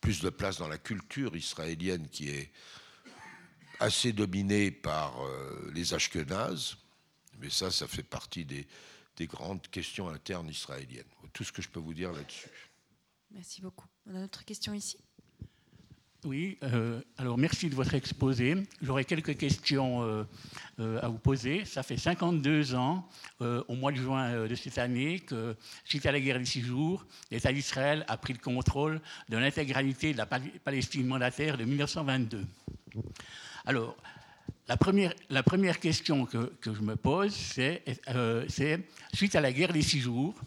[0.00, 2.50] plus de place dans la culture israélienne qui est
[3.78, 6.76] assez dominée par euh, les Ashkenazes,
[7.40, 8.66] mais ça, ça fait partie des,
[9.16, 11.04] des grandes questions internes israéliennes.
[11.32, 12.48] Tout ce que je peux vous dire là-dessus.
[13.30, 13.86] Merci beaucoup.
[14.06, 14.98] On a une autre question ici?
[16.24, 18.54] Oui, euh, alors merci de votre exposé.
[18.82, 20.24] J'aurais quelques questions euh,
[20.78, 21.64] euh, à vous poser.
[21.64, 23.08] Ça fait 52 ans,
[23.40, 27.06] au mois de juin de cette année, que, suite à la guerre des six jours,
[27.30, 29.00] l'État d'Israël a pris le contrôle
[29.30, 32.44] de l'intégralité de la Palestine mandataire de 1922.
[33.64, 33.96] Alors,
[34.70, 34.76] la
[35.42, 37.82] première, question que, je me pose, c'est,
[39.12, 40.40] suite à la guerre des six jours,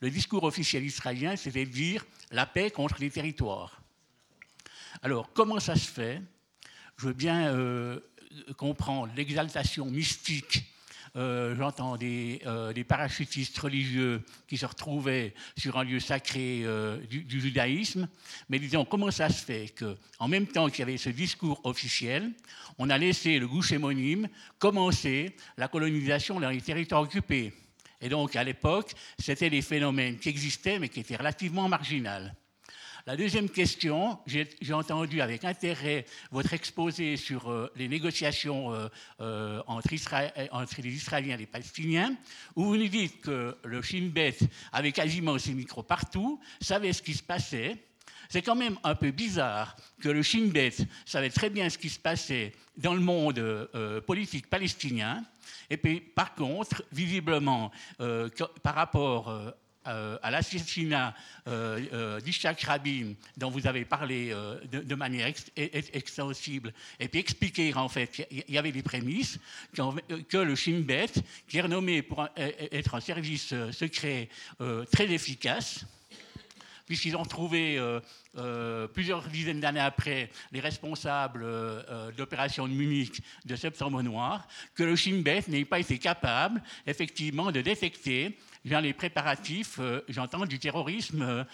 [0.00, 3.80] le discours officiel israélien, c'était de dire la paix contre les territoires.
[5.02, 6.20] Alors, comment ça se fait?
[6.96, 8.00] Je veux bien euh,
[8.56, 10.64] comprendre l'exaltation mystique.
[11.16, 16.64] Euh, j'entends euh, des, parachutistes religieux qui se retrouvaient sur un lieu sacré
[17.08, 18.08] du, du, judaïsme,
[18.48, 22.30] mais disons comment ça se fait qu'en même temps qu'il y avait ce discours officiel,
[22.78, 23.72] on a laissé le gouche
[24.58, 27.52] commencer la colonisation dans les territoires occupés?
[28.00, 32.30] Et donc à l'époque, c'était des phénomènes qui existaient mais qui étaient relativement marginaux.
[33.08, 38.88] La deuxième question, j'ai entendu avec intérêt votre exposé sur euh, les négociations euh,
[39.22, 39.88] euh, entre,
[40.82, 42.14] les Israéliens et les Palestiniens,
[42.54, 44.36] où vous nous dites que le Shin Bet
[44.72, 47.78] avait quasiment ses micros partout, savait ce qui se passait?
[48.28, 50.74] C'est quand même un peu bizarre que le Shin Bet
[51.06, 53.70] savait très bien ce qui se passait dans le monde
[54.06, 55.24] politique palestinien.
[55.70, 57.72] Et puis, par contre, visiblement,
[58.62, 59.54] par rapport
[59.86, 61.14] euh, à l'assassinat
[61.46, 64.34] euh, euh, d'Ishak Rabin, dont vous avez parlé
[64.70, 69.38] de, manière extensible, et puis expliquer en fait qu'il y avait des prémices,
[70.28, 71.12] que le Shin Bet,
[71.46, 74.28] qui est renommé pour être un service secret
[74.90, 75.86] très efficace,
[76.84, 77.80] puisqu'ils ont trouvé
[78.92, 84.96] plusieurs dizaines d'années après les responsables de l'opération de Munich de Septembre Noir, que le
[84.96, 91.46] Shin Bet n'ait pas été capable, effectivement, de détecter les préparatifs, j'entends, du terrorisme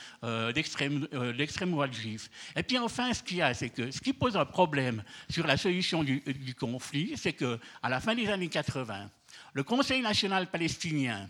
[0.55, 2.31] d'extrême droite juif.
[2.56, 5.47] Et puis enfin, ce qu'il y a, c'est que ce qui pose un problème sur
[5.47, 6.22] la solution du,
[6.59, 7.59] conflit, c'est qu'à
[7.89, 9.10] la fin des années 80,
[9.52, 11.28] le Conseil national palestinien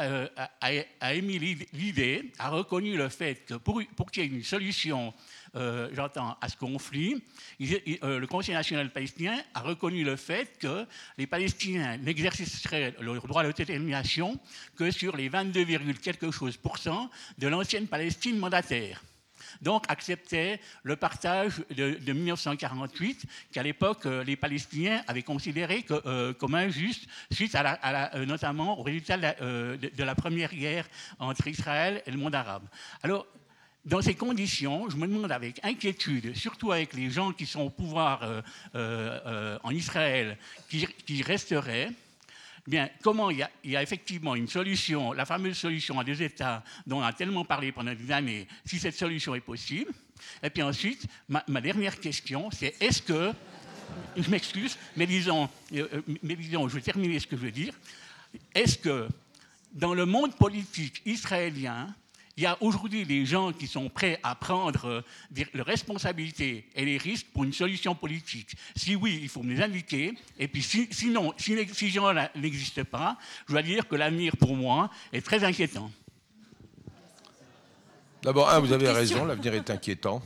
[0.00, 0.28] euh,
[1.00, 1.38] a, émis
[1.72, 3.80] l'idée, a reconnu le fait que pour,
[4.10, 5.14] qu'il y ait une solution,
[5.56, 7.22] euh, j'entends, à ce conflit,
[8.02, 13.42] euh, le Conseil national palestinien a reconnu le fait que les Palestiniens n'exerceraient leur droit
[13.42, 14.38] de détermination
[14.76, 15.64] que sur les 22,
[15.94, 19.02] quelque chose pour cent de l'ancienne Palestine mandataire
[19.62, 25.84] donc acceptait le partage de, 1948, qu'à l'époque euh, les Palestiniens avaient considéré
[26.38, 30.86] comme injuste, suite à, notamment au résultat de la, première guerre
[31.18, 32.64] entre Israël et le monde arabe.
[33.02, 33.26] Alors,
[33.88, 37.70] dans ces conditions, je me demande avec inquiétude, surtout avec les gens qui sont au
[37.70, 38.20] pouvoir
[38.74, 40.36] en Israël,
[40.68, 41.90] qui resteraient,
[42.68, 46.98] Bien, comment il y, a, effectivement une solution, la fameuse solution à deux États dont
[46.98, 49.90] on a tellement parlé pendant des années, si cette solution est possible.
[50.42, 53.32] Et puis ensuite, ma, dernière question, c'est est-ce que,
[54.18, 57.50] je m'excuse, mais disons, euh, euh, mais disons, je vais terminer ce que je veux
[57.50, 57.72] dire,
[58.54, 59.08] est-ce que
[59.72, 61.94] dans le monde politique israélien,
[62.38, 65.00] il y a aujourd'hui des gens qui sont prêts à prendre euh,
[65.34, 68.52] les responsabilités et les risques pour une solution politique.
[68.76, 70.14] Si oui, il faut me les indiquer.
[70.38, 74.88] Et puis sinon, si ces gens n'existent pas, je dois dire que l'avenir pour moi
[75.12, 75.90] est très inquiétant.
[78.22, 80.22] D'abord, vous avez raison, l'avenir est inquiétant.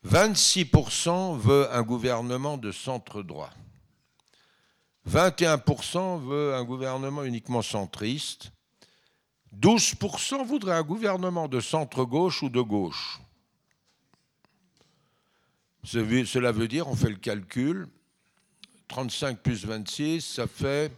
[0.08, 3.52] 26% veut un gouvernement de centre droit.
[5.10, 8.52] 21% veut un gouvernement uniquement centriste.
[9.60, 13.20] 12% voudraient un gouvernement de centre-gauche ou de gauche.
[15.84, 17.88] Cela veut dire, on fait le calcul,
[18.88, 20.92] 35 plus 26, ça fait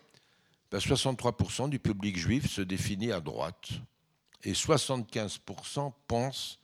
[0.72, 3.70] 63% ben, du public juif se définit à droite.
[4.44, 6.60] Et 75% pensent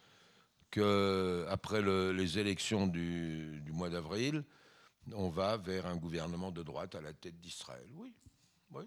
[0.69, 1.81] qu'après
[2.13, 4.43] les élections du, du mois d'avril,
[5.13, 7.87] on va vers un gouvernement de droite à la tête d'Israël.
[7.95, 8.13] Oui,
[8.71, 8.85] oui,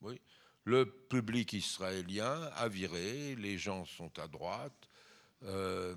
[0.00, 0.20] oui
[0.64, 4.88] le public israélien a viré, les gens sont à droite.
[5.44, 5.94] Euh,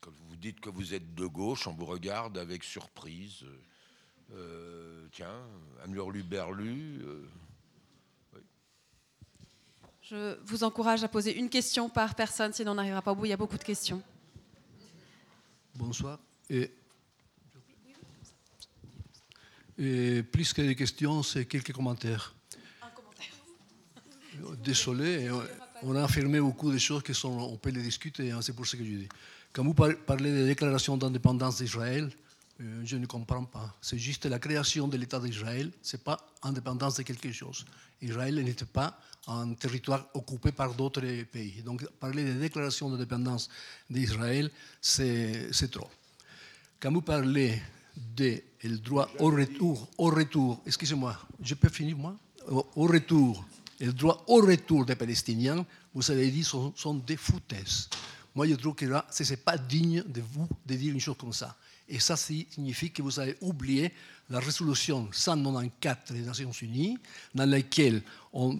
[0.00, 3.44] quand vous dites que vous êtes de gauche, on vous regarde avec surprise.
[4.32, 5.42] Euh, tiens,
[5.84, 7.02] un hurluberlu.
[7.02, 7.28] Euh,
[10.02, 13.26] Je vous encourage à poser une question par personne, sinon on n'arrivera pas au bout.
[13.26, 14.02] Il y a beaucoup de questions.
[15.74, 16.18] Bonsoir.
[16.48, 16.72] Et,
[19.78, 22.34] et plus que des questions, c'est quelques commentaires.
[24.64, 25.30] Désolé.
[25.82, 28.66] on a affirmé beaucoup de choses qui sont, on peut les discuter, hein, c'est pour
[28.66, 29.08] ça que je dis.
[29.52, 32.10] Quand vous parlez des déclarations d'indépendance d'Israël,
[32.60, 33.74] euh, je ne comprends pas.
[33.80, 37.64] C'est juste la création de l'État d'Israël, ce n'est pas indépendance de quelque chose.
[38.00, 41.62] Israël n'était pas un territoire occupé par d'autres pays.
[41.62, 43.48] Donc parler des déclarations d'indépendance
[43.90, 44.50] d'Israël,
[44.80, 45.90] c'est trop.
[46.80, 47.60] Quand vous parlez
[47.96, 48.42] du
[48.82, 52.16] droit au retour, au retour excusez-moi, je peux finir moi?
[52.48, 53.44] Au retour,
[53.80, 53.92] le
[54.26, 55.64] au retour des Palestiniens,
[55.94, 57.88] vous avez dit, sont, sont des foutaises.
[58.34, 61.16] Moi, je trouve que là, ce n'est pas digne de vous de dire une chose
[61.18, 61.56] comme ça.
[61.88, 63.92] Et ça signifie que vous avez oublié
[64.28, 66.98] la résolution 194 des Nations Unies,
[67.34, 68.02] dans laquelle
[68.32, 68.58] on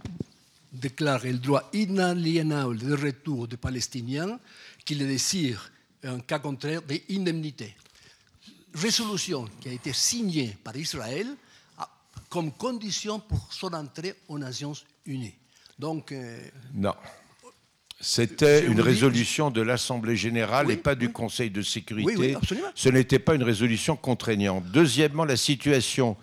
[0.72, 4.38] déclare le droit inaliénable de retour des Palestiniens
[4.84, 5.70] qui le désirent,
[6.06, 7.74] en cas contraire, des indemnités.
[8.76, 11.26] Résolution qui a été signée par Israël
[12.28, 14.74] comme condition pour son entrée aux Nations
[15.06, 15.34] Unies.
[15.78, 16.38] Donc, euh,
[16.74, 16.94] non.
[17.98, 22.36] C'était une résolution de l'Assemblée générale et pas du Conseil de sécurité.
[22.74, 24.64] Ce n'était pas une résolution contraignante.
[24.66, 26.16] Deuxièmement, la situation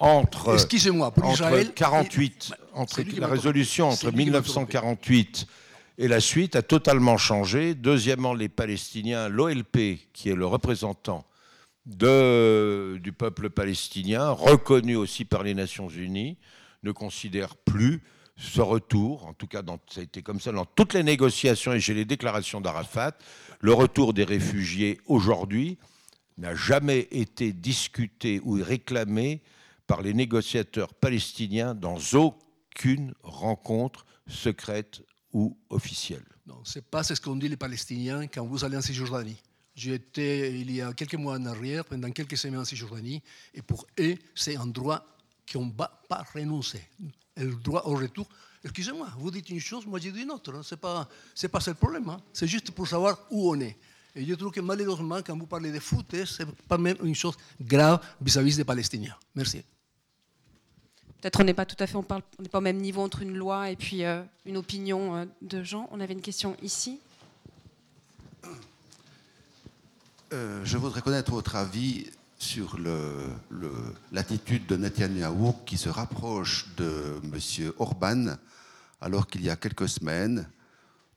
[0.00, 5.46] entre, Excusez-moi, pour entre 48, entre la résolution entre 1948
[5.98, 7.74] et la suite a totalement changé.
[7.74, 11.24] Deuxièmement, les Palestiniens, l'OLP, qui est le représentant
[11.90, 16.38] de, du peuple palestinien, reconnu aussi par les Nations Unies,
[16.82, 18.02] ne considère plus
[18.36, 21.80] ce retour, en tout cas ça a été comme ça dans toutes les négociations et
[21.80, 23.12] j'ai les déclarations d'Arafat,
[23.60, 25.78] le retour des réfugiés aujourd'hui
[26.38, 29.42] n'a jamais été discuté ou réclamé
[29.86, 35.02] par les négociateurs palestiniens dans aucune rencontre secrète
[35.32, 36.24] ou officielle.
[36.46, 39.36] Non, ce n'est pas ce qu'ont dit les Palestiniens quand vous allez en Cisjordanie.
[39.80, 43.22] J'étais il y a quelques mois en arrière, pendant quelques semaines en Cisjordanie,
[43.54, 45.02] et pour eux, c'est un droit
[45.50, 46.82] qu'on ne va pas renoncer
[47.38, 48.28] le droit au retour.
[48.62, 50.54] Excusez-moi, vous dites une chose, moi je dis une autre.
[50.54, 50.62] Hein.
[50.62, 51.08] Ce n'est pas,
[51.50, 52.06] pas ça le problème.
[52.10, 52.20] Hein.
[52.30, 53.74] C'est juste pour savoir où on est.
[54.14, 56.98] Et je trouve que malheureusement, quand vous parlez de foot, hein, ce n'est pas même
[57.02, 59.16] une chose grave vis-à-vis des Palestiniens.
[59.34, 59.62] Merci.
[61.22, 62.04] Peut-être on n'est pas tout à fait, on
[62.38, 65.62] n'est pas au même niveau entre une loi et puis euh, une opinion euh, de
[65.62, 65.88] gens.
[65.90, 67.00] On avait une question ici.
[70.32, 72.06] Euh, je voudrais connaître votre avis
[72.38, 72.78] sur
[74.12, 77.72] l'attitude de Netanyahou qui se rapproche de M.
[77.78, 78.36] Orban,
[79.00, 80.48] alors qu'il y a quelques semaines,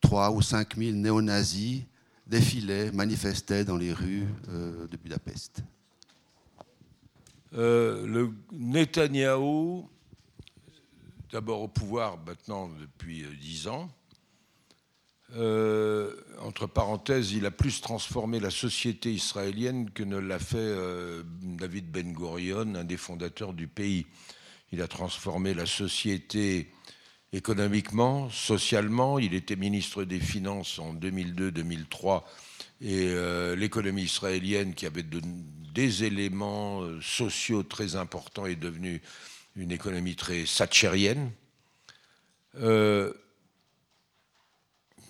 [0.02, 1.84] 3 ou 5 000 néo-nazis
[2.26, 5.64] défilaient, manifestaient dans les rues euh, de Budapest.
[7.54, 9.88] Euh, le Netanyahou,
[11.32, 13.92] d'abord au pouvoir maintenant depuis 10 ans,
[15.36, 16.12] euh,
[16.42, 21.90] entre parenthèses, il a plus transformé la société israélienne que ne l'a fait euh, David
[21.92, 24.06] Ben Gurion, un des fondateurs du pays.
[24.72, 26.70] Il a transformé la société
[27.32, 29.18] économiquement, socialement.
[29.18, 32.24] Il était ministre des Finances en 2002-2003
[32.82, 35.06] et euh, l'économie israélienne, qui avait
[35.74, 39.02] des éléments sociaux très importants, est devenue
[39.56, 41.32] une économie très satchérienne.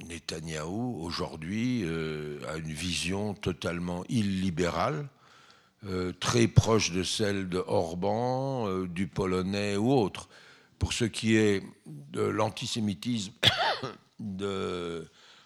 [0.08, 5.08] Netanyahou, aujourd'hui, euh, a une vision totalement illibérale,
[5.86, 10.30] euh, très proche de celle de Orban, euh, du polonais ou autre.
[10.80, 13.34] Pour ce qui est de l'antisémitisme
[14.20, 15.06] en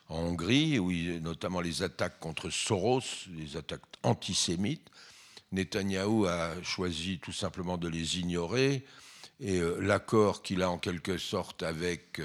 [0.10, 3.02] Hongrie, où notamment les attaques contre Soros,
[3.36, 4.90] les attaques antisémites,
[5.52, 8.84] Netanyahou a choisi tout simplement de les ignorer
[9.40, 12.20] et l'accord qu'il a en quelque sorte avec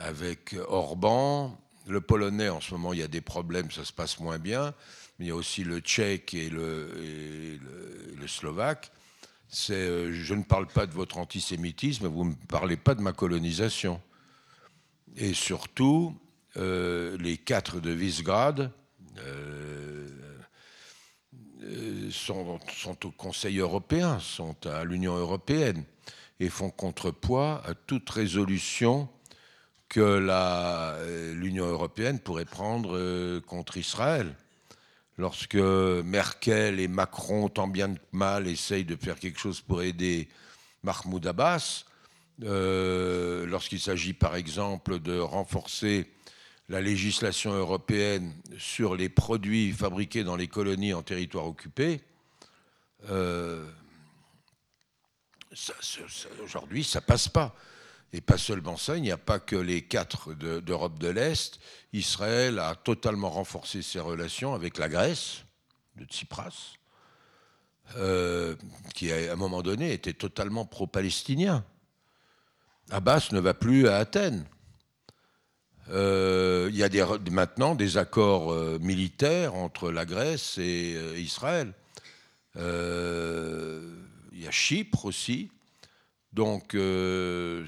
[0.00, 1.56] avec Orban.
[1.86, 4.74] Le polonais, en ce moment, il y a des problèmes, ça se passe moins bien.
[5.18, 6.88] Mais il y a aussi le tchèque et le,
[8.26, 8.90] slovaque.
[9.70, 14.00] Euh, je ne parle pas de votre antisémitisme, vous ne parlez pas de ma colonisation.
[15.16, 16.16] Et surtout,
[16.56, 18.70] euh, les quatre de Visegrad
[19.18, 20.08] euh,
[22.12, 25.84] sont, sont, au Conseil européen, sont à l'Union européenne
[26.38, 29.08] et font contrepoids à toute résolution
[29.90, 34.34] que euh, l'Union européenne pourrait prendre euh, contre Israël.
[35.18, 40.28] Lorsque Merkel et Macron, tant bien que mal, essayent de faire quelque chose pour aider
[40.82, 41.84] Mahmoud Abbas,
[42.44, 46.10] euh, lorsqu'il s'agit par exemple de renforcer
[46.70, 52.00] la législation européenne sur les produits fabriqués dans les colonies en territoire occupé,
[56.42, 57.54] aujourd'hui ça passe pas.
[58.12, 61.60] Et pas seulement ça, il n'y a pas que les quatre d'Europe de, l'Est.
[61.92, 65.44] Israël a totalement renforcé ses relations avec la Grèce,
[65.96, 66.74] de Tsipras,
[67.96, 68.56] euh,
[68.94, 71.64] qui à un moment donné était totalement pro-palestinien.
[72.90, 74.44] Abbas ne va plus à Athènes.
[75.90, 81.72] Euh, il y a maintenant des accords euh, militaires entre la Grèce et Israël.
[82.56, 82.62] il
[84.32, 85.50] y a Chypre aussi.
[86.32, 86.76] Donc,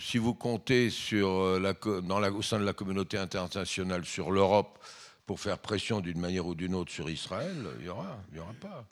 [0.01, 4.79] si vous comptez sur la, dans la, au sein de la communauté internationale sur l'Europe
[5.27, 8.41] pour faire pression d'une manière ou d'une autre sur Israël, il n'y aura, il y
[8.41, 8.87] aura pas.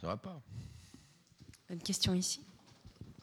[0.00, 0.40] Ça va pas.
[1.70, 2.40] Une question ici.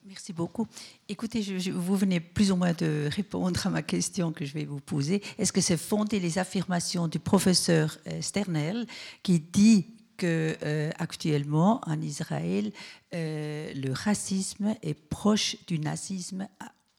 [0.08, 0.68] Merci beaucoup.
[1.10, 1.42] Écoutez,
[1.72, 5.24] vous venez plus ou moins de répondre à ma question que je vais vous poser.
[5.40, 8.86] Est-ce que c'est fondé les affirmations du professeur euh, Sternel
[9.24, 12.72] qui dit que euh, actuellement en Israël
[13.14, 16.48] euh, le racisme est proche du nazisme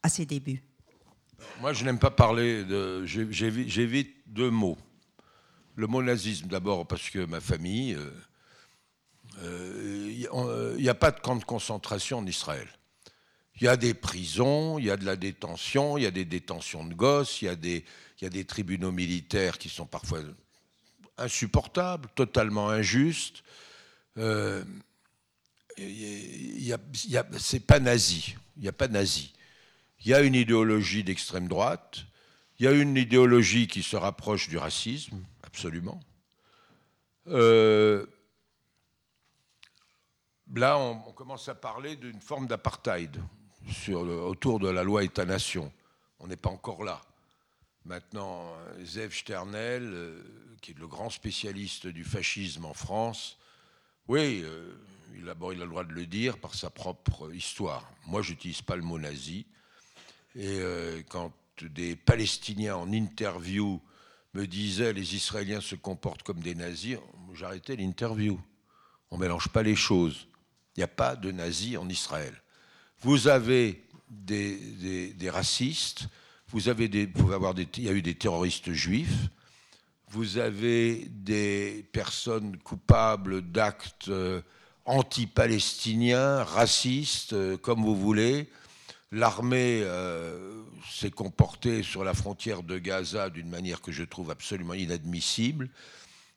[0.03, 0.63] à, ses débuts
[1.59, 3.05] Moi, je n'aime pas parler de.
[3.05, 4.77] J'évite deux mots.
[5.75, 7.97] Le mot nazisme d'abord parce que ma famille.
[9.43, 10.27] Il
[10.77, 12.67] n'y a pas de camp de concentration en Israël.
[13.59, 16.25] Il y a des prisons, il y a de la détention, il y a des
[16.25, 17.83] détentions de gosses, il y
[18.21, 20.21] y a des tribunaux militaires qui sont parfois
[21.17, 23.43] insupportables, totalement injustes.
[24.17, 24.63] Euh,
[27.37, 28.35] c'est pas nazi.
[28.55, 29.33] Il n'y a pas nazi.
[30.01, 32.05] Il y a une idéologie d'extrême droite.
[32.59, 35.99] Il y a une idéologie qui se rapproche du racisme, absolument.
[37.27, 38.05] Euh,
[40.55, 43.21] là, on, on, commence à parler d'une forme d'apartheid
[43.97, 45.71] autour de la loi État-nation.
[46.19, 47.01] On n'est pas encore là.
[47.87, 48.53] Maintenant,
[48.83, 50.21] Zev Sternel, euh,
[50.61, 53.37] qui est le grand spécialiste du fascisme en France,
[54.09, 54.73] oui, euh,
[55.15, 57.89] il, a, il a le droit de le dire par sa propre histoire.
[58.05, 59.45] Moi, je n'utilise pas le mot nazi.
[60.35, 61.31] Et euh, quand
[61.61, 63.81] des Palestiniens en interview
[64.33, 66.97] me disaient les Israéliens se comportent comme des nazis,
[67.35, 68.37] j'arrêtais l'interview.
[69.11, 70.27] On ne mélange pas les choses.
[70.75, 72.33] Il n'y a pas de nazis en Israël.
[72.99, 76.07] Vous avez des, racistes,
[76.49, 77.09] vous avez des,
[77.77, 79.29] il y a eu des terroristes juifs,
[80.09, 84.41] vous avez des personnes coupables d'actes euh,
[84.85, 88.47] anti-palestiniens, racistes, euh, comme vous voulez.
[89.11, 94.73] L'armée euh, s'est comportée sur la frontière de Gaza d'une manière que je trouve absolument
[94.73, 95.69] inadmissible.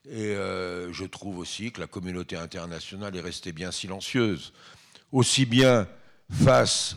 [0.09, 4.55] Et je trouve aussi que la communauté internationale est restée bien silencieuse.
[5.12, 5.87] Aussi bien
[6.31, 6.97] face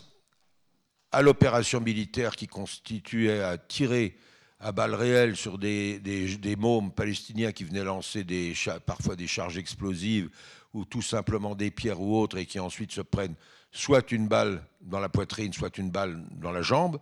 [1.14, 4.18] à l'opération militaire qui constituait à tirer
[4.60, 8.54] à balles réelles sur des, des, mômes palestiniens qui venaient lancer des,
[8.86, 10.30] parfois des charges explosives
[10.74, 13.36] ou tout simplement des pierres ou autres et qui ensuite se prennent
[13.72, 17.00] soit une balle dans la poitrine, soit une balle dans la jambe,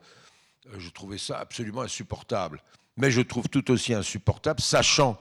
[0.68, 2.62] euh, je trouvais ça absolument insupportable.
[2.98, 5.20] Mais je trouve tout aussi insupportable, sachant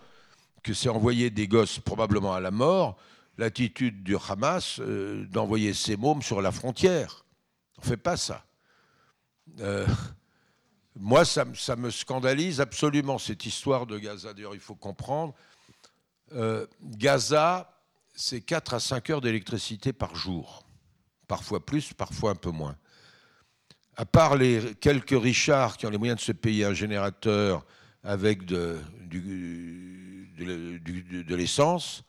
[0.62, 2.97] que c'est envoyer des gosses probablement à la mort,
[3.39, 7.25] l'attitude du Hamas euh, d'envoyer ses mômes sur la frontière.
[7.79, 8.45] On ne fait pas ça.
[9.59, 9.86] Euh,
[10.97, 14.32] moi, ça, me scandalise absolument cette histoire de Gaza.
[14.32, 15.35] D'ailleurs, il faut comprendre.
[16.32, 17.82] Euh, Gaza,
[18.14, 20.64] c'est 4 à 5 heures d'électricité par jour.
[21.27, 22.77] Parfois plus, parfois un peu moins.
[23.97, 27.66] À part les quelques richards qui ont les moyens de se payer un générateur
[28.02, 28.78] avec de,
[30.39, 32.02] de l'essence,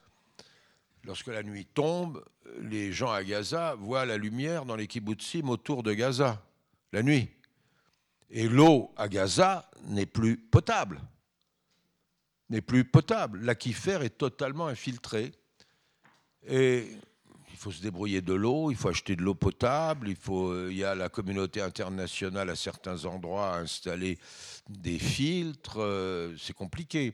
[1.03, 2.23] lorsque la nuit tombe,
[2.61, 6.41] les gens à Gaza voient la lumière dans les kibbutzim autour de Gaza,
[6.91, 7.30] la nuit.
[8.30, 11.01] Et l'eau à Gaza n'est plus potable.
[12.49, 13.41] N'est plus potable.
[13.41, 15.31] L'aquifère est totalement infiltré.
[16.47, 16.88] Et
[17.51, 20.77] il faut se débrouiller de l'eau, il faut acheter de l'eau potable, il, faut, il
[20.77, 24.18] y a la communauté internationale à certains endroits à installer
[24.69, 25.77] des filtres.
[25.80, 27.13] Euh, c'est compliqué.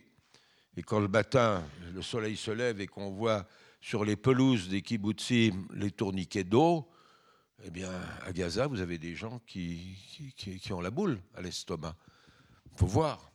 [0.78, 1.64] Et quand le matin,
[1.94, 3.48] le soleil se lève et qu'on voit
[3.82, 6.88] sur les pelouses des kibbutzim les tourniquets d'eau,
[7.64, 7.92] eh bien,
[8.24, 9.98] à Gaza, vous avez des gens qui,
[10.36, 11.96] qui, ont la boule à l'estomac.
[12.72, 13.32] Il faut voir.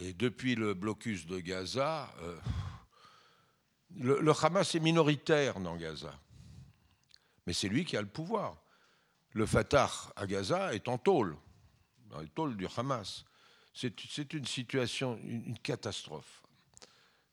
[0.00, 2.38] Et depuis le blocus de Gaza, euh,
[3.96, 6.14] le, Hamas est minoritaire dans Gaza.
[7.46, 8.62] Mais c'est lui qui a le pouvoir.
[9.32, 11.36] Le Fatah à Gaza est en tôle,
[12.10, 13.24] dans les tôles du Hamas.
[13.72, 16.42] C'est une situation, une catastrophe.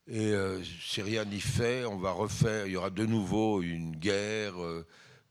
[0.07, 3.95] Et euh, si rien n'y fait, on va refaire, il y aura de nouveau une
[3.95, 4.85] guerre euh,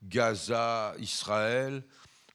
[0.09, 1.83] Gaza-Israël,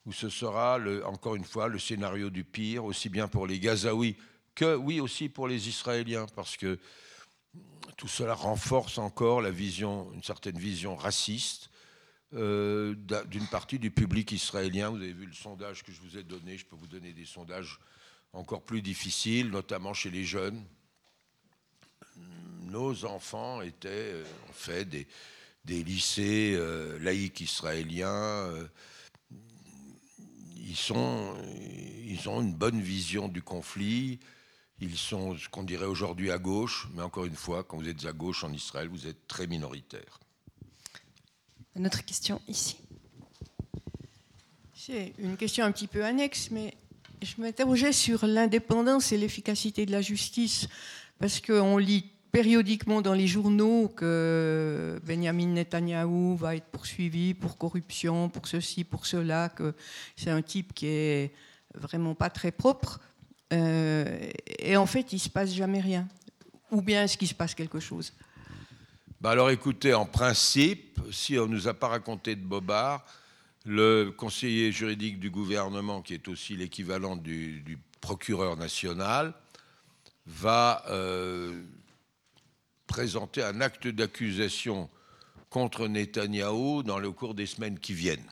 [0.06, 4.18] où ce sera, encore une fois, le scénario du pire, aussi bien pour les Gazaouis
[4.56, 6.80] que, oui, aussi pour les Israéliens, parce que
[7.98, 11.70] tout cela renforce encore la vision, une certaine vision raciste
[12.34, 12.96] euh,
[13.28, 14.90] d'une partie du public israélien.
[14.90, 17.26] Vous avez vu le sondage que je vous ai donné, je peux vous donner des
[17.26, 17.80] sondages
[18.34, 20.64] encore plus difficiles, notamment chez les jeunes
[22.70, 25.08] nos enfants étaient euh, en fait des,
[25.68, 28.08] lycées euh, laïcs israéliens.
[28.08, 28.68] Euh,
[30.56, 31.36] ils, sont,
[32.06, 34.20] ils ont une bonne vision du conflit.
[34.82, 38.06] Ils sont ce qu'on dirait aujourd'hui à gauche, mais encore une fois, quand vous êtes
[38.06, 40.20] à gauche en Israël, vous êtes très minoritaire.
[41.76, 42.78] Une autre question ici.
[44.74, 46.74] C'est une question un petit peu annexe, mais
[47.22, 50.68] je m'interrogeais sur l'indépendance et l'efficacité de la justice,
[51.20, 58.30] parce qu'on lit périodiquement dans les journaux que Benjamin Netanyahou va être poursuivi pour corruption,
[58.30, 59.74] pour ceci, pour cela, que
[60.16, 61.34] c'est un type qui est
[61.74, 63.00] vraiment pas très propre.
[63.52, 64.30] Euh,
[64.60, 66.08] et en fait, il se passe jamais rien.
[66.72, 68.14] Ou bien est-ce qu'il se passe quelque chose?
[69.22, 73.06] Bah Alors écoutez, en principe, si on ne nous a pas raconté de Bobard,
[73.66, 79.34] le conseiller juridique du gouvernement, qui est aussi l'équivalent du, procureur national,
[80.26, 81.64] va euh,
[82.90, 84.90] présenter un acte d'accusation
[85.50, 88.30] contre Netanyahou dans le cours des semaines qui viennent.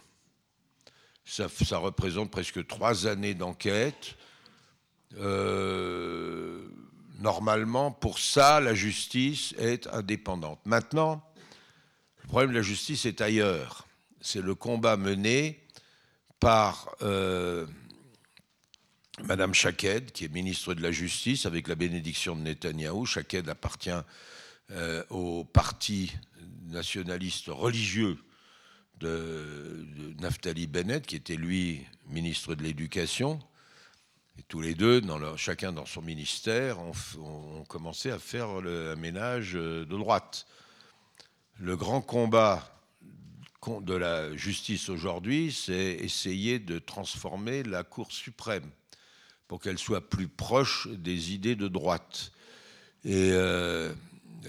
[1.23, 1.47] Ça,
[1.77, 4.15] représente presque trois années d'enquête.
[5.17, 6.67] Euh,
[7.19, 10.59] normalement, pour ça, la justice est indépendante.
[10.65, 11.23] Maintenant,
[12.23, 13.87] le problème de la justice est ailleurs
[14.27, 15.63] c'est le combat mené
[16.39, 17.65] par euh,
[19.23, 23.05] Madame Chaked, qui est ministre de la Justice, avec la bénédiction de Netanyahou.
[23.05, 23.89] Chaked appartient
[24.71, 26.13] euh, au parti
[26.65, 28.17] nationaliste religieux
[28.99, 29.85] de,
[30.19, 33.39] Naftali Bennett, qui était lui ministre de l'Éducation.
[34.37, 35.01] Et tous les deux,
[35.35, 40.45] chacun dans son ministère, ont, commencé à faire le ménage de droite.
[41.59, 42.77] Le grand combat
[43.81, 48.69] de la justice aujourd'hui, c'est essayer de transformer la Cour suprême
[49.47, 52.31] pour qu'elle soit plus proche des idées de droite.
[53.03, 53.93] Et euh,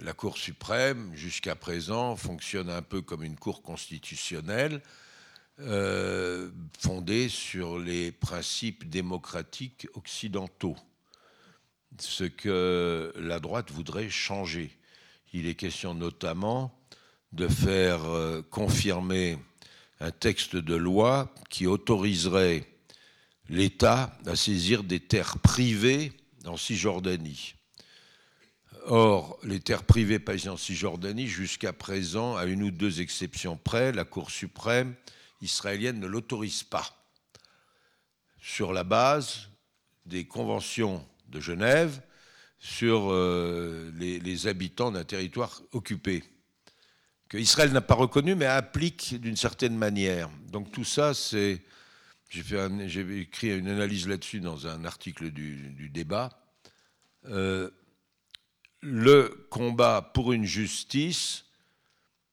[0.02, 4.82] la Cour suprême, jusqu'à présent, fonctionne un peu comme une Cour constitutionnelle,
[5.60, 10.76] euh, fondée sur les principes démocratiques occidentaux,
[11.98, 14.70] ce que la droite voudrait changer.
[15.32, 16.78] Il est question notamment
[17.32, 19.38] de faire euh, confirmer
[20.00, 22.64] un texte de loi qui autoriserait
[23.48, 26.12] l'État à saisir des terres privées
[26.46, 27.54] en Cisjordanie.
[28.86, 33.92] Or, les terres privées pas en Cisjordanie, jusqu'à présent, à une ou deux exceptions près,
[33.92, 34.94] la Cour suprême
[35.40, 37.06] israélienne ne l'autorise pas,
[38.40, 39.48] sur la base
[40.06, 42.00] des conventions de Genève
[42.58, 46.24] sur euh, les habitants d'un territoire occupé
[47.28, 50.30] qu'Israël n'a pas reconnu, mais applique d'une certaine manière.
[50.50, 51.62] Donc tout ça, c'est...
[52.30, 56.28] J'ai écrit une analyse là-dessus dans un article du, débat.
[57.24, 57.70] Euh,
[58.80, 61.44] le combat pour une justice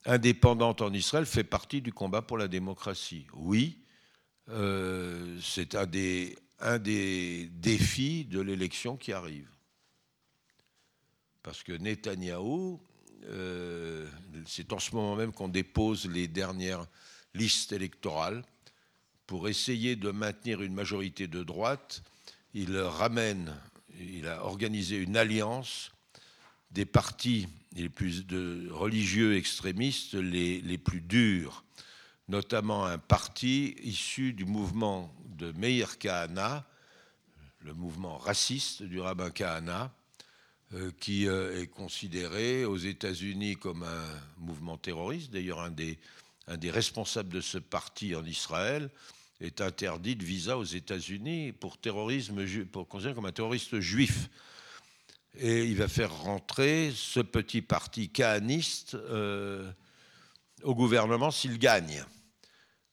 [0.06, 3.26] indépendante en Israël fait partie du combat pour la démocratie.
[3.34, 3.80] Oui,
[4.50, 6.38] euh, c'est un des,
[7.52, 9.50] défis de l'élection qui arrive.
[11.42, 12.80] Parce que Netanyahou,
[13.26, 14.08] euh,
[14.46, 16.86] c'est en ce moment même qu'on dépose les dernières
[17.34, 18.44] listes électorales
[19.26, 22.04] pour essayer de maintenir une majorité de droite.
[22.54, 23.56] Il ramène,
[24.00, 25.95] il a organisé une alliance
[26.76, 27.48] des partis
[27.78, 28.26] les plus
[28.70, 31.64] religieux extrémistes les, les plus durs,
[32.28, 36.68] notamment un parti issu du mouvement de Meir Kahana,
[37.62, 39.94] le mouvement raciste du rabbin Kahana,
[40.74, 44.06] euh, qui euh, est considéré aux États-Unis comme un
[44.38, 45.32] mouvement terroriste.
[45.32, 45.98] D'ailleurs, un des,
[46.48, 48.90] un des responsables de ce parti en Israël
[49.40, 54.30] est interdit de visa aux États-Unis pour terrorisme, pour considéré comme un terroriste juif.
[55.38, 59.70] Et il va faire rentrer ce petit parti kahaniste euh,
[60.64, 62.06] au gouvernement s'il gagne.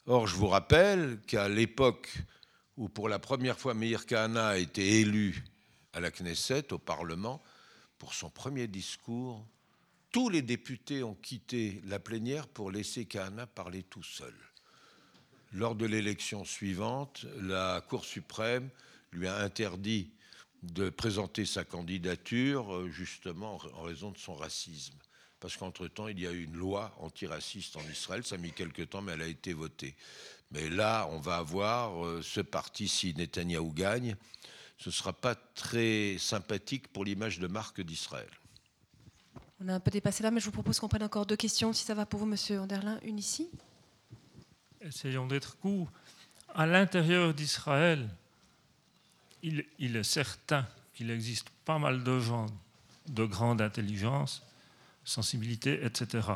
[0.06, 2.12] Or, je vous rappelle qu'à l'époque
[2.76, 5.44] où pour la première fois Meir Kahana a été élu
[5.92, 7.42] à la Knesset, au Parlement,
[7.98, 9.46] pour son premier discours,
[10.10, 14.34] tous les députés ont quitté la plénière pour laisser Kahana parler tout seul.
[15.52, 18.68] Lors de l'élection suivante, la Cour suprême
[19.12, 20.10] lui a interdit
[20.62, 24.94] de présenter sa candidature euh, justement en raison de son racisme.
[25.40, 28.82] Parce qu'entre-temps, il y a eu une loi antiraciste en Israël, ça a mis quelque
[28.82, 29.96] temps, mais elle a été votée.
[30.52, 34.14] Mais là, on va avoir euh, ce parti, si Netanyahou gagne,
[34.78, 38.28] ce ne sera pas très sympathique pour l'image de marque d'Israël.
[39.60, 41.72] On a un peu dépassé là, mais je vous propose qu'on prenne encore deux questions,
[41.72, 42.98] si ça va pour vous, Monsieur Anderlin.
[43.02, 43.48] Une ici.
[44.80, 45.90] Essayons d'être courts.
[46.54, 48.08] À l'intérieur d'Israël,
[49.42, 52.46] il, est certain qu'il existe pas mal de gens
[53.08, 54.42] de grande intelligence,
[55.04, 56.28] sensibilité, etc.,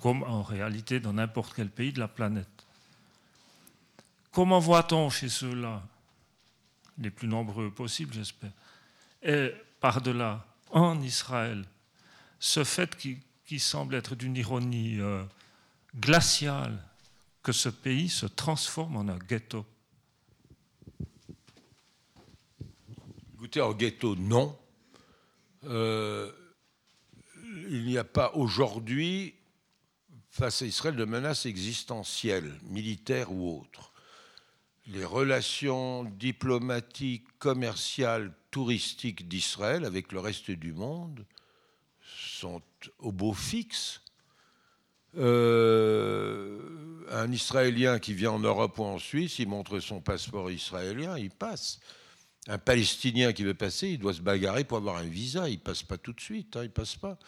[0.00, 2.46] comme en réalité dans n'importe quel pays de la planète.
[4.32, 5.82] Comment voit-on chez ceux-là
[7.00, 8.50] les plus nombreux possibles, j'espère.
[9.22, 11.64] Et par-delà, en Israël,
[12.40, 15.24] ce fait qui, semble être d'une ironie euh,
[15.96, 16.78] glaciale,
[17.42, 19.64] que ce pays se transforme en un ghetto?
[23.48, 24.54] Écoutez, en ghetto, non.
[25.64, 26.30] Euh,
[27.70, 29.36] il n'y a pas aujourd'hui,
[30.28, 33.94] face à Israël, de menace existentielle, militaire ou autre.
[34.86, 41.24] Les relations diplomatiques, commerciales, touristiques d'Israël avec le reste du monde
[42.02, 42.60] sont
[42.98, 44.02] au beau fixe.
[45.16, 46.60] Euh,
[47.10, 51.30] un Israélien qui vient en Europe ou en Suisse, il montre son passeport israélien, il
[51.30, 51.80] passe.
[52.48, 55.48] Un Palestinien qui veut passer, il doit se bagarrer pour avoir un visa.
[55.50, 57.18] Il passe pas tout de suite, hein, il passe pas.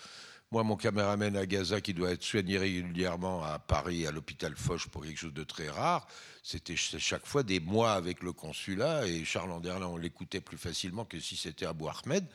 [0.50, 4.88] Moi, mon caméraman à Gaza, qui doit être soigné régulièrement à Paris, à l'hôpital Foch
[4.88, 6.08] pour quelque chose de très rare,
[6.42, 9.06] c'était chaque fois des mois avec le consulat.
[9.06, 12.26] Et Charles Anderlin, on l'écoutait plus facilement que si c'était Abou Ahmed.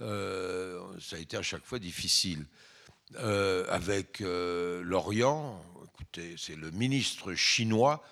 [0.00, 2.44] Euh, ça a été à chaque fois difficile.
[3.16, 8.04] Euh, avec euh, l'Orient, écoutez, c'est le ministre chinois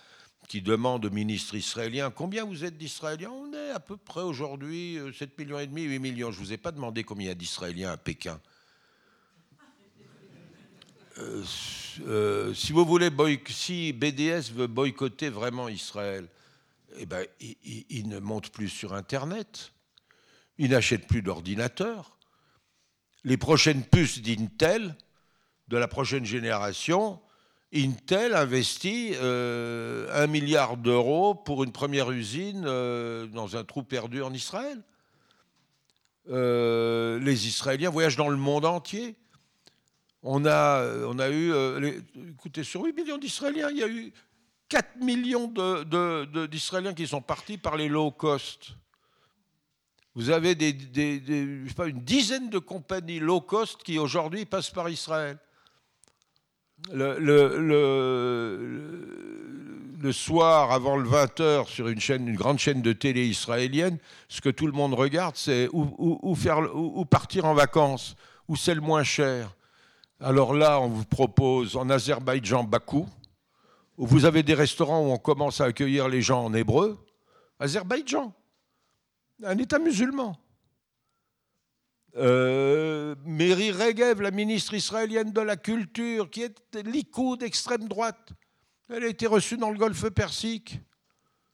[0.48, 3.30] qui demande au ministre israélien combien vous êtes d'Israéliens?
[3.30, 6.30] On est à peu près aujourd'hui 7 millions et demi, 8 millions.
[6.30, 8.40] Je ne vous ai pas demandé combien il y a d'Israéliens à Pékin.
[11.16, 13.10] si vous voulez,
[13.48, 16.28] si BDS veut boycotter vraiment Israël,
[16.96, 19.72] eh ben, il ne monte plus sur Internet.
[20.58, 22.18] Il n'achète plus d'ordinateurs.
[23.24, 24.96] Les prochaines puces d'Intel,
[25.68, 27.20] de la prochaine génération,
[27.74, 34.22] Intel investit euh, un milliard d'euros pour une première usine euh, dans un trou perdu
[34.22, 34.82] en Israël.
[36.28, 39.16] Euh, les Israéliens voyagent dans le monde entier.
[40.22, 40.84] On a,
[41.30, 41.52] eu,
[42.30, 44.12] écoutez, sur 8 millions d'Israéliens, il y a eu
[44.68, 45.52] 4 millions
[46.46, 48.76] d'Israéliens qui sont partis par les low cost.
[50.14, 55.38] Vous avez des, une dizaine de compagnies low cost qui aujourd'hui passent par Israël.
[56.90, 58.80] Le,
[60.10, 63.98] soir, avant le 20h, sur une, grande chaîne de télé israélienne,
[64.28, 65.68] ce que tout le monde regarde, c'est
[66.34, 68.16] faire, où, partir en vacances,
[68.48, 69.54] où c'est le moins cher.
[70.20, 73.06] Alors là, on vous propose en Azerbaïdjan, Bakou,
[73.96, 76.98] où vous avez des restaurants où on commence à accueillir les gens en hébreu.
[77.60, 78.32] Azerbaïdjan
[79.44, 80.36] un État musulman.
[82.16, 88.32] Euh, Mary Regev, la ministre israélienne de la Culture, qui est l'ICO d'extrême droite,
[88.90, 90.80] elle a été reçue dans le golfe Persique,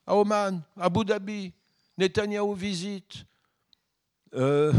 [0.07, 1.53] à Oman, à Abu Dhabi.
[1.97, 3.25] Netanyahou visite.
[4.35, 4.73] Euh,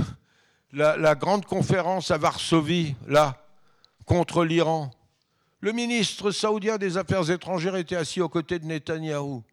[0.72, 3.45] la, la, grande conférence à Varsovie, là,
[4.06, 4.91] contre l'Iran.
[5.60, 9.43] Le ministre saoudien des Affaires étrangères était assis aux côtés de Netanyahou.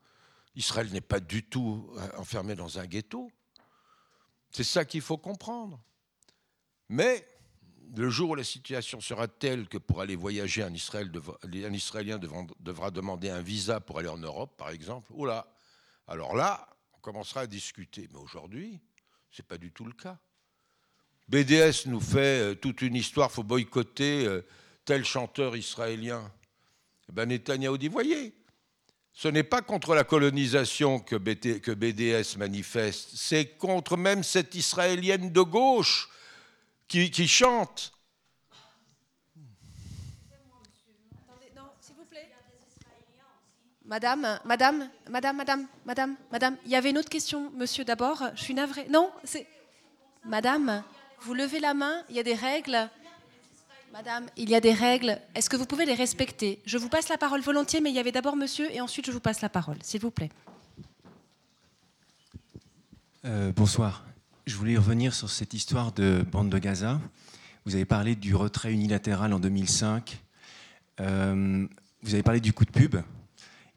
[0.55, 3.31] Israël n'est pas du tout enfermé dans un ghetto.
[4.51, 5.81] C'est ça qu'il faut comprendre.
[6.89, 7.27] Mais
[7.97, 11.11] le jour où la situation sera telle que pour aller voyager en Israël,
[11.53, 15.47] un Israélien devra demander un visa pour aller en Europe, par exemple, oula,
[16.07, 18.09] alors là, on commencera à discuter.
[18.13, 18.81] Mais aujourd'hui,
[19.31, 20.19] ce n'est pas du tout le cas.
[21.29, 24.43] BDS nous fait euh, toute une histoire, faut boycotter euh,
[24.85, 26.33] tel chanteur israélien.
[27.09, 28.33] Eh ben Netanyahu dit, voyez,
[29.13, 35.41] ce n'est pas contre la colonisation que, BDS manifeste, c'est contre même cette Israélienne de
[35.41, 36.09] gauche
[36.89, 37.93] qui, chante.
[43.85, 48.21] Madame, madame, madame, madame, madame, madame, il y avait une autre question, monsieur d'abord.
[48.35, 48.87] Je suis navrée.
[48.89, 49.47] Non, c'est.
[50.25, 50.83] Madame,
[51.21, 52.91] vous levez la main, il y a des règles.
[53.93, 55.21] Madame, il y a des règles.
[55.35, 56.61] Est-ce que vous pouvez les respecter?
[56.67, 59.13] Je vous passe la parole volontiers, mais il y avait d'abord monsieur et ensuite je
[59.13, 60.31] vous passe la parole, s'il vous plaît.
[63.25, 64.06] Euh, bonsoir.
[64.47, 67.01] Je voulais revenir sur cette histoire de bande de Gaza.
[67.65, 70.23] Vous avez parlé du retrait unilatéral en 2005.
[71.01, 71.67] Euh,
[72.03, 72.95] vous avez parlé du coup de pub.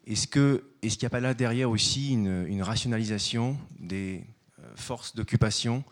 [0.05, 4.23] Est-ce qu'il n'y a pas là derrière aussi une, rationalisation des
[4.59, 5.83] euh, forces d'occupation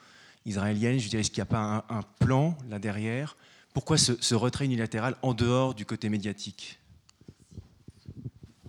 [0.45, 0.99] israéliennes?
[0.99, 3.35] Je est-ce qu'il n'y a pas un, un plan là derrière?
[3.73, 6.77] Pourquoi ce, retrait unilatéral en dehors du côté médiatique?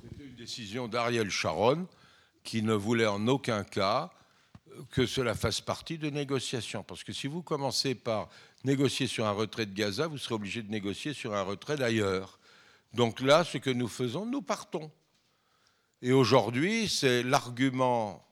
[0.03, 1.87] C'était une décision d'Ariel Sharon
[2.45, 4.11] qui ne voulait en aucun cas
[4.91, 6.83] que cela fasse partie de négociations.
[6.83, 8.29] Parce que si vous commencez par
[8.65, 12.39] négocier sur un retrait de Gaza, vous serez obligé de négocier sur un retrait d'ailleurs.
[12.95, 14.91] Donc là, ce que nous faisons, nous partons.
[16.03, 18.25] Et aujourd'hui, c'est l'argument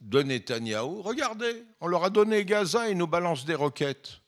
[0.00, 1.02] de Netanyahou.
[1.02, 4.20] Regardez, on leur a donné Gaza et ils nous balancent des roquettes.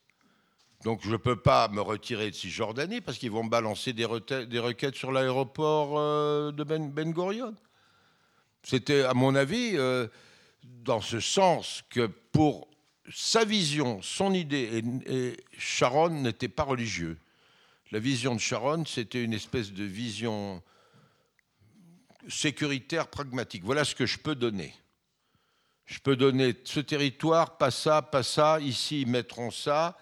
[0.84, 4.04] Donc je ne peux pas me retirer de Cisjordanie parce qu'ils vont me balancer des,
[4.04, 7.12] requêtes sur l'aéroport euh, de Ben, ben.
[8.62, 10.06] C'était, à mon avis, euh,
[10.84, 12.68] dans ce sens que pour
[13.12, 17.18] sa vision, son idée, et, Sharon n'était pas religieux.
[17.90, 20.62] La vision de Sharon, c'était une espèce de vision
[22.28, 23.64] sécuritaire, pragmatique.
[23.64, 24.74] Voilà ce que je peux donner.
[25.86, 29.96] Je peux donner ce territoire, pas ça, pas ça, ici ils mettront ça,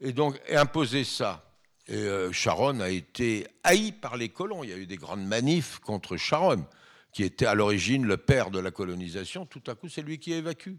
[0.00, 1.44] et donc imposer ça.
[1.86, 4.64] Et euh, Sharon a été haï par les colons.
[4.64, 6.64] Il y a eu des grandes manifs contre Sharon,
[7.12, 9.46] qui était à l'origine le père de la colonisation.
[9.46, 10.74] Tout à coup, c'est lui qui évacue.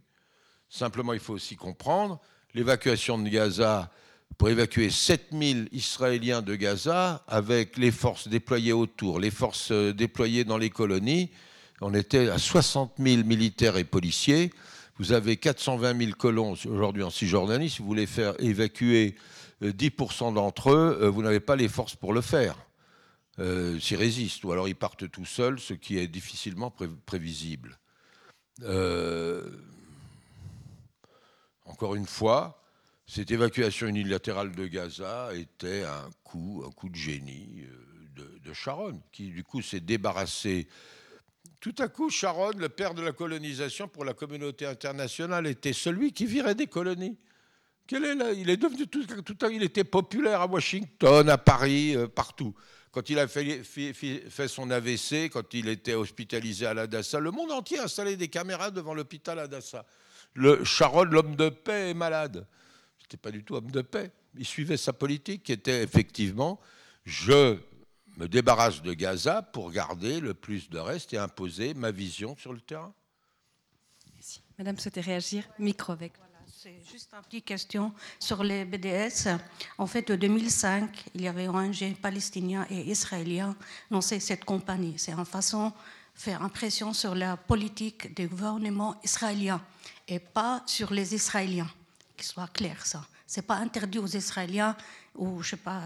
[0.70, 2.20] Simplement, il faut aussi comprendre
[2.54, 3.92] l'évacuation de Gaza
[4.38, 10.44] pour évacuer 7000 Israéliens de Gaza avec les forces déployées autour, les forces euh, déployées
[10.44, 11.32] dans les colonies.
[11.82, 14.52] On était à 60 000 militaires et policiers.
[14.98, 17.70] Vous avez 420 000 colons aujourd'hui en Cisjordanie.
[17.70, 19.16] Si vous voulez faire évacuer
[19.62, 22.56] 10% euh, d'entre eux, euh, vous n'avez pas les forces pour le faire.
[23.40, 26.74] Euh, S'ils résistent, ou alors ils partent tout seuls, ce qui est difficilement
[27.06, 27.80] prévisible.
[31.66, 32.62] encore une fois,
[33.08, 37.64] cette évacuation unilatérale de Gaza était un coup, un coup de génie
[38.16, 40.68] de, de Sharon, qui du coup s'est débarrassé
[41.60, 46.14] tout à coup, Sharon, le père de la colonisation pour la communauté internationale, était celui
[46.14, 47.18] qui virait des colonies.
[47.92, 47.98] Est
[48.38, 52.54] Il est devenu tout, tout il était populaire à Washington, à Paris, euh, partout.
[52.92, 57.80] Quand il a fait, son AVC, quand il était hospitalisé à l'Adassa, le monde entier
[57.80, 59.86] a installé des caméras devant l'hôpital Adassa.
[60.34, 62.48] Le Sharon, l'homme de paix, est malade.
[63.00, 64.12] C'était pas du tout homme de paix.
[64.36, 66.60] Il suivait sa politique, qui était effectivement
[67.06, 67.58] je
[68.18, 72.54] me débarrasse de Gaza pour garder le plus de reste et imposer ma vision sur
[72.54, 72.94] le terrain.
[74.58, 76.14] Madame souhaitait réagir Micro avec.
[76.62, 79.30] C'est juste une petite question sur les BDS.
[79.78, 83.56] En fait, en 2005, il y avait ONG palestinien et israélien
[83.90, 84.96] lancé cette compagnie.
[84.98, 85.74] C'est une façon de
[86.16, 89.62] faire impression sur la politique du gouvernement israélien
[90.06, 91.70] et pas sur les Israéliens.
[92.18, 93.06] Qu'il soit clair ça.
[93.26, 94.76] C'est pas interdit aux Israéliens
[95.16, 95.84] ou je sais pas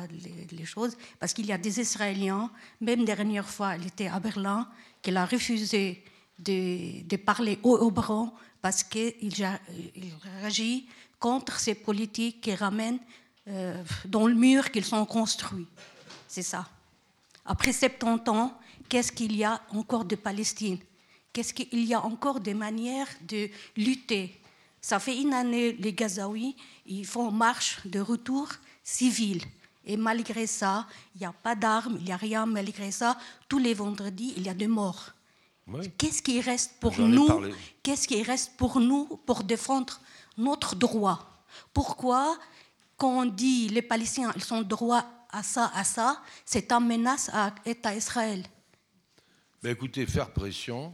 [0.51, 2.49] les, choses, parce qu'il y a des Israéliens,
[2.81, 4.67] même dernière fois, elle était à Berlin,
[5.03, 6.03] qu'elle a refusé
[6.39, 8.29] de, parler au Hébreu
[8.63, 10.87] parce qu'il il réagit
[11.19, 13.01] contre ces politiques qui ramènent
[13.49, 15.67] euh, dans le mur qu'ils ont construit.
[16.29, 16.65] C'est ça.
[17.45, 18.57] Après 70 ans,
[18.87, 20.79] qu'est-ce qu'il y a encore de Palestine?
[21.33, 24.39] Qu'est-ce qu'il y a encore des manières de lutter?
[24.79, 28.47] Ça fait une année, les Gazaouis, ils font marche de retour
[28.81, 29.43] civile.
[29.85, 32.45] Et malgré ça, il n'y a pas d'armes, il n'y a rien.
[32.45, 33.17] Malgré ça,
[33.49, 35.11] tous les vendredis, il y a des morts.
[35.97, 37.27] Qu'est-ce qui reste pour nous
[37.81, 39.99] Qu'est-ce qui reste pour nous pour défendre
[40.37, 41.45] notre droit?
[41.73, 42.37] Pourquoi,
[42.97, 47.29] quand on dit les Palestiniens ils ont droit à ça, à ça, c'est une menace
[47.33, 48.43] à l'État Israël?
[49.61, 50.93] Ben Écoutez, faire pression,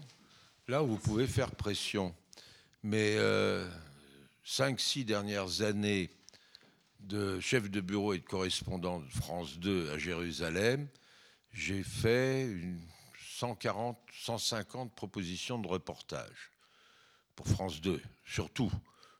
[0.68, 2.14] là où vous pouvez faire pression.
[2.84, 3.68] Mais euh,
[4.44, 6.10] cinq, six dernières années,
[7.00, 10.88] de chef de bureau et de correspondant de France 2 à Jérusalem,
[11.52, 12.80] j'ai fait une
[13.40, 16.52] 140, 150 propositions de reportage
[17.38, 18.70] pour France 2, surtout.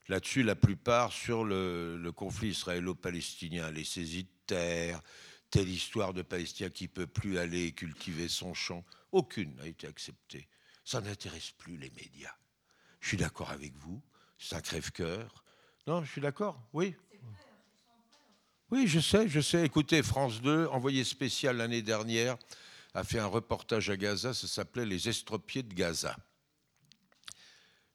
[0.10, 5.02] Là-dessus, la plupart sur le, conflit israélo-palestinien, les saisies de terre,
[5.50, 8.84] telle histoire de Palestinien qui ne peut plus aller cultiver son champ.
[9.14, 10.50] Aucune n'a été acceptée.
[10.84, 12.36] Ça n'intéresse plus les médias.
[13.00, 14.02] Je suis d'accord avec vous,
[14.38, 15.46] c'est un crève-cœur.
[15.88, 16.94] Non, je suis d'accord, oui,
[18.72, 19.66] oui, je sais, je sais.
[19.66, 22.38] Écoutez, France 2, envoyé spécial l'année dernière,
[22.94, 26.16] a fait un reportage à Gaza, ça s'appelait Les estropiés de Gaza.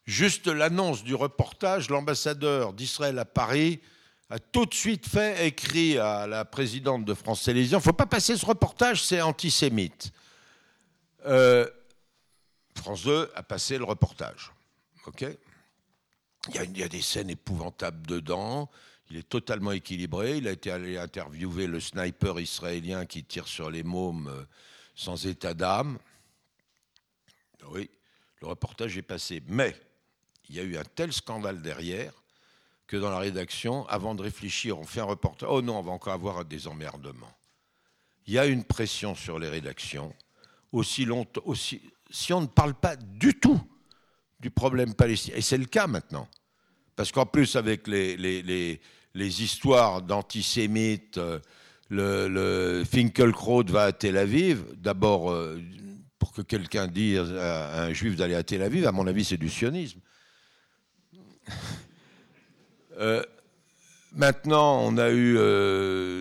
[0.04, 3.80] Juste l'annonce du reportage, l'ambassadeur d'Israël à Paris
[4.30, 7.92] a tout de suite fait écrit à la présidente de France Télévisions, il ne faut
[7.92, 10.12] pas passer ce reportage, c'est antisémite.
[11.26, 11.68] Euh,
[12.76, 14.52] France 2 a passé le reportage.
[15.06, 15.22] Il
[16.54, 18.70] y, a, il y, a, des scènes épouvantables dedans.
[19.10, 20.38] Il est totalement équilibré.
[20.38, 24.44] Il a été allé interviewer le sniper israélien qui tire sur les mômes euh,
[24.94, 25.98] sans état d'âme.
[27.70, 27.90] Oui,
[28.40, 29.42] le reportage est passé.
[29.48, 29.74] Mais
[30.48, 32.12] il y a eu un tel scandale derrière
[32.86, 35.48] que dans la rédaction, avant de réfléchir, on fait un reportage.
[35.50, 37.34] Oh non, on va encore avoir des emmerdements.
[38.26, 40.14] Il y a une pression sur les rédactions.
[40.72, 43.60] Aussi longtemps, si on ne parle pas du tout
[44.40, 46.28] du problème palestinien, et c'est le cas maintenant,
[46.96, 48.80] parce qu'en plus, avec les,
[49.14, 51.40] histoires d'antisémites, euh,
[51.90, 54.64] le, le Finkelkraut va à Tel Aviv.
[54.76, 55.60] D'abord, euh,
[56.18, 59.36] pour que quelqu'un dise à un juif d'aller à Tel Aviv, à mon avis, c'est
[59.36, 60.00] du sionisme.
[62.96, 63.24] Euh,
[64.12, 65.34] maintenant, on a eu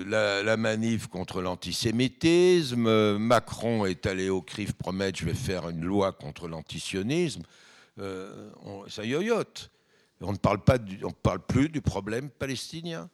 [0.07, 3.17] la, la, manif contre l'antisémitisme.
[3.19, 7.43] Macron est allé au CRIF promettre je vais faire une loi contre l'antisionisme.
[7.99, 8.49] euh,
[8.87, 9.69] ça yoyote.
[10.21, 13.07] On ne parle, pas on parle plus du problème palestinien.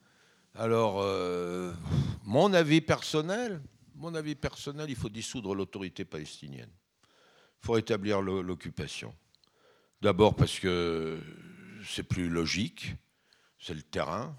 [0.55, 1.73] Alors, euh,
[2.25, 3.61] mon avis personnel,
[3.95, 6.69] mon avis personnel, il faut dissoudre l'autorité palestinienne.
[7.61, 9.13] Il faut rétablir l'occupation.
[10.01, 11.19] D'abord parce que
[11.85, 12.95] c'est plus logique,
[13.59, 14.35] c'est le terrain.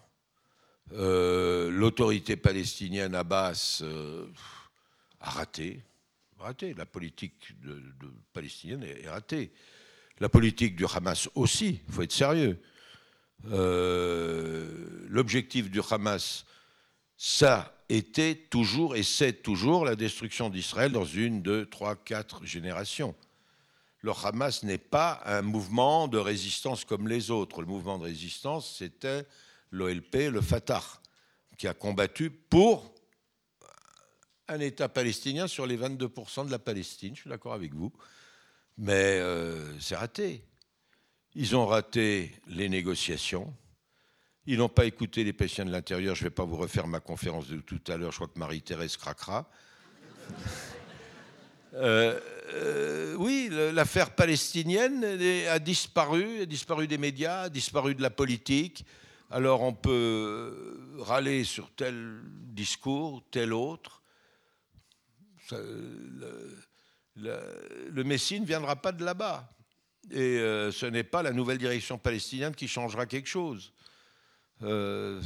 [0.93, 4.27] Euh, l'autorité palestinienne, Abbas, euh,
[5.20, 5.82] a raté.
[6.39, 6.74] raté.
[6.74, 7.55] La politique
[8.32, 9.53] palestinienne est, ratée.
[10.19, 12.61] La politique du Hamas aussi, il faut être sérieux.
[13.47, 16.45] Euh, l'objectif du Hamas,
[17.17, 23.15] ça était toujours et c'est toujours la destruction d'Israël dans une, deux, trois, quatre générations.
[24.03, 27.61] Le Hamas n'est pas un mouvement de résistance comme les autres.
[27.61, 29.27] Le mouvement de résistance, c'était
[29.71, 30.83] l'OLP, le Fatah,
[31.59, 32.95] qui a combattu pour
[34.49, 37.15] un État palestinien sur les 22% de la Palestine.
[37.15, 37.93] Je suis d'accord avec vous.
[38.79, 40.43] Mais euh, c'est raté.
[41.35, 43.55] Ils ont raté les négociations.
[44.47, 46.15] Ils n'ont pas écouté les patients de l'intérieur.
[46.16, 48.11] Je ne vais pas vous refaire ma conférence de tout à l'heure.
[48.11, 49.48] Je crois que Marie-Thérèse craquera.
[51.74, 52.19] Euh,
[52.52, 55.05] euh, oui, l'affaire palestinienne
[55.48, 58.85] a disparu, a disparu des médias, a disparu de la politique.
[59.31, 64.02] Alors on peut râler sur tel discours, tel autre.
[65.52, 66.61] le,
[67.15, 69.48] le, Messie ne viendra pas de là-bas.
[70.10, 73.72] Et euh, ce n'est pas la nouvelle direction palestinienne qui changera quelque chose.
[74.62, 75.20] Euh,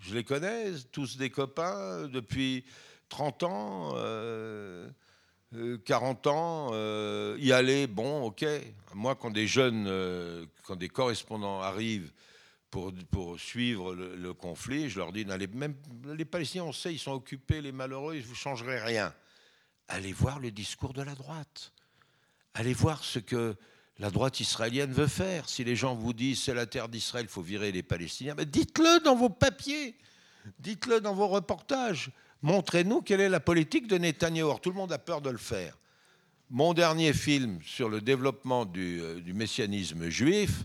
[0.00, 2.64] je les connais, tous des copains depuis
[3.08, 3.94] 30 ans,
[5.84, 7.36] 40 ans.
[7.36, 8.44] y aller, bon, ok.
[8.94, 12.12] Moi, quand des jeunes, quand des correspondants arrivent
[13.10, 14.88] pour, suivre le, conflit.
[14.88, 18.36] Je leur dis, même les Palestiniens, on sait, ils sont occupés, les malheureux, vous ne
[18.36, 19.14] changerez rien.
[19.88, 21.72] Allez voir le discours de la droite.
[22.54, 23.56] Allez voir ce que
[23.98, 25.48] la droite israélienne veut faire.
[25.48, 29.02] Si les gens vous disent c'est la terre d'Israël, il faut virer les Palestiniens, dites-le
[29.04, 29.96] dans vos papiers,
[30.58, 32.10] dites-le dans vos reportages.
[32.42, 34.58] Montrez-nous quelle est la politique de Netanyahu.
[34.60, 35.78] tout le monde a peur de le faire.
[36.50, 40.64] Mon dernier film sur le développement du, euh, messianisme juif,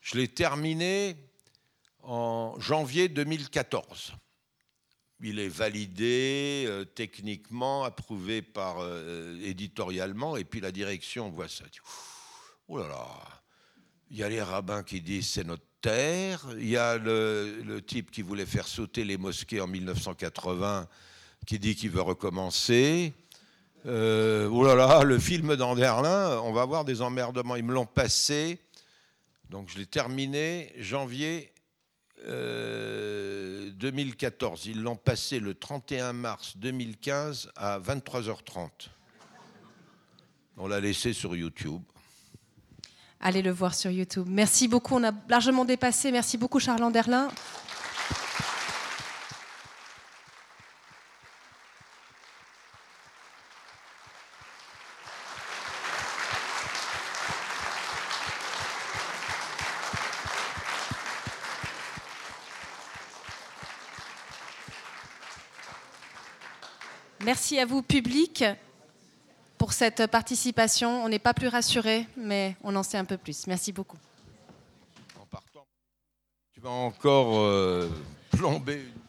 [0.00, 1.16] je l'ai terminé
[2.02, 4.14] en janvier 2014.
[5.20, 11.64] Il est validé euh, techniquement, approuvé par euh, éditorialement, et puis la direction voit ça.
[12.68, 13.06] Oh là là,
[14.10, 18.10] il y a les rabbins qui disent c'est notre terre, il y a le, type
[18.10, 20.86] qui voulait faire sauter les mosquées en 1980
[21.46, 23.12] qui dit qu'il veut recommencer.
[23.86, 27.56] Euh, oh là là, le film d'Anderlin, on va avoir des emmerdements.
[27.56, 28.60] Ils me l'ont passé.
[29.50, 31.52] Donc je l'ai terminé janvier
[32.26, 34.66] 2014.
[34.66, 38.68] Euh, Ils l'ont passé le 31 mars 2015 à 23h30.
[40.56, 41.82] On l'a laissé sur YouTube.
[43.24, 44.26] Allez le voir sur YouTube.
[44.28, 44.96] Merci beaucoup.
[44.96, 46.10] On a largement dépassé.
[46.10, 47.28] Merci beaucoup, Charles Anderlin.
[67.24, 68.44] Merci à vous, public,
[69.62, 71.04] pour cette participation.
[71.04, 73.46] On n'est pas plus rassuré, mais on en sait un peu plus.
[73.46, 73.96] Merci beaucoup.
[77.04, 77.88] Euh,